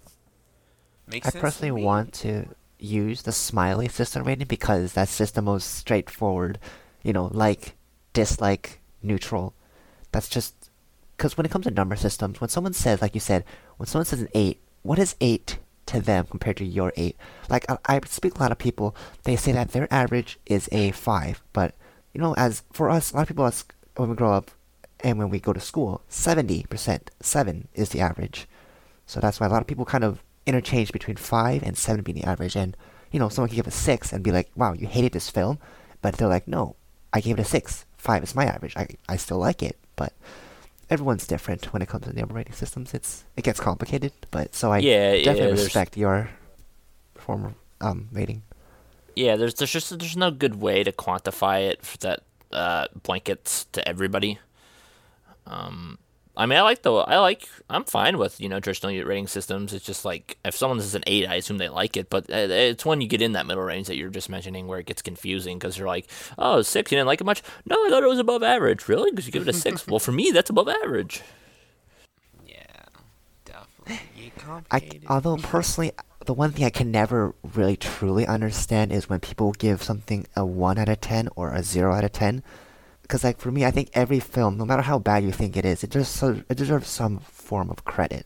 Makes 1.08 1.26
sense. 1.26 1.36
I 1.36 1.40
sense 1.40 1.42
personally 1.42 1.82
to 1.82 1.86
want 1.88 2.14
to 2.14 2.46
use 2.78 3.24
the 3.24 3.32
smiley 3.32 3.88
system 3.88 4.26
rating 4.26 4.46
because 4.48 4.94
that's 4.94 5.18
just 5.18 5.34
the 5.34 5.42
most 5.42 5.74
straightforward, 5.74 6.60
you 7.02 7.14
know, 7.14 7.32
like, 7.34 7.74
dislike, 8.16 8.80
neutral. 9.04 9.54
That's 10.12 10.30
just 10.30 10.72
because 11.16 11.38
when 11.38 11.46
it 11.46 11.52
comes 11.52 11.66
to 11.66 11.72
number 11.72 11.96
systems, 11.96 12.42
when 12.42 12.50
someone 12.50 12.74
says, 12.74 13.02
like 13.02 13.14
you 13.14 13.22
said, 13.22 13.44
when 13.78 13.86
someone 13.86 14.06
says 14.06 14.22
an 14.22 14.30
eight, 14.34 14.60
what 14.82 14.98
is 14.98 15.16
eight 15.22 15.60
to 15.88 16.02
them 16.02 16.26
compared 16.26 16.58
to 16.58 16.66
your 16.66 16.92
eight? 16.96 17.18
Like 17.50 17.70
I, 17.70 17.78
I 17.86 18.00
speak 18.06 18.34
to 18.34 18.40
a 18.40 18.44
lot 18.44 18.52
of 18.52 18.58
people, 18.58 18.96
they 19.24 19.36
say 19.36 19.52
that 19.52 19.72
their 19.72 19.94
average 19.94 20.40
is 20.48 20.68
a 20.72 20.92
five, 20.92 21.44
but 21.54 21.76
you 22.14 22.22
know, 22.22 22.34
as 22.36 22.64
for 22.72 22.90
us, 22.90 23.12
a 23.12 23.18
lot 23.18 23.24
of 23.24 23.28
people, 23.28 23.46
as 23.46 23.66
when 23.98 24.10
we 24.10 24.16
grow 24.16 24.32
up 24.32 24.50
and 25.02 25.20
when 25.20 25.30
we 25.30 25.40
go 25.40 25.54
to 25.54 25.60
school, 25.60 26.02
seventy 26.08 26.64
percent, 26.64 27.12
seven 27.20 27.68
is 27.74 27.90
the 27.90 28.00
average. 28.00 28.48
So 29.06 29.20
that's 29.20 29.40
why 29.40 29.48
a 29.48 29.50
lot 29.50 29.62
of 29.62 29.68
people 29.68 29.86
kind 29.86 30.06
of 30.06 30.24
interchange 30.46 30.94
between 30.94 31.18
five 31.18 31.62
and 31.64 31.78
seven 31.78 32.04
being 32.04 32.18
the 32.18 32.30
average. 32.30 32.56
And 32.56 32.78
you 33.12 33.20
know, 33.20 33.28
someone 33.28 33.50
can 33.50 33.58
give 33.58 33.68
a 33.68 33.72
six 33.72 34.14
and 34.14 34.24
be 34.24 34.32
like, 34.32 34.50
"Wow, 34.56 34.74
you 34.74 34.88
hated 34.88 35.12
this 35.12 35.30
film," 35.30 35.60
but 36.02 36.16
they're 36.16 36.30
like, 36.30 36.48
"No, 36.48 36.78
I 37.12 37.22
gave 37.22 37.38
it 37.38 37.42
a 37.42 37.46
six. 37.46 37.86
Five 38.06 38.22
is 38.24 38.36
my 38.36 38.46
average. 38.46 38.76
I 38.78 38.86
I 39.14 39.18
still 39.18 39.40
like 39.48 39.62
it." 39.70 39.78
But 39.96 40.14
everyone's 40.94 41.26
different 41.28 41.74
when 41.74 41.82
it 41.82 41.90
comes 41.90 42.06
to 42.06 42.14
number 42.14 42.36
rating 42.36 42.54
systems. 42.54 42.94
It's 42.94 43.24
it 43.36 43.44
gets 43.44 43.60
complicated, 43.60 44.14
but 44.32 44.54
so 44.54 44.72
I 44.72 44.78
Yeah, 44.80 45.14
yeah, 45.14 45.26
definitely 45.26 45.56
there's- 45.58 45.66
respect 45.66 45.98
your 45.98 46.30
form 47.16 47.46
of 47.46 47.54
um 47.82 48.10
rating. 48.14 48.44
Yeah, 49.16 49.36
there's 49.38 49.56
there's 49.56 49.72
just 49.72 49.98
there's 49.98 50.18
no 50.18 50.30
good 50.30 50.56
way 50.62 50.84
to 50.84 50.92
quantify 50.92 51.58
it 51.72 51.80
for 51.86 51.98
that 52.06 52.20
uh, 52.52 52.86
blankets 53.04 53.66
to 53.72 53.80
everybody. 53.88 54.40
Um, 55.48 55.98
I 56.38 56.46
mean, 56.46 56.58
I 56.58 56.62
like 56.62 56.82
the 56.82 56.92
I 56.94 57.20
like 57.20 57.48
I'm 57.70 57.84
fine 57.84 58.18
with 58.18 58.40
you 58.42 58.50
know 58.50 58.60
traditional 58.60 58.94
rating 59.04 59.28
systems. 59.28 59.74
It's 59.74 59.86
just 59.86 60.06
like 60.06 60.38
if 60.44 60.56
someone 60.56 60.80
says 60.82 60.96
an 60.96 61.04
eight, 61.08 61.28
I 61.28 61.36
assume 61.36 61.58
they 61.58 61.70
like 61.70 61.96
it. 61.98 62.10
But 62.10 62.30
uh, 62.30 62.48
it's 62.50 62.86
when 62.86 63.02
you 63.02 63.08
get 63.08 63.22
in 63.22 63.34
that 63.34 63.46
middle 63.46 63.64
range 63.64 63.88
that 63.88 63.96
you're 63.96 64.10
just 64.10 64.30
mentioning 64.30 64.68
where 64.68 64.80
it 64.80 64.86
gets 64.86 65.02
confusing 65.02 65.58
because 65.58 65.78
you're 65.78 65.88
like, 65.88 66.08
oh, 66.38 66.62
six, 66.62 66.92
you 66.92 66.98
didn't 66.98 67.08
like 67.08 67.22
it 67.22 67.26
much. 67.26 67.42
No, 67.66 67.76
I 67.86 67.90
thought 67.90 68.04
it 68.04 68.10
was 68.10 68.20
above 68.20 68.44
average. 68.44 68.88
Really? 68.88 69.12
Because 69.12 69.26
you 69.26 69.32
give 69.32 69.44
it 69.44 69.48
a 69.48 69.54
six. 69.54 69.88
well, 69.88 70.00
for 70.00 70.12
me, 70.12 70.32
that's 70.32 70.50
above 70.50 70.68
average. 70.68 71.22
Yeah, 72.46 72.66
definitely. 73.46 74.00
You 74.16 74.32
I, 74.72 75.00
although 75.10 75.38
personally, 75.38 75.92
the 76.26 76.34
one 76.34 76.52
thing 76.52 76.66
I 76.66 76.70
can 76.70 76.92
never 76.92 77.34
really 77.54 77.76
truly 77.78 78.26
understand 78.26 78.92
is 78.92 79.10
when 79.10 79.20
people 79.20 79.52
give 79.54 79.84
something 79.84 80.26
a 80.36 80.46
1 80.46 80.78
out 80.78 80.90
of 80.90 81.02
10 81.02 81.30
or 81.36 81.54
a 81.54 81.64
0 81.64 81.94
out 81.94 82.04
of 82.04 82.12
10. 82.12 82.44
Because, 83.06 83.24
like, 83.24 83.38
for 83.40 83.52
me, 83.52 83.64
I 83.66 83.72
think 83.72 83.90
every 83.94 84.20
film, 84.20 84.58
no 84.58 84.66
matter 84.66 84.82
how 84.82 84.98
bad 84.98 85.24
you 85.24 85.32
think 85.32 85.56
it 85.56 85.64
is, 85.64 85.84
it 85.84 85.92
just 85.92 86.16
so, 86.16 86.42
it 86.50 86.58
deserves 86.58 86.90
some 86.90 87.20
form 87.20 87.70
of 87.70 87.86
credit. 87.86 88.26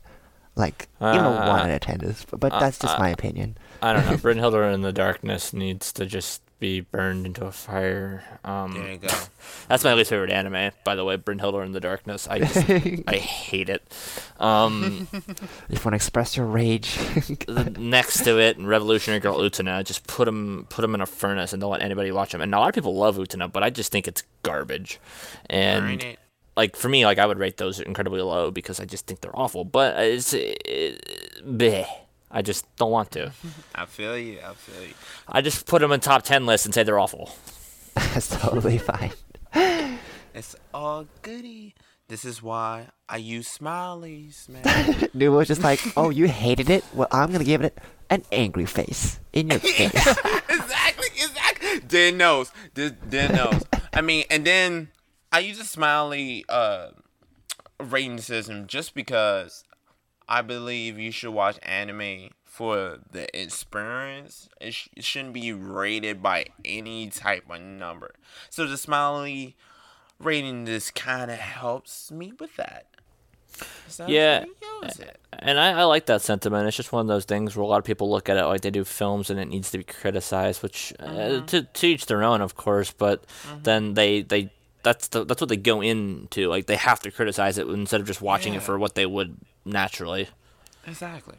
Like, 0.56 0.88
you 1.02 1.08
know 1.08 1.32
1 1.32 1.38
Uh, 1.38 1.52
out 1.64 1.70
of 1.70 1.80
10 1.82 2.02
is, 2.02 2.26
but 2.32 2.52
that's 2.52 2.80
just 2.80 2.98
my 3.00 3.10
opinion. 3.10 3.58
I 3.82 3.94
don't 3.94 4.06
know. 4.06 4.14
Brynhildr 4.26 4.74
in 4.74 4.82
the 4.82 4.92
darkness 4.94 5.54
needs 5.54 5.92
to 5.94 6.06
just 6.06 6.42
be 6.60 6.82
burned 6.82 7.26
into 7.26 7.46
a 7.46 7.52
fire. 7.52 8.24
Um, 8.44 8.74
there 8.74 8.92
you 8.92 8.98
go. 8.98 9.08
That's 9.70 9.84
my 9.84 9.94
least 9.94 10.10
favorite 10.10 10.32
anime, 10.32 10.72
by 10.84 10.96
the 10.96 11.06
way. 11.06 11.18
Brynhildr 11.18 11.66
in 11.66 11.72
the 11.72 11.80
Darkness. 11.80 12.28
I 12.28 12.40
just, 12.40 12.58
I 13.08 13.16
hate 13.16 13.70
it. 13.70 13.82
Um, 14.40 15.08
If 15.14 15.24
you 15.70 15.76
want 15.86 15.94
to 15.94 15.96
express 15.96 16.36
your 16.36 16.46
rage, 16.46 16.98
next 17.78 18.24
to 18.24 18.40
it, 18.40 18.58
Revolutionary 18.60 19.20
Girl 19.20 19.38
Utena, 19.38 19.84
just 19.84 20.06
put 20.08 20.26
them, 20.26 20.66
put 20.70 20.84
'em 20.84 20.96
in 20.96 21.02
a 21.02 21.06
furnace 21.06 21.54
and 21.54 21.62
don't 21.62 21.72
let 21.72 21.82
anybody 21.82 22.12
watch 22.12 22.32
them. 22.32 22.42
And 22.42 22.54
a 22.54 22.60
lot 22.60 22.70
of 22.70 22.76
people 22.76 22.96
love 22.96 23.18
Utena, 23.18 23.52
but 23.52 23.64
I 23.64 23.70
just 23.70 23.92
think 23.92 24.08
it's 24.08 24.24
garbage. 24.44 25.00
And 25.50 26.18
like 26.58 26.76
for 26.76 26.90
me, 26.90 27.06
like 27.06 27.20
I 27.20 27.26
would 27.26 27.40
rate 27.40 27.58
those 27.58 27.80
incredibly 27.80 28.22
low 28.22 28.52
because 28.52 28.80
I 28.80 28.86
just 28.86 29.08
think 29.08 29.22
they're 29.22 29.38
awful. 29.38 29.64
But 29.64 29.98
it's, 30.04 30.34
it, 30.34 31.42
bleh. 31.46 31.88
I 32.32 32.42
just 32.42 32.66
don't 32.76 32.92
want 32.92 33.12
to. 33.12 33.32
I 33.74 33.86
feel 33.86 34.18
you. 34.18 34.40
I 34.46 34.54
feel 34.54 34.84
you. 34.84 34.94
I 35.28 35.42
just 35.42 35.66
put 35.66 35.82
them 35.82 35.92
in 35.92 36.00
top 36.00 36.24
ten 36.24 36.46
lists 36.46 36.66
and 36.66 36.74
say 36.74 36.84
they're 36.84 37.00
awful. 37.00 37.32
that's 37.96 38.30
totally 38.30 38.78
fine. 38.78 39.12
It's 40.34 40.56
all 40.74 41.08
goody. 41.22 41.76
This 42.08 42.26
is 42.26 42.42
why 42.42 42.88
I 43.08 43.18
use 43.18 43.58
smileys, 43.58 44.48
man. 44.50 44.64
Nuvo 45.16 45.38
was 45.38 45.48
just 45.48 45.64
like, 45.64 45.80
oh, 45.96 46.10
you 46.10 46.28
hated 46.28 46.70
it? 46.70 46.84
Well, 46.94 47.08
I'm 47.12 47.28
going 47.28 47.40
to 47.40 47.46
give 47.46 47.62
it 47.62 47.78
an 48.10 48.24
angry 48.32 48.66
face. 48.66 49.20
In 49.34 49.50
your 49.50 49.60
face. 49.60 49.94
exactly, 49.94 51.08
exactly. 51.16 51.80
Dan 51.88 52.18
knows. 52.18 52.52
Dan 52.74 52.98
Dan 53.10 53.36
knows. 53.36 53.64
I 53.94 54.02
mean, 54.02 54.26
and 54.30 54.46
then 54.46 54.90
I 55.32 55.40
use 55.40 55.60
a 55.60 55.66
smiley 55.66 56.46
uh 56.50 56.90
rating 57.80 58.20
system 58.20 58.68
just 58.68 58.94
because 58.94 59.64
I 60.32 60.44
believe 60.44 61.00
you 61.00 61.12
should 61.12 61.32
watch 61.34 61.58
anime 61.64 62.30
for 62.46 63.00
the 63.12 63.28
experience. 63.38 64.48
It, 64.62 64.76
sh- 64.76 64.90
it 64.96 65.04
shouldn't 65.04 65.34
be 65.34 65.52
rated 65.52 66.22
by 66.22 66.46
any 66.64 67.10
type 67.10 67.46
of 67.50 67.60
number. 67.62 68.14
So 68.52 68.68
the 68.68 68.78
smiley 68.78 69.56
rating 70.20 70.68
just 70.68 70.94
kind 70.94 71.32
of 71.32 71.40
helps 71.40 72.12
me 72.12 72.34
with 72.40 72.56
that. 72.58 72.86
So 73.88 74.06
Yeah. 74.08 74.46
why 74.46 74.78
I 74.84 74.86
use 74.86 75.00
it. 75.00 75.18
And 75.34 75.60
I, 75.60 75.80
I 75.80 75.84
like 75.86 76.06
that 76.06 76.22
sentiment. 76.22 76.68
It's 76.68 76.78
just 76.78 76.92
one 76.92 77.02
of 77.02 77.08
those 77.08 77.26
things 77.26 77.56
where 77.56 77.64
a 77.64 77.68
lot 77.68 77.80
of 77.80 77.86
people 77.86 78.10
look 78.12 78.30
at 78.30 78.38
it 78.38 78.46
like 78.46 78.62
they 78.62 78.70
do 78.72 78.84
films 78.84 79.30
and 79.32 79.40
it 79.40 79.48
needs 79.48 79.72
to 79.72 79.78
be 79.80 79.84
criticized, 79.84 80.62
which 80.62 80.94
uh, 81.00 81.42
to, 81.48 81.64
to 81.64 81.88
each 81.88 82.06
their 82.06 82.24
own, 82.24 82.42
of 82.42 82.56
course. 82.56 82.92
But 82.92 83.24
then 83.64 83.94
they 83.96 84.22
they 84.22 84.52
that's 84.84 85.08
the, 85.10 85.26
that's 85.26 85.42
what 85.42 85.50
they 85.50 85.58
go 85.58 85.82
into. 85.82 86.48
Like 86.48 86.66
they 86.68 86.76
have 86.76 87.00
to 87.02 87.12
criticize 87.12 87.58
it 87.58 87.68
instead 87.68 88.02
of 88.02 88.08
just 88.08 88.22
watching 88.22 88.54
Yeah. 88.54 88.60
it 88.60 88.64
for 88.64 88.78
what 88.80 88.96
they 88.96 89.06
would 89.06 89.38
naturally. 89.66 90.30
Exactly. 90.88 91.36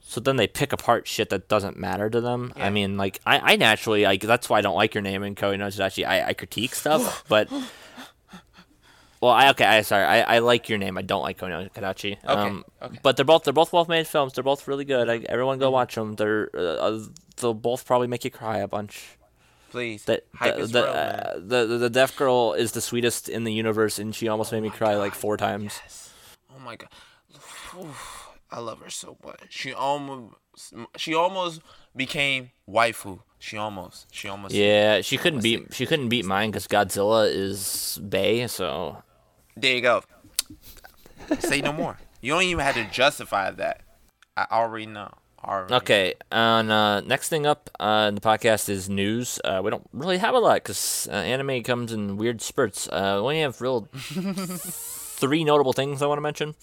So 0.00 0.20
then 0.20 0.36
they 0.36 0.46
pick 0.46 0.72
apart 0.72 1.06
shit 1.06 1.28
that 1.30 1.48
doesn't 1.48 1.76
matter 1.76 2.08
to 2.08 2.20
them. 2.22 2.52
I 2.56 2.70
mean, 2.70 2.96
like 2.96 3.20
I, 3.26 3.52
I 3.52 3.56
naturally 3.56 4.04
like 4.04 4.22
that's 4.22 4.48
why 4.48 4.58
I 4.58 4.60
don't 4.62 4.74
like 4.76 4.94
your 4.94 5.02
name 5.02 5.22
and 5.22 5.36
Cody 5.36 5.58
knows 5.58 5.78
actually 5.78 6.06
I, 6.06 6.28
I 6.28 6.32
critique 6.32 6.74
stuff, 6.74 7.24
but 7.28 7.50
well, 9.20 9.32
I 9.32 9.50
okay, 9.50 9.66
I 9.66 9.82
sorry, 9.82 10.04
I, 10.04 10.36
I 10.36 10.38
like 10.38 10.68
your 10.70 10.78
name. 10.78 10.96
I 10.96 11.02
don't 11.02 11.22
like 11.22 11.36
Koe 11.38 11.48
no 11.48 11.68
Katachi. 11.68 12.16
Um, 12.24 12.64
okay. 12.80 12.98
But 13.02 13.16
they're 13.16 13.24
both 13.26 13.44
they're 13.44 13.52
both 13.52 13.72
well 13.72 13.84
made 13.86 14.06
films. 14.06 14.32
They're 14.32 14.44
both 14.44 14.66
really 14.66 14.86
good. 14.86 15.10
I, 15.10 15.18
everyone 15.28 15.58
go 15.58 15.70
watch 15.70 15.94
them. 15.96 16.14
They're 16.14 16.48
uh, 16.54 16.58
uh, 16.60 17.00
they'll 17.36 17.52
both 17.52 17.84
probably 17.84 18.06
make 18.06 18.24
you 18.24 18.30
cry 18.30 18.58
a 18.58 18.68
bunch. 18.68 19.17
Please. 19.70 20.04
The 20.04 20.22
the 20.40 20.66
the, 20.66 20.82
real, 20.82 20.92
uh, 20.92 21.32
the, 21.34 21.66
the 21.66 21.78
the 21.78 21.90
deaf 21.90 22.16
girl 22.16 22.54
is 22.54 22.72
the 22.72 22.80
sweetest 22.80 23.28
in 23.28 23.44
the 23.44 23.52
universe, 23.52 23.98
and 23.98 24.14
she 24.14 24.28
almost 24.28 24.52
made 24.52 24.62
me 24.62 24.70
cry 24.70 24.96
like 24.96 25.14
four 25.14 25.36
times. 25.36 25.78
Yes. 25.84 26.10
Oh 26.54 26.60
my 26.60 26.76
god. 26.76 26.88
Oof, 27.78 28.28
I 28.50 28.60
love 28.60 28.80
her 28.80 28.90
so 28.90 29.16
much. 29.24 29.46
She 29.50 29.72
almost 29.72 30.34
she 30.96 31.14
almost 31.14 31.60
became 31.94 32.50
waifu. 32.68 33.20
She 33.38 33.56
almost. 33.56 34.06
She 34.10 34.28
almost 34.28 34.54
Yeah, 34.54 35.00
she 35.02 35.16
couldn't 35.16 35.42
beat 35.42 35.72
she 35.74 35.86
couldn't 35.86 36.08
beat 36.08 36.24
mine 36.24 36.50
because 36.50 36.66
Godzilla 36.66 37.30
is 37.30 38.00
Bay. 38.08 38.46
So 38.46 39.02
There 39.56 39.74
you 39.74 39.82
go. 39.82 40.02
Say 41.40 41.60
no 41.60 41.72
more. 41.72 41.98
You 42.20 42.32
don't 42.32 42.42
even 42.42 42.64
have 42.64 42.74
to 42.74 42.84
justify 42.90 43.50
that. 43.50 43.82
I 44.36 44.46
already 44.50 44.86
know. 44.86 45.12
Already. 45.44 45.74
Okay, 45.74 46.14
and 46.32 46.70
uh, 46.70 47.00
next 47.02 47.28
thing 47.28 47.46
up 47.46 47.70
uh, 47.78 48.06
in 48.08 48.16
the 48.16 48.20
podcast 48.20 48.68
is 48.68 48.88
news. 48.90 49.40
Uh, 49.44 49.60
we 49.62 49.70
don't 49.70 49.86
really 49.92 50.18
have 50.18 50.34
a 50.34 50.38
lot 50.38 50.54
because 50.56 51.08
uh, 51.10 51.14
anime 51.14 51.62
comes 51.62 51.92
in 51.92 52.16
weird 52.16 52.42
spurts. 52.42 52.88
Uh, 52.88 53.14
we 53.16 53.20
only 53.22 53.40
have 53.40 53.60
real 53.60 53.82
three 53.92 55.44
notable 55.44 55.72
things 55.72 56.02
I 56.02 56.06
want 56.06 56.18
to 56.18 56.22
mention. 56.22 56.54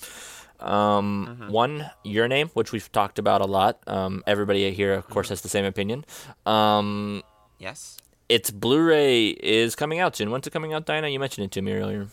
Um, 0.59 1.45
One, 1.49 1.89
your 2.03 2.27
name, 2.27 2.49
which 2.53 2.71
we've 2.71 2.91
talked 2.91 3.17
about 3.19 3.41
a 3.41 3.45
lot. 3.45 3.79
Um, 3.87 4.23
everybody 4.27 4.71
here, 4.71 4.93
of 4.93 5.07
course, 5.09 5.29
has 5.29 5.41
the 5.41 5.49
same 5.49 5.65
opinion. 5.65 6.05
Um, 6.45 7.23
Yes. 7.59 7.97
its 8.29 8.51
Blu-ray 8.51 9.27
is 9.29 9.75
coming 9.75 9.99
out 9.99 10.15
soon. 10.15 10.31
When's 10.31 10.47
it 10.47 10.51
coming 10.53 10.73
out, 10.73 10.85
Dinah? 10.85 11.07
You 11.09 11.19
mentioned 11.19 11.45
it 11.45 11.51
to 11.51 11.61
me 11.61 11.71
earlier. 11.73 12.07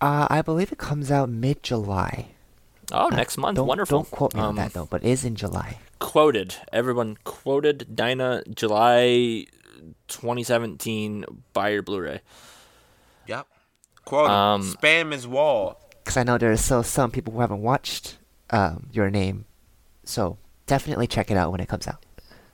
Uh, 0.00 0.26
I 0.28 0.42
believe 0.42 0.72
it 0.72 0.78
comes 0.78 1.10
out 1.10 1.28
mid 1.28 1.62
July. 1.62 2.33
Oh, 2.92 3.08
next 3.08 3.36
month. 3.36 3.56
Don't, 3.56 3.66
Wonderful. 3.66 3.98
Don't 4.00 4.10
quote 4.10 4.34
me 4.34 4.40
on 4.40 4.50
Um, 4.50 4.56
that 4.56 4.72
though, 4.72 4.86
but 4.86 5.02
it 5.04 5.08
is 5.10 5.24
in 5.24 5.34
July. 5.36 5.78
Quoted. 5.98 6.56
Everyone 6.72 7.16
quoted 7.24 7.94
Dinah 7.96 8.44
July 8.54 9.46
2017. 10.08 11.24
Buy 11.52 11.70
your 11.70 11.82
Blu-ray. 11.82 12.20
Yep. 13.26 13.46
Quote. 14.04 14.30
Um, 14.30 14.62
Spam 14.62 15.12
his 15.12 15.26
wall. 15.26 15.80
Because 16.02 16.16
I 16.18 16.22
know 16.22 16.36
there 16.36 16.52
are 16.52 16.56
still 16.56 16.82
some 16.82 17.10
people 17.10 17.32
who 17.32 17.40
haven't 17.40 17.62
watched 17.62 18.18
um, 18.50 18.88
Your 18.92 19.10
Name, 19.10 19.46
so 20.04 20.36
definitely 20.66 21.06
check 21.06 21.30
it 21.30 21.36
out 21.38 21.50
when 21.50 21.60
it 21.60 21.68
comes 21.68 21.86
out. 21.88 22.04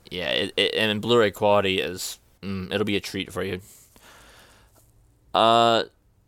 Yeah, 0.09 0.29
it, 0.29 0.53
it, 0.55 0.73
and 0.75 1.01
Blu-ray 1.01 1.31
quality 1.31 1.79
is 1.81 2.19
mm, 2.41 2.71
it'll 2.73 2.85
be 2.85 2.95
a 2.95 3.01
treat 3.01 3.33
for 3.33 3.43
you. 3.43 3.59
Uh, 5.33 5.83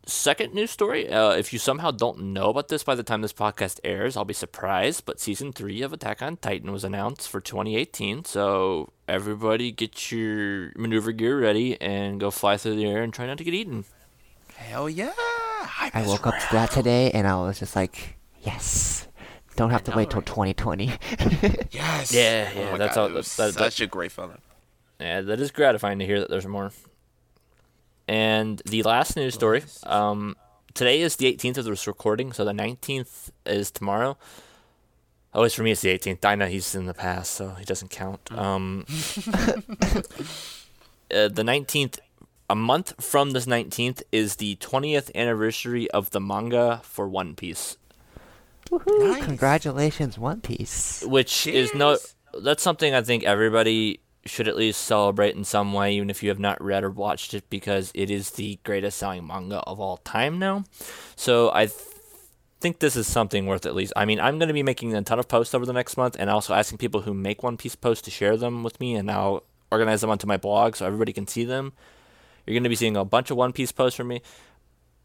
second 0.05 0.53
news 0.53 0.71
story. 0.71 1.09
Uh, 1.09 1.31
if 1.31 1.53
you 1.53 1.59
somehow 1.59 1.91
don't 1.91 2.19
know 2.33 2.49
about 2.49 2.67
this 2.67 2.83
by 2.83 2.95
the 2.95 3.03
time 3.03 3.21
this 3.21 3.33
podcast 3.33 3.79
airs, 3.83 4.15
I'll 4.17 4.25
be 4.25 4.33
surprised. 4.33 5.05
But 5.05 5.19
season 5.19 5.51
three 5.53 5.81
of 5.81 5.93
Attack 5.93 6.21
on 6.21 6.37
Titan 6.37 6.71
was 6.71 6.83
announced 6.83 7.27
for 7.29 7.39
2018. 7.41 8.25
So 8.25 8.89
everybody, 9.07 9.71
get 9.71 10.11
your 10.11 10.71
maneuver 10.75 11.11
gear 11.11 11.39
ready 11.39 11.79
and 11.81 12.19
go 12.19 12.31
fly 12.31 12.57
through 12.57 12.75
the 12.75 12.85
air 12.85 13.01
and 13.03 13.13
try 13.13 13.25
not 13.27 13.37
to 13.37 13.43
get 13.43 13.53
eaten. 13.53 13.85
Hell 14.55 14.89
yeah. 14.89 15.11
Hype 15.17 15.95
I 15.95 16.01
is 16.01 16.07
woke 16.07 16.27
up 16.27 16.35
to 16.37 16.47
that 16.51 16.71
today, 16.71 17.09
and 17.11 17.25
I 17.27 17.35
was 17.41 17.59
just 17.59 17.75
like, 17.75 18.17
yes. 18.41 19.07
Don't 19.55 19.69
have 19.69 19.83
to 19.85 19.91
know, 19.91 19.97
wait 19.97 20.09
till 20.09 20.19
right? 20.21 20.55
2020. 20.57 20.85
Yes. 21.71 22.13
Yeah, 22.13 22.49
Oh 22.55 22.59
yeah, 22.59 22.71
my 22.71 22.77
that's 22.77 22.95
God, 22.95 23.01
all- 23.01 23.07
it 23.07 23.13
was 23.13 23.35
that- 23.37 23.53
that- 23.53 23.73
such 23.73 23.81
a 23.81 23.87
great 23.87 24.11
feeling. 24.11 24.39
Yeah, 24.99 25.21
that 25.21 25.39
is 25.39 25.51
gratifying 25.51 25.99
to 25.99 26.05
hear 26.05 26.19
that 26.19 26.29
there's 26.29 26.45
more. 26.47 26.71
And 28.07 28.61
the 28.65 28.83
last 28.83 29.15
news 29.15 29.33
story. 29.33 29.63
Um, 29.83 30.35
today 30.73 31.01
is 31.01 31.15
the 31.15 31.33
18th 31.33 31.57
of 31.59 31.65
this 31.65 31.87
recording, 31.87 32.33
so 32.33 32.43
the 32.43 32.51
19th 32.51 33.31
is 33.45 33.71
tomorrow. 33.71 34.17
It's 35.35 35.55
for 35.55 35.63
me. 35.63 35.71
It's 35.71 35.81
the 35.81 35.97
18th. 35.97 36.19
Dinah, 36.21 36.49
he's 36.49 36.75
in 36.75 36.85
the 36.85 36.93
past, 36.93 37.31
so 37.31 37.49
he 37.51 37.65
doesn't 37.65 37.89
count. 37.89 38.31
Um, 38.31 38.85
uh, 38.87 38.93
the 41.09 41.43
19th, 41.43 41.99
a 42.49 42.55
month 42.55 42.93
from 43.03 43.31
this 43.31 43.45
19th, 43.45 44.03
is 44.11 44.35
the 44.35 44.57
20th 44.57 45.13
anniversary 45.15 45.89
of 45.91 46.11
the 46.11 46.19
manga 46.19 46.81
for 46.83 47.07
One 47.07 47.35
Piece, 47.35 47.77
Woohoo! 48.69 49.11
Nice. 49.11 49.25
Congratulations, 49.25 50.17
One 50.19 50.41
Piece. 50.41 51.03
which 51.05 51.47
is 51.47 51.73
no. 51.73 51.97
That's 52.41 52.63
something 52.63 52.93
I 52.93 53.01
think 53.01 53.23
everybody 53.23 53.99
should 54.26 54.47
at 54.47 54.55
least 54.55 54.82
celebrate 54.82 55.36
in 55.36 55.43
some 55.43 55.74
way, 55.74 55.95
even 55.95 56.09
if 56.09 56.24
you 56.24 56.30
have 56.30 56.39
not 56.39 56.63
read 56.63 56.84
or 56.84 56.89
watched 56.89 57.34
it, 57.34 57.49
because 57.49 57.91
it 57.93 58.09
is 58.09 58.32
the 58.32 58.59
greatest 58.63 58.97
selling 58.97 59.28
manga 59.28 59.57
of 59.59 59.80
all 59.80 59.97
time 59.97 60.39
now. 60.39 60.63
So 61.15 61.51
I 61.53 61.65
th- 61.65 61.80
think 62.61 62.80
this 62.80 62.95
is 62.95 63.05
something 63.05 63.45
worth 63.45 63.65
at 63.65 63.76
least. 63.76 63.91
I 63.95 64.05
mean, 64.05 64.19
I'm 64.21 64.39
going 64.39 64.47
to 64.47 64.53
be 64.53 64.63
making 64.63 64.95
a 64.95 65.01
ton 65.01 65.19
of 65.19 65.28
posts 65.28 65.53
over 65.53 65.65
the 65.65 65.74
next 65.74 65.97
month, 65.97 66.15
and 66.17 66.30
also 66.30 66.53
asking 66.53 66.78
people 66.78 67.01
who 67.01 67.13
make 67.13 67.43
One 67.43 67.57
Piece 67.57 67.76
posts 67.76 68.03
to 68.03 68.11
share 68.11 68.38
them 68.38 68.63
with 68.63 68.80
me, 68.80 68.95
and 68.95 69.11
I'll 69.11 69.43
organize 69.71 70.01
them 70.01 70.09
onto 70.09 70.28
my 70.28 70.38
blog 70.38 70.76
so 70.76 70.86
everybody 70.86 71.11
can 71.11 71.28
see 71.28 71.43
them. 71.43 71.74
You're 72.45 72.53
going 72.53 72.63
to 72.63 72.69
be 72.69 72.76
seeing 72.76 72.95
a 72.95 73.05
bunch 73.05 73.32
of 73.32 73.38
One 73.38 73.53
Piece 73.53 73.71
posts 73.71 73.97
from 73.97 74.07
me. 74.07 74.21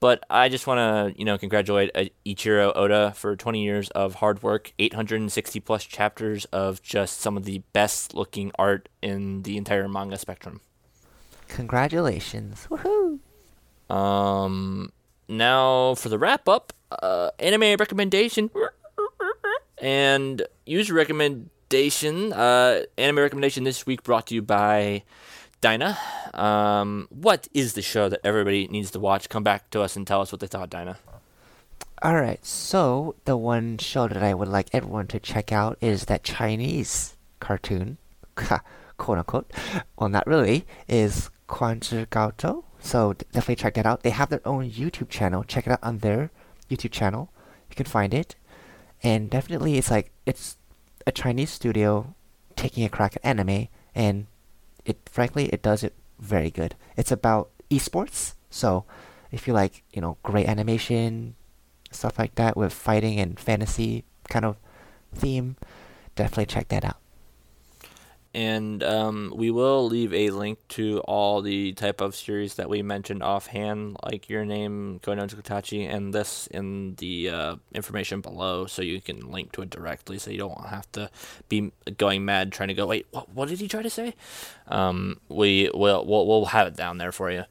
But 0.00 0.24
I 0.30 0.48
just 0.48 0.66
want 0.66 0.78
to, 0.78 1.18
you 1.18 1.24
know, 1.24 1.36
congratulate 1.38 1.90
uh, 1.94 2.04
Ichiro 2.24 2.72
Oda 2.76 3.12
for 3.16 3.34
20 3.34 3.62
years 3.62 3.90
of 3.90 4.16
hard 4.16 4.42
work, 4.42 4.72
860 4.78 5.58
plus 5.60 5.84
chapters 5.84 6.44
of 6.46 6.82
just 6.82 7.20
some 7.20 7.36
of 7.36 7.44
the 7.44 7.62
best 7.72 8.14
looking 8.14 8.52
art 8.58 8.88
in 9.02 9.42
the 9.42 9.56
entire 9.56 9.88
manga 9.88 10.16
spectrum. 10.16 10.60
Congratulations. 11.48 12.66
Woohoo! 12.70 13.18
Um, 13.92 14.92
now 15.28 15.94
for 15.94 16.08
the 16.10 16.18
wrap 16.18 16.48
up, 16.48 16.72
uh, 16.90 17.30
anime 17.38 17.76
recommendation 17.78 18.50
and 19.78 20.42
user 20.66 20.94
recommendation. 20.94 22.32
Uh, 22.32 22.82
anime 22.96 23.18
recommendation 23.18 23.64
this 23.64 23.86
week 23.86 24.02
brought 24.02 24.26
to 24.28 24.34
you 24.34 24.42
by 24.42 25.02
Dinah. 25.60 25.98
Um, 26.34 27.08
what 27.10 27.48
is 27.52 27.74
the 27.74 27.82
show 27.82 28.08
that 28.08 28.20
everybody 28.24 28.68
needs 28.68 28.90
to 28.92 29.00
watch? 29.00 29.28
Come 29.28 29.42
back 29.42 29.70
to 29.70 29.80
us 29.82 29.96
and 29.96 30.06
tell 30.06 30.20
us 30.20 30.30
what 30.30 30.40
they 30.40 30.46
thought, 30.46 30.70
Dinah. 30.70 30.98
Alright, 32.04 32.46
so 32.46 33.16
the 33.24 33.36
one 33.36 33.76
show 33.78 34.06
that 34.06 34.22
I 34.22 34.32
would 34.32 34.46
like 34.46 34.68
everyone 34.72 35.08
to 35.08 35.18
check 35.18 35.50
out 35.50 35.78
is 35.80 36.04
that 36.04 36.22
Chinese 36.22 37.16
cartoon, 37.40 37.98
quote 38.36 39.18
unquote. 39.18 39.50
Well, 39.98 40.08
not 40.08 40.26
really, 40.26 40.64
is 40.86 41.30
Quanzhi 41.48 42.06
So 42.78 43.14
definitely 43.14 43.56
check 43.56 43.74
that 43.74 43.86
out. 43.86 44.04
They 44.04 44.10
have 44.10 44.28
their 44.28 44.46
own 44.46 44.70
YouTube 44.70 45.08
channel. 45.08 45.42
Check 45.42 45.66
it 45.66 45.72
out 45.72 45.82
on 45.82 45.98
their 45.98 46.30
YouTube 46.70 46.92
channel. 46.92 47.30
You 47.68 47.74
can 47.74 47.86
find 47.86 48.14
it. 48.14 48.36
And 49.02 49.28
definitely, 49.28 49.76
it's 49.76 49.90
like, 49.90 50.12
it's 50.24 50.56
a 51.04 51.10
Chinese 51.10 51.50
studio 51.50 52.14
taking 52.54 52.84
a 52.84 52.88
crack 52.88 53.16
at 53.16 53.24
anime, 53.24 53.68
and 53.94 54.26
it, 54.84 54.98
frankly, 55.10 55.46
it 55.46 55.62
does 55.62 55.82
it 55.82 55.94
very 56.18 56.50
good. 56.50 56.74
It's 56.96 57.12
about 57.12 57.50
esports, 57.70 58.34
so 58.50 58.84
if 59.30 59.46
you 59.46 59.52
like, 59.52 59.82
you 59.92 60.00
know, 60.00 60.16
great 60.22 60.48
animation, 60.48 61.34
stuff 61.90 62.18
like 62.18 62.34
that 62.36 62.56
with 62.56 62.72
fighting 62.72 63.20
and 63.20 63.38
fantasy 63.38 64.04
kind 64.28 64.44
of 64.44 64.56
theme, 65.14 65.56
definitely 66.16 66.46
check 66.46 66.68
that 66.68 66.84
out. 66.84 66.98
And 68.38 68.84
um, 68.84 69.32
we 69.34 69.50
will 69.50 69.88
leave 69.88 70.14
a 70.14 70.30
link 70.30 70.60
to 70.68 71.00
all 71.00 71.42
the 71.42 71.72
type 71.72 72.00
of 72.00 72.14
series 72.14 72.54
that 72.54 72.70
we 72.70 72.82
mentioned 72.82 73.20
offhand, 73.20 73.96
like 74.04 74.28
your 74.28 74.44
name, 74.44 75.00
Koe 75.02 75.14
no 75.14 75.26
Katachi, 75.26 75.92
and 75.92 76.14
this 76.14 76.46
in 76.46 76.94
the 76.98 77.30
uh, 77.30 77.56
information 77.74 78.20
below, 78.20 78.66
so 78.66 78.80
you 78.80 79.00
can 79.00 79.32
link 79.32 79.50
to 79.52 79.62
it 79.62 79.70
directly, 79.70 80.20
so 80.20 80.30
you 80.30 80.38
don't 80.38 80.66
have 80.66 80.90
to 80.92 81.10
be 81.48 81.72
going 81.96 82.24
mad 82.24 82.52
trying 82.52 82.68
to 82.68 82.74
go. 82.74 82.86
Wait, 82.86 83.08
what? 83.10 83.28
What 83.30 83.48
did 83.48 83.58
he 83.58 83.66
try 83.66 83.82
to 83.82 83.90
say? 83.90 84.14
Um, 84.68 85.18
we 85.28 85.68
will 85.74 86.06
we'll, 86.06 86.24
we'll 86.24 86.44
have 86.44 86.68
it 86.68 86.76
down 86.76 86.98
there 86.98 87.10
for 87.10 87.32
you. 87.32 87.42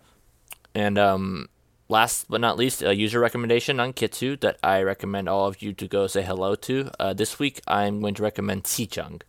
And 0.73 0.97
um, 0.97 1.49
last 1.89 2.27
but 2.29 2.39
not 2.39 2.55
least, 2.55 2.81
a 2.81 2.95
user 2.95 3.19
recommendation 3.19 3.81
on 3.81 3.91
Kitsu 3.91 4.39
that 4.39 4.57
I 4.63 4.81
recommend 4.83 5.27
all 5.27 5.47
of 5.47 5.61
you 5.61 5.73
to 5.73 5.85
go 5.85 6.07
say 6.07 6.21
hello 6.21 6.55
to. 6.55 6.91
Uh, 6.97 7.13
this 7.13 7.39
week, 7.39 7.59
I'm 7.67 7.99
going 7.99 8.13
to 8.13 8.23
recommend 8.23 8.63
Sichung. 8.63 9.21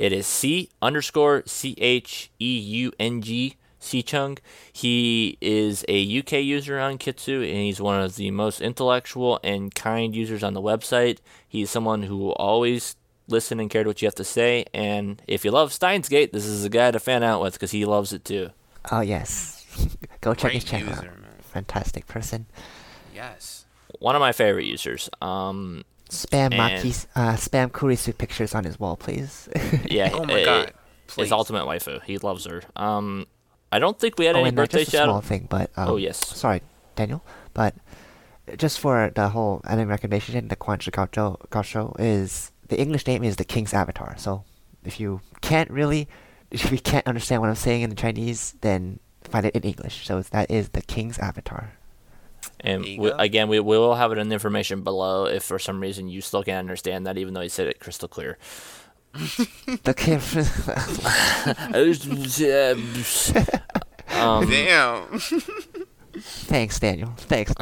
It 0.00 0.14
is 0.14 0.26
C 0.26 0.70
underscore 0.80 1.42
C 1.44 1.74
H 1.76 2.30
E 2.40 2.58
U 2.58 2.90
N 2.98 3.20
G 3.20 3.56
Sichung. 3.78 4.38
He 4.72 5.36
is 5.42 5.84
a 5.88 6.18
UK 6.20 6.32
user 6.42 6.80
on 6.80 6.96
Kitsu, 6.96 7.46
and 7.46 7.58
he's 7.58 7.82
one 7.82 8.00
of 8.00 8.16
the 8.16 8.30
most 8.30 8.62
intellectual 8.62 9.38
and 9.44 9.74
kind 9.74 10.16
users 10.16 10.42
on 10.42 10.54
the 10.54 10.62
website. 10.62 11.18
He's 11.46 11.68
someone 11.68 12.04
who 12.04 12.16
will 12.16 12.32
always 12.32 12.96
listen 13.28 13.60
and 13.60 13.68
care 13.68 13.84
what 13.84 14.00
you 14.00 14.06
have 14.06 14.14
to 14.14 14.24
say. 14.24 14.64
And 14.72 15.20
if 15.26 15.44
you 15.44 15.50
love 15.50 15.70
Steins 15.70 16.08
Gate, 16.08 16.32
this 16.32 16.46
is 16.46 16.64
a 16.64 16.70
guy 16.70 16.90
to 16.92 16.98
fan 16.98 17.22
out 17.22 17.42
with 17.42 17.52
because 17.52 17.72
he 17.72 17.84
loves 17.84 18.14
it 18.14 18.24
too. 18.24 18.48
Oh 18.90 19.02
yes, 19.02 19.66
go 20.22 20.32
check 20.32 20.52
his 20.52 20.64
channel 20.64 20.88
user, 20.88 21.02
man. 21.02 21.26
Fantastic 21.42 22.06
person. 22.06 22.46
Yes. 23.14 23.66
One 23.98 24.16
of 24.16 24.20
my 24.20 24.32
favorite 24.32 24.64
users. 24.64 25.10
Um, 25.20 25.84
Spam 26.10 26.52
And- 26.52 26.54
Makise, 26.54 27.06
uh, 27.14 27.34
spam 27.34 27.70
Kurisu 27.70 28.16
pictures 28.16 28.54
on 28.54 28.64
his 28.64 28.78
wall, 28.78 28.96
please. 28.96 29.48
yeah, 29.88 30.10
Oh 30.12 30.24
my 30.24 30.44
god. 30.44 30.72
Please. 31.06 31.24
his 31.24 31.32
ultimate 31.32 31.64
waifu. 31.64 32.02
He 32.04 32.18
loves 32.18 32.44
her. 32.44 32.62
Um, 32.76 33.26
I 33.72 33.78
don't 33.78 33.98
think 33.98 34.18
we 34.18 34.26
had 34.26 34.36
oh, 34.36 34.40
any 34.40 34.48
and 34.48 34.56
birthday 34.56 34.84
just 34.84 34.94
a 34.94 35.04
small 35.04 35.20
thing, 35.20 35.46
but 35.48 35.70
um, 35.76 35.90
Oh, 35.90 35.96
yes. 35.96 36.18
sorry, 36.36 36.62
Daniel, 36.96 37.24
but 37.54 37.74
just 38.56 38.80
for 38.80 39.10
the 39.14 39.28
whole 39.28 39.60
anime 39.64 39.88
recommendation, 39.88 40.48
the 40.48 40.56
Quanzhi 40.56 40.90
Gao 40.90 41.36
Gaoshou 41.50 41.94
is 41.98 42.50
the 42.68 42.80
English 42.80 43.06
name 43.06 43.22
is 43.24 43.36
the 43.36 43.44
King's 43.44 43.72
Avatar. 43.74 44.14
So 44.18 44.44
if 44.84 44.98
you 44.98 45.20
can't 45.40 45.70
really, 45.70 46.08
if 46.50 46.70
you 46.72 46.78
can't 46.78 47.06
understand 47.06 47.42
what 47.42 47.48
I'm 47.48 47.56
saying 47.56 47.82
in 47.82 47.90
the 47.90 47.96
Chinese, 47.96 48.54
then 48.60 48.98
find 49.22 49.46
it 49.46 49.54
in 49.54 49.62
English. 49.62 50.06
So 50.06 50.20
that 50.22 50.50
is 50.50 50.70
the 50.70 50.82
King's 50.82 51.18
Avatar. 51.18 51.72
And 52.60 52.84
we, 52.84 53.10
again, 53.18 53.48
we, 53.48 53.58
we 53.60 53.78
will 53.78 53.94
have 53.94 54.12
it 54.12 54.18
in 54.18 54.28
the 54.28 54.34
information 54.34 54.82
below 54.82 55.24
if 55.26 55.44
for 55.44 55.58
some 55.58 55.80
reason 55.80 56.08
you 56.08 56.20
still 56.20 56.42
can't 56.42 56.58
understand 56.58 57.06
that, 57.06 57.16
even 57.18 57.34
though 57.34 57.40
he 57.40 57.48
said 57.48 57.68
it 57.68 57.80
crystal 57.80 58.08
clear. 58.08 58.38
The 59.82 59.94
king. 59.94 60.20
um, 64.20 64.48
Damn. 64.50 65.18
Thanks, 66.20 66.78
Daniel. 66.78 67.12
Thanks. 67.16 67.52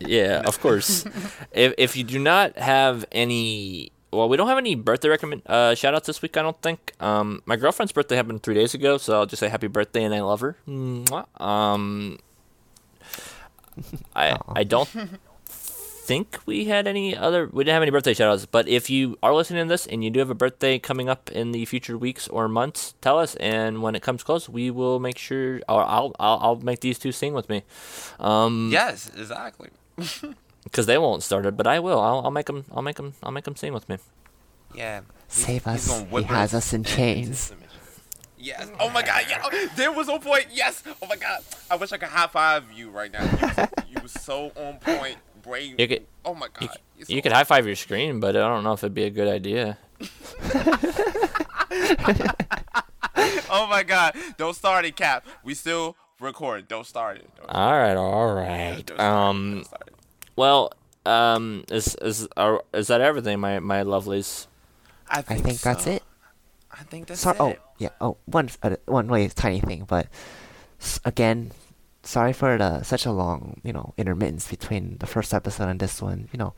yeah, 0.00 0.42
of 0.44 0.60
course. 0.60 1.04
if 1.52 1.74
if 1.78 1.96
you 1.96 2.04
do 2.04 2.18
not 2.18 2.56
have 2.58 3.04
any, 3.12 3.92
well, 4.12 4.28
we 4.28 4.36
don't 4.36 4.48
have 4.48 4.58
any 4.58 4.74
birthday 4.74 5.08
recommend 5.08 5.42
uh, 5.46 5.74
shout 5.74 5.94
outs 5.94 6.06
this 6.06 6.20
week. 6.22 6.36
I 6.36 6.42
don't 6.42 6.60
think. 6.62 6.92
Um, 7.00 7.42
my 7.46 7.56
girlfriend's 7.56 7.92
birthday 7.92 8.16
happened 8.16 8.42
three 8.42 8.54
days 8.54 8.74
ago, 8.74 8.98
so 8.98 9.14
I'll 9.18 9.26
just 9.26 9.40
say 9.40 9.48
happy 9.48 9.68
birthday 9.68 10.04
and 10.04 10.14
I 10.14 10.20
love 10.20 10.40
her. 10.40 10.56
Mwah. 10.66 11.40
Um, 11.40 12.18
I 14.14 14.36
I 14.48 14.64
don't 14.64 14.88
think 16.06 16.38
we 16.46 16.66
had 16.66 16.86
any 16.86 17.16
other. 17.16 17.48
We 17.52 17.64
didn't 17.64 17.74
have 17.74 17.82
any 17.82 17.90
birthday 17.90 18.14
shout 18.14 18.32
outs. 18.32 18.46
But 18.46 18.68
if 18.68 18.88
you 18.88 19.18
are 19.22 19.34
listening 19.34 19.66
to 19.66 19.68
this 19.68 19.86
and 19.86 20.04
you 20.04 20.10
do 20.10 20.20
have 20.20 20.30
a 20.30 20.34
birthday 20.34 20.78
coming 20.78 21.08
up 21.08 21.30
in 21.32 21.52
the 21.52 21.64
future 21.64 21.98
weeks 21.98 22.28
or 22.28 22.48
months, 22.48 22.94
tell 23.00 23.18
us. 23.18 23.34
And 23.36 23.82
when 23.82 23.94
it 23.94 24.02
comes 24.02 24.22
close, 24.22 24.48
we 24.48 24.70
will 24.70 25.00
make 25.00 25.18
sure. 25.18 25.60
Or 25.68 25.82
I'll 25.82 26.14
I'll, 26.18 26.38
I'll 26.40 26.56
make 26.56 26.80
these 26.80 26.98
two 26.98 27.12
sing 27.12 27.34
with 27.34 27.48
me. 27.48 27.64
Um, 28.20 28.70
yes, 28.72 29.10
exactly. 29.16 29.70
because 30.64 30.86
they 30.86 30.98
won't 30.98 31.22
start 31.22 31.44
it, 31.46 31.56
but 31.56 31.66
I 31.66 31.80
will. 31.80 32.00
I'll, 32.00 32.20
I'll 32.24 32.30
make 32.30 32.46
them. 32.46 32.64
I'll 32.72 32.82
make 32.82 32.96
them. 32.96 33.14
I'll 33.22 33.32
make 33.32 33.44
them 33.44 33.56
sing 33.56 33.72
with 33.72 33.88
me. 33.88 33.98
Yeah. 34.74 35.00
Save 35.28 35.64
he's 35.64 35.90
us. 35.90 36.04
He 36.10 36.22
has 36.22 36.54
us 36.54 36.72
in 36.72 36.84
chains. 36.96 37.52
Submission. 38.54 38.74
Yes. 38.74 38.80
Oh 38.80 38.90
my 38.90 39.02
God. 39.02 39.24
Yeah. 39.28 39.68
There 39.76 39.92
was 39.92 40.06
no 40.08 40.18
point. 40.18 40.46
Yes. 40.52 40.82
Oh 41.02 41.06
my 41.06 41.16
God. 41.16 41.40
I 41.70 41.76
wish 41.76 41.92
I 41.92 41.98
could 41.98 42.08
high 42.08 42.26
five 42.28 42.64
you 42.72 42.90
right 42.90 43.12
now. 43.12 43.22
You, 43.24 43.30
was- 43.30 43.68
you 43.96 44.02
was 44.02 44.12
so 44.12 44.52
on 44.56 44.78
point. 44.78 45.16
Brave. 45.42 45.78
You 45.78 45.88
could- 45.88 46.06
Oh 46.24 46.34
my 46.34 46.48
God. 46.52 46.62
You, 46.62 46.68
You're 47.06 47.16
you 47.16 47.22
could 47.22 47.32
high 47.32 47.44
five 47.44 47.66
your 47.66 47.76
screen, 47.76 48.20
but 48.20 48.36
I 48.36 48.40
don't 48.40 48.64
know 48.64 48.72
if 48.72 48.80
it'd 48.82 48.94
be 48.94 49.04
a 49.04 49.10
good 49.10 49.28
idea. 49.28 49.78
Oh 53.48 53.66
my 53.68 53.82
God! 53.82 54.14
Don't 54.36 54.54
start 54.54 54.84
it, 54.84 54.96
Cap. 54.96 55.24
We 55.42 55.54
still 55.54 55.96
record. 56.20 56.68
Don't 56.68 56.86
start 56.86 57.16
it. 57.18 57.30
Don't 57.36 57.48
All 57.48 57.72
right, 57.72 57.96
all 57.96 58.34
start 58.34 58.86
Don't 58.86 58.96
start 58.96 58.98
it. 58.98 59.00
Um, 59.00 59.54
Don't 59.54 59.64
start 59.64 59.82
it. 59.86 59.94
well, 60.36 60.72
um, 61.06 61.64
is 61.70 61.94
is 62.02 62.28
are, 62.36 62.62
is 62.74 62.88
that 62.88 63.00
everything, 63.00 63.40
my 63.40 63.58
my 63.60 63.82
lovelies? 63.84 64.46
I 65.08 65.18
I 65.18 65.22
think, 65.22 65.44
think 65.44 65.60
that's 65.60 65.86
it. 65.86 66.02
I 66.78 66.82
think 66.84 67.06
that's 67.06 67.20
Sorry. 67.20 67.36
Oh, 67.40 67.48
it. 67.48 67.60
yeah. 67.78 67.88
Oh, 68.00 68.18
one 68.26 68.50
uh, 68.62 68.76
one 68.86 69.08
really 69.08 69.28
tiny 69.28 69.60
thing, 69.60 69.84
but 69.86 70.08
s- 70.80 71.00
again, 71.04 71.52
sorry 72.02 72.32
for 72.32 72.58
the 72.58 72.82
such 72.82 73.06
a 73.06 73.12
long, 73.12 73.60
you 73.64 73.72
know, 73.72 73.94
intermittence 73.96 74.48
between 74.48 74.98
the 74.98 75.06
first 75.06 75.32
episode 75.32 75.68
and 75.68 75.80
this 75.80 76.02
one. 76.02 76.28
You 76.32 76.38
know, 76.38 76.54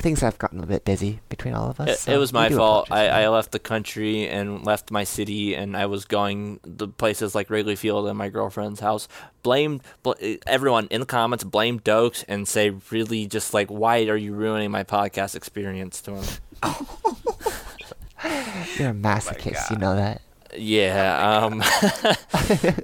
things 0.00 0.20
have 0.20 0.38
gotten 0.38 0.62
a 0.62 0.66
bit 0.66 0.84
busy 0.84 1.20
between 1.28 1.54
all 1.54 1.68
of 1.68 1.80
us. 1.80 1.88
It, 1.88 1.98
so 1.98 2.12
it 2.12 2.16
was 2.18 2.32
my 2.32 2.48
fault. 2.48 2.88
I, 2.90 3.08
I 3.08 3.28
left 3.28 3.52
the 3.52 3.58
country 3.58 4.26
and 4.26 4.64
left 4.64 4.90
my 4.90 5.04
city, 5.04 5.54
and 5.54 5.76
I 5.76 5.86
was 5.86 6.06
going 6.06 6.58
the 6.64 6.88
places 6.88 7.34
like 7.34 7.50
Wrigley 7.50 7.76
Field 7.76 8.08
and 8.08 8.16
my 8.16 8.30
girlfriend's 8.30 8.80
house. 8.80 9.06
Blame 9.42 9.82
bl- 10.02 10.12
everyone 10.46 10.88
in 10.90 11.00
the 11.00 11.06
comments. 11.06 11.44
Blame 11.44 11.78
Dokes 11.78 12.24
and 12.26 12.48
say 12.48 12.70
really 12.90 13.26
just 13.26 13.52
like 13.52 13.68
why 13.68 14.04
are 14.06 14.16
you 14.16 14.32
ruining 14.32 14.70
my 14.70 14.84
podcast 14.84 15.36
experience 15.36 16.00
to 16.02 16.16
him? 16.16 16.24
You're 18.78 18.90
a 18.90 18.94
masochist. 18.94 19.70
you 19.70 19.76
know 19.76 19.96
that. 19.96 20.20
Yeah. 20.56 21.40
Um. 21.44 21.62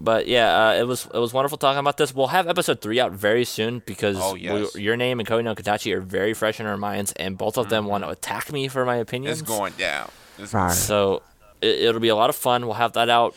but 0.00 0.26
yeah, 0.28 0.68
uh, 0.68 0.72
it 0.74 0.86
was 0.86 1.06
it 1.12 1.18
was 1.18 1.32
wonderful 1.32 1.58
talking 1.58 1.78
about 1.78 1.96
this. 1.96 2.14
We'll 2.14 2.26
have 2.28 2.48
episode 2.48 2.80
three 2.80 3.00
out 3.00 3.12
very 3.12 3.44
soon 3.44 3.82
because 3.86 4.16
Oh, 4.20 4.34
we- 4.34 4.68
your 4.82 4.96
name 4.96 5.20
and 5.20 5.26
Koe 5.28 5.40
no 5.40 5.54
Katachi 5.54 5.92
are 5.94 6.00
very 6.00 6.34
fresh 6.34 6.60
in 6.60 6.66
our 6.66 6.76
minds, 6.76 7.12
and 7.12 7.38
both 7.38 7.56
of 7.58 7.68
them 7.68 7.86
want 7.86 8.04
to 8.04 8.10
attack 8.10 8.52
me 8.52 8.68
for 8.68 8.84
my 8.84 8.96
opinions. 8.96 9.40
It's 9.40 9.48
going 9.48 9.72
down. 9.74 10.10
It's 10.38 10.52
Rar. 10.52 10.72
So 10.72 11.22
it, 11.62 11.80
it'll 11.82 12.00
be 12.00 12.08
a 12.08 12.16
lot 12.16 12.28
of 12.30 12.36
fun. 12.36 12.66
We'll 12.66 12.74
have 12.74 12.92
that 12.94 13.08
out 13.08 13.34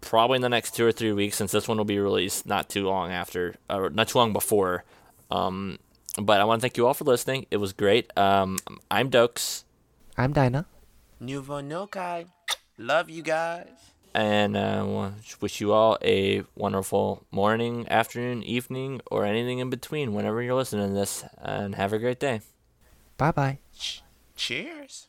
probably 0.00 0.36
in 0.36 0.42
the 0.42 0.48
next 0.48 0.74
two 0.76 0.86
or 0.86 0.92
three 0.92 1.12
weeks, 1.12 1.36
since 1.36 1.50
this 1.52 1.66
one 1.68 1.76
will 1.76 1.84
be 1.84 1.98
released 1.98 2.46
not 2.46 2.68
too 2.68 2.86
long 2.86 3.10
after, 3.10 3.56
or 3.68 3.90
not 3.90 4.08
too 4.08 4.18
long 4.18 4.32
before. 4.32 4.84
Um, 5.30 5.78
but 6.20 6.40
I 6.40 6.44
want 6.44 6.60
to 6.60 6.62
thank 6.62 6.76
you 6.76 6.86
all 6.86 6.94
for 6.94 7.04
listening. 7.04 7.46
It 7.50 7.56
was 7.58 7.72
great. 7.72 8.16
Um, 8.16 8.58
I'm 8.90 9.10
Dokes, 9.10 9.64
I'm 10.16 10.32
Dinah. 10.32 10.66
Nuvo 11.20 11.60
Nokai. 11.62 12.26
Love 12.78 13.10
you 13.10 13.22
guys. 13.22 13.66
and 14.14 14.56
uh, 14.56 15.10
wish 15.40 15.60
you 15.60 15.72
all 15.72 15.98
a 16.02 16.42
wonderful 16.56 17.24
morning, 17.30 17.86
afternoon, 17.88 18.42
evening, 18.42 19.00
or 19.10 19.24
anything 19.24 19.58
in 19.58 19.68
between 19.70 20.14
whenever 20.14 20.42
you're 20.42 20.54
listening 20.54 20.88
to 20.88 20.94
this. 20.94 21.24
And 21.38 21.74
have 21.74 21.92
a 21.92 21.98
great 21.98 22.18
day. 22.20 22.40
Bye 23.16 23.32
bye. 23.32 23.58
Cheers. 24.36 25.07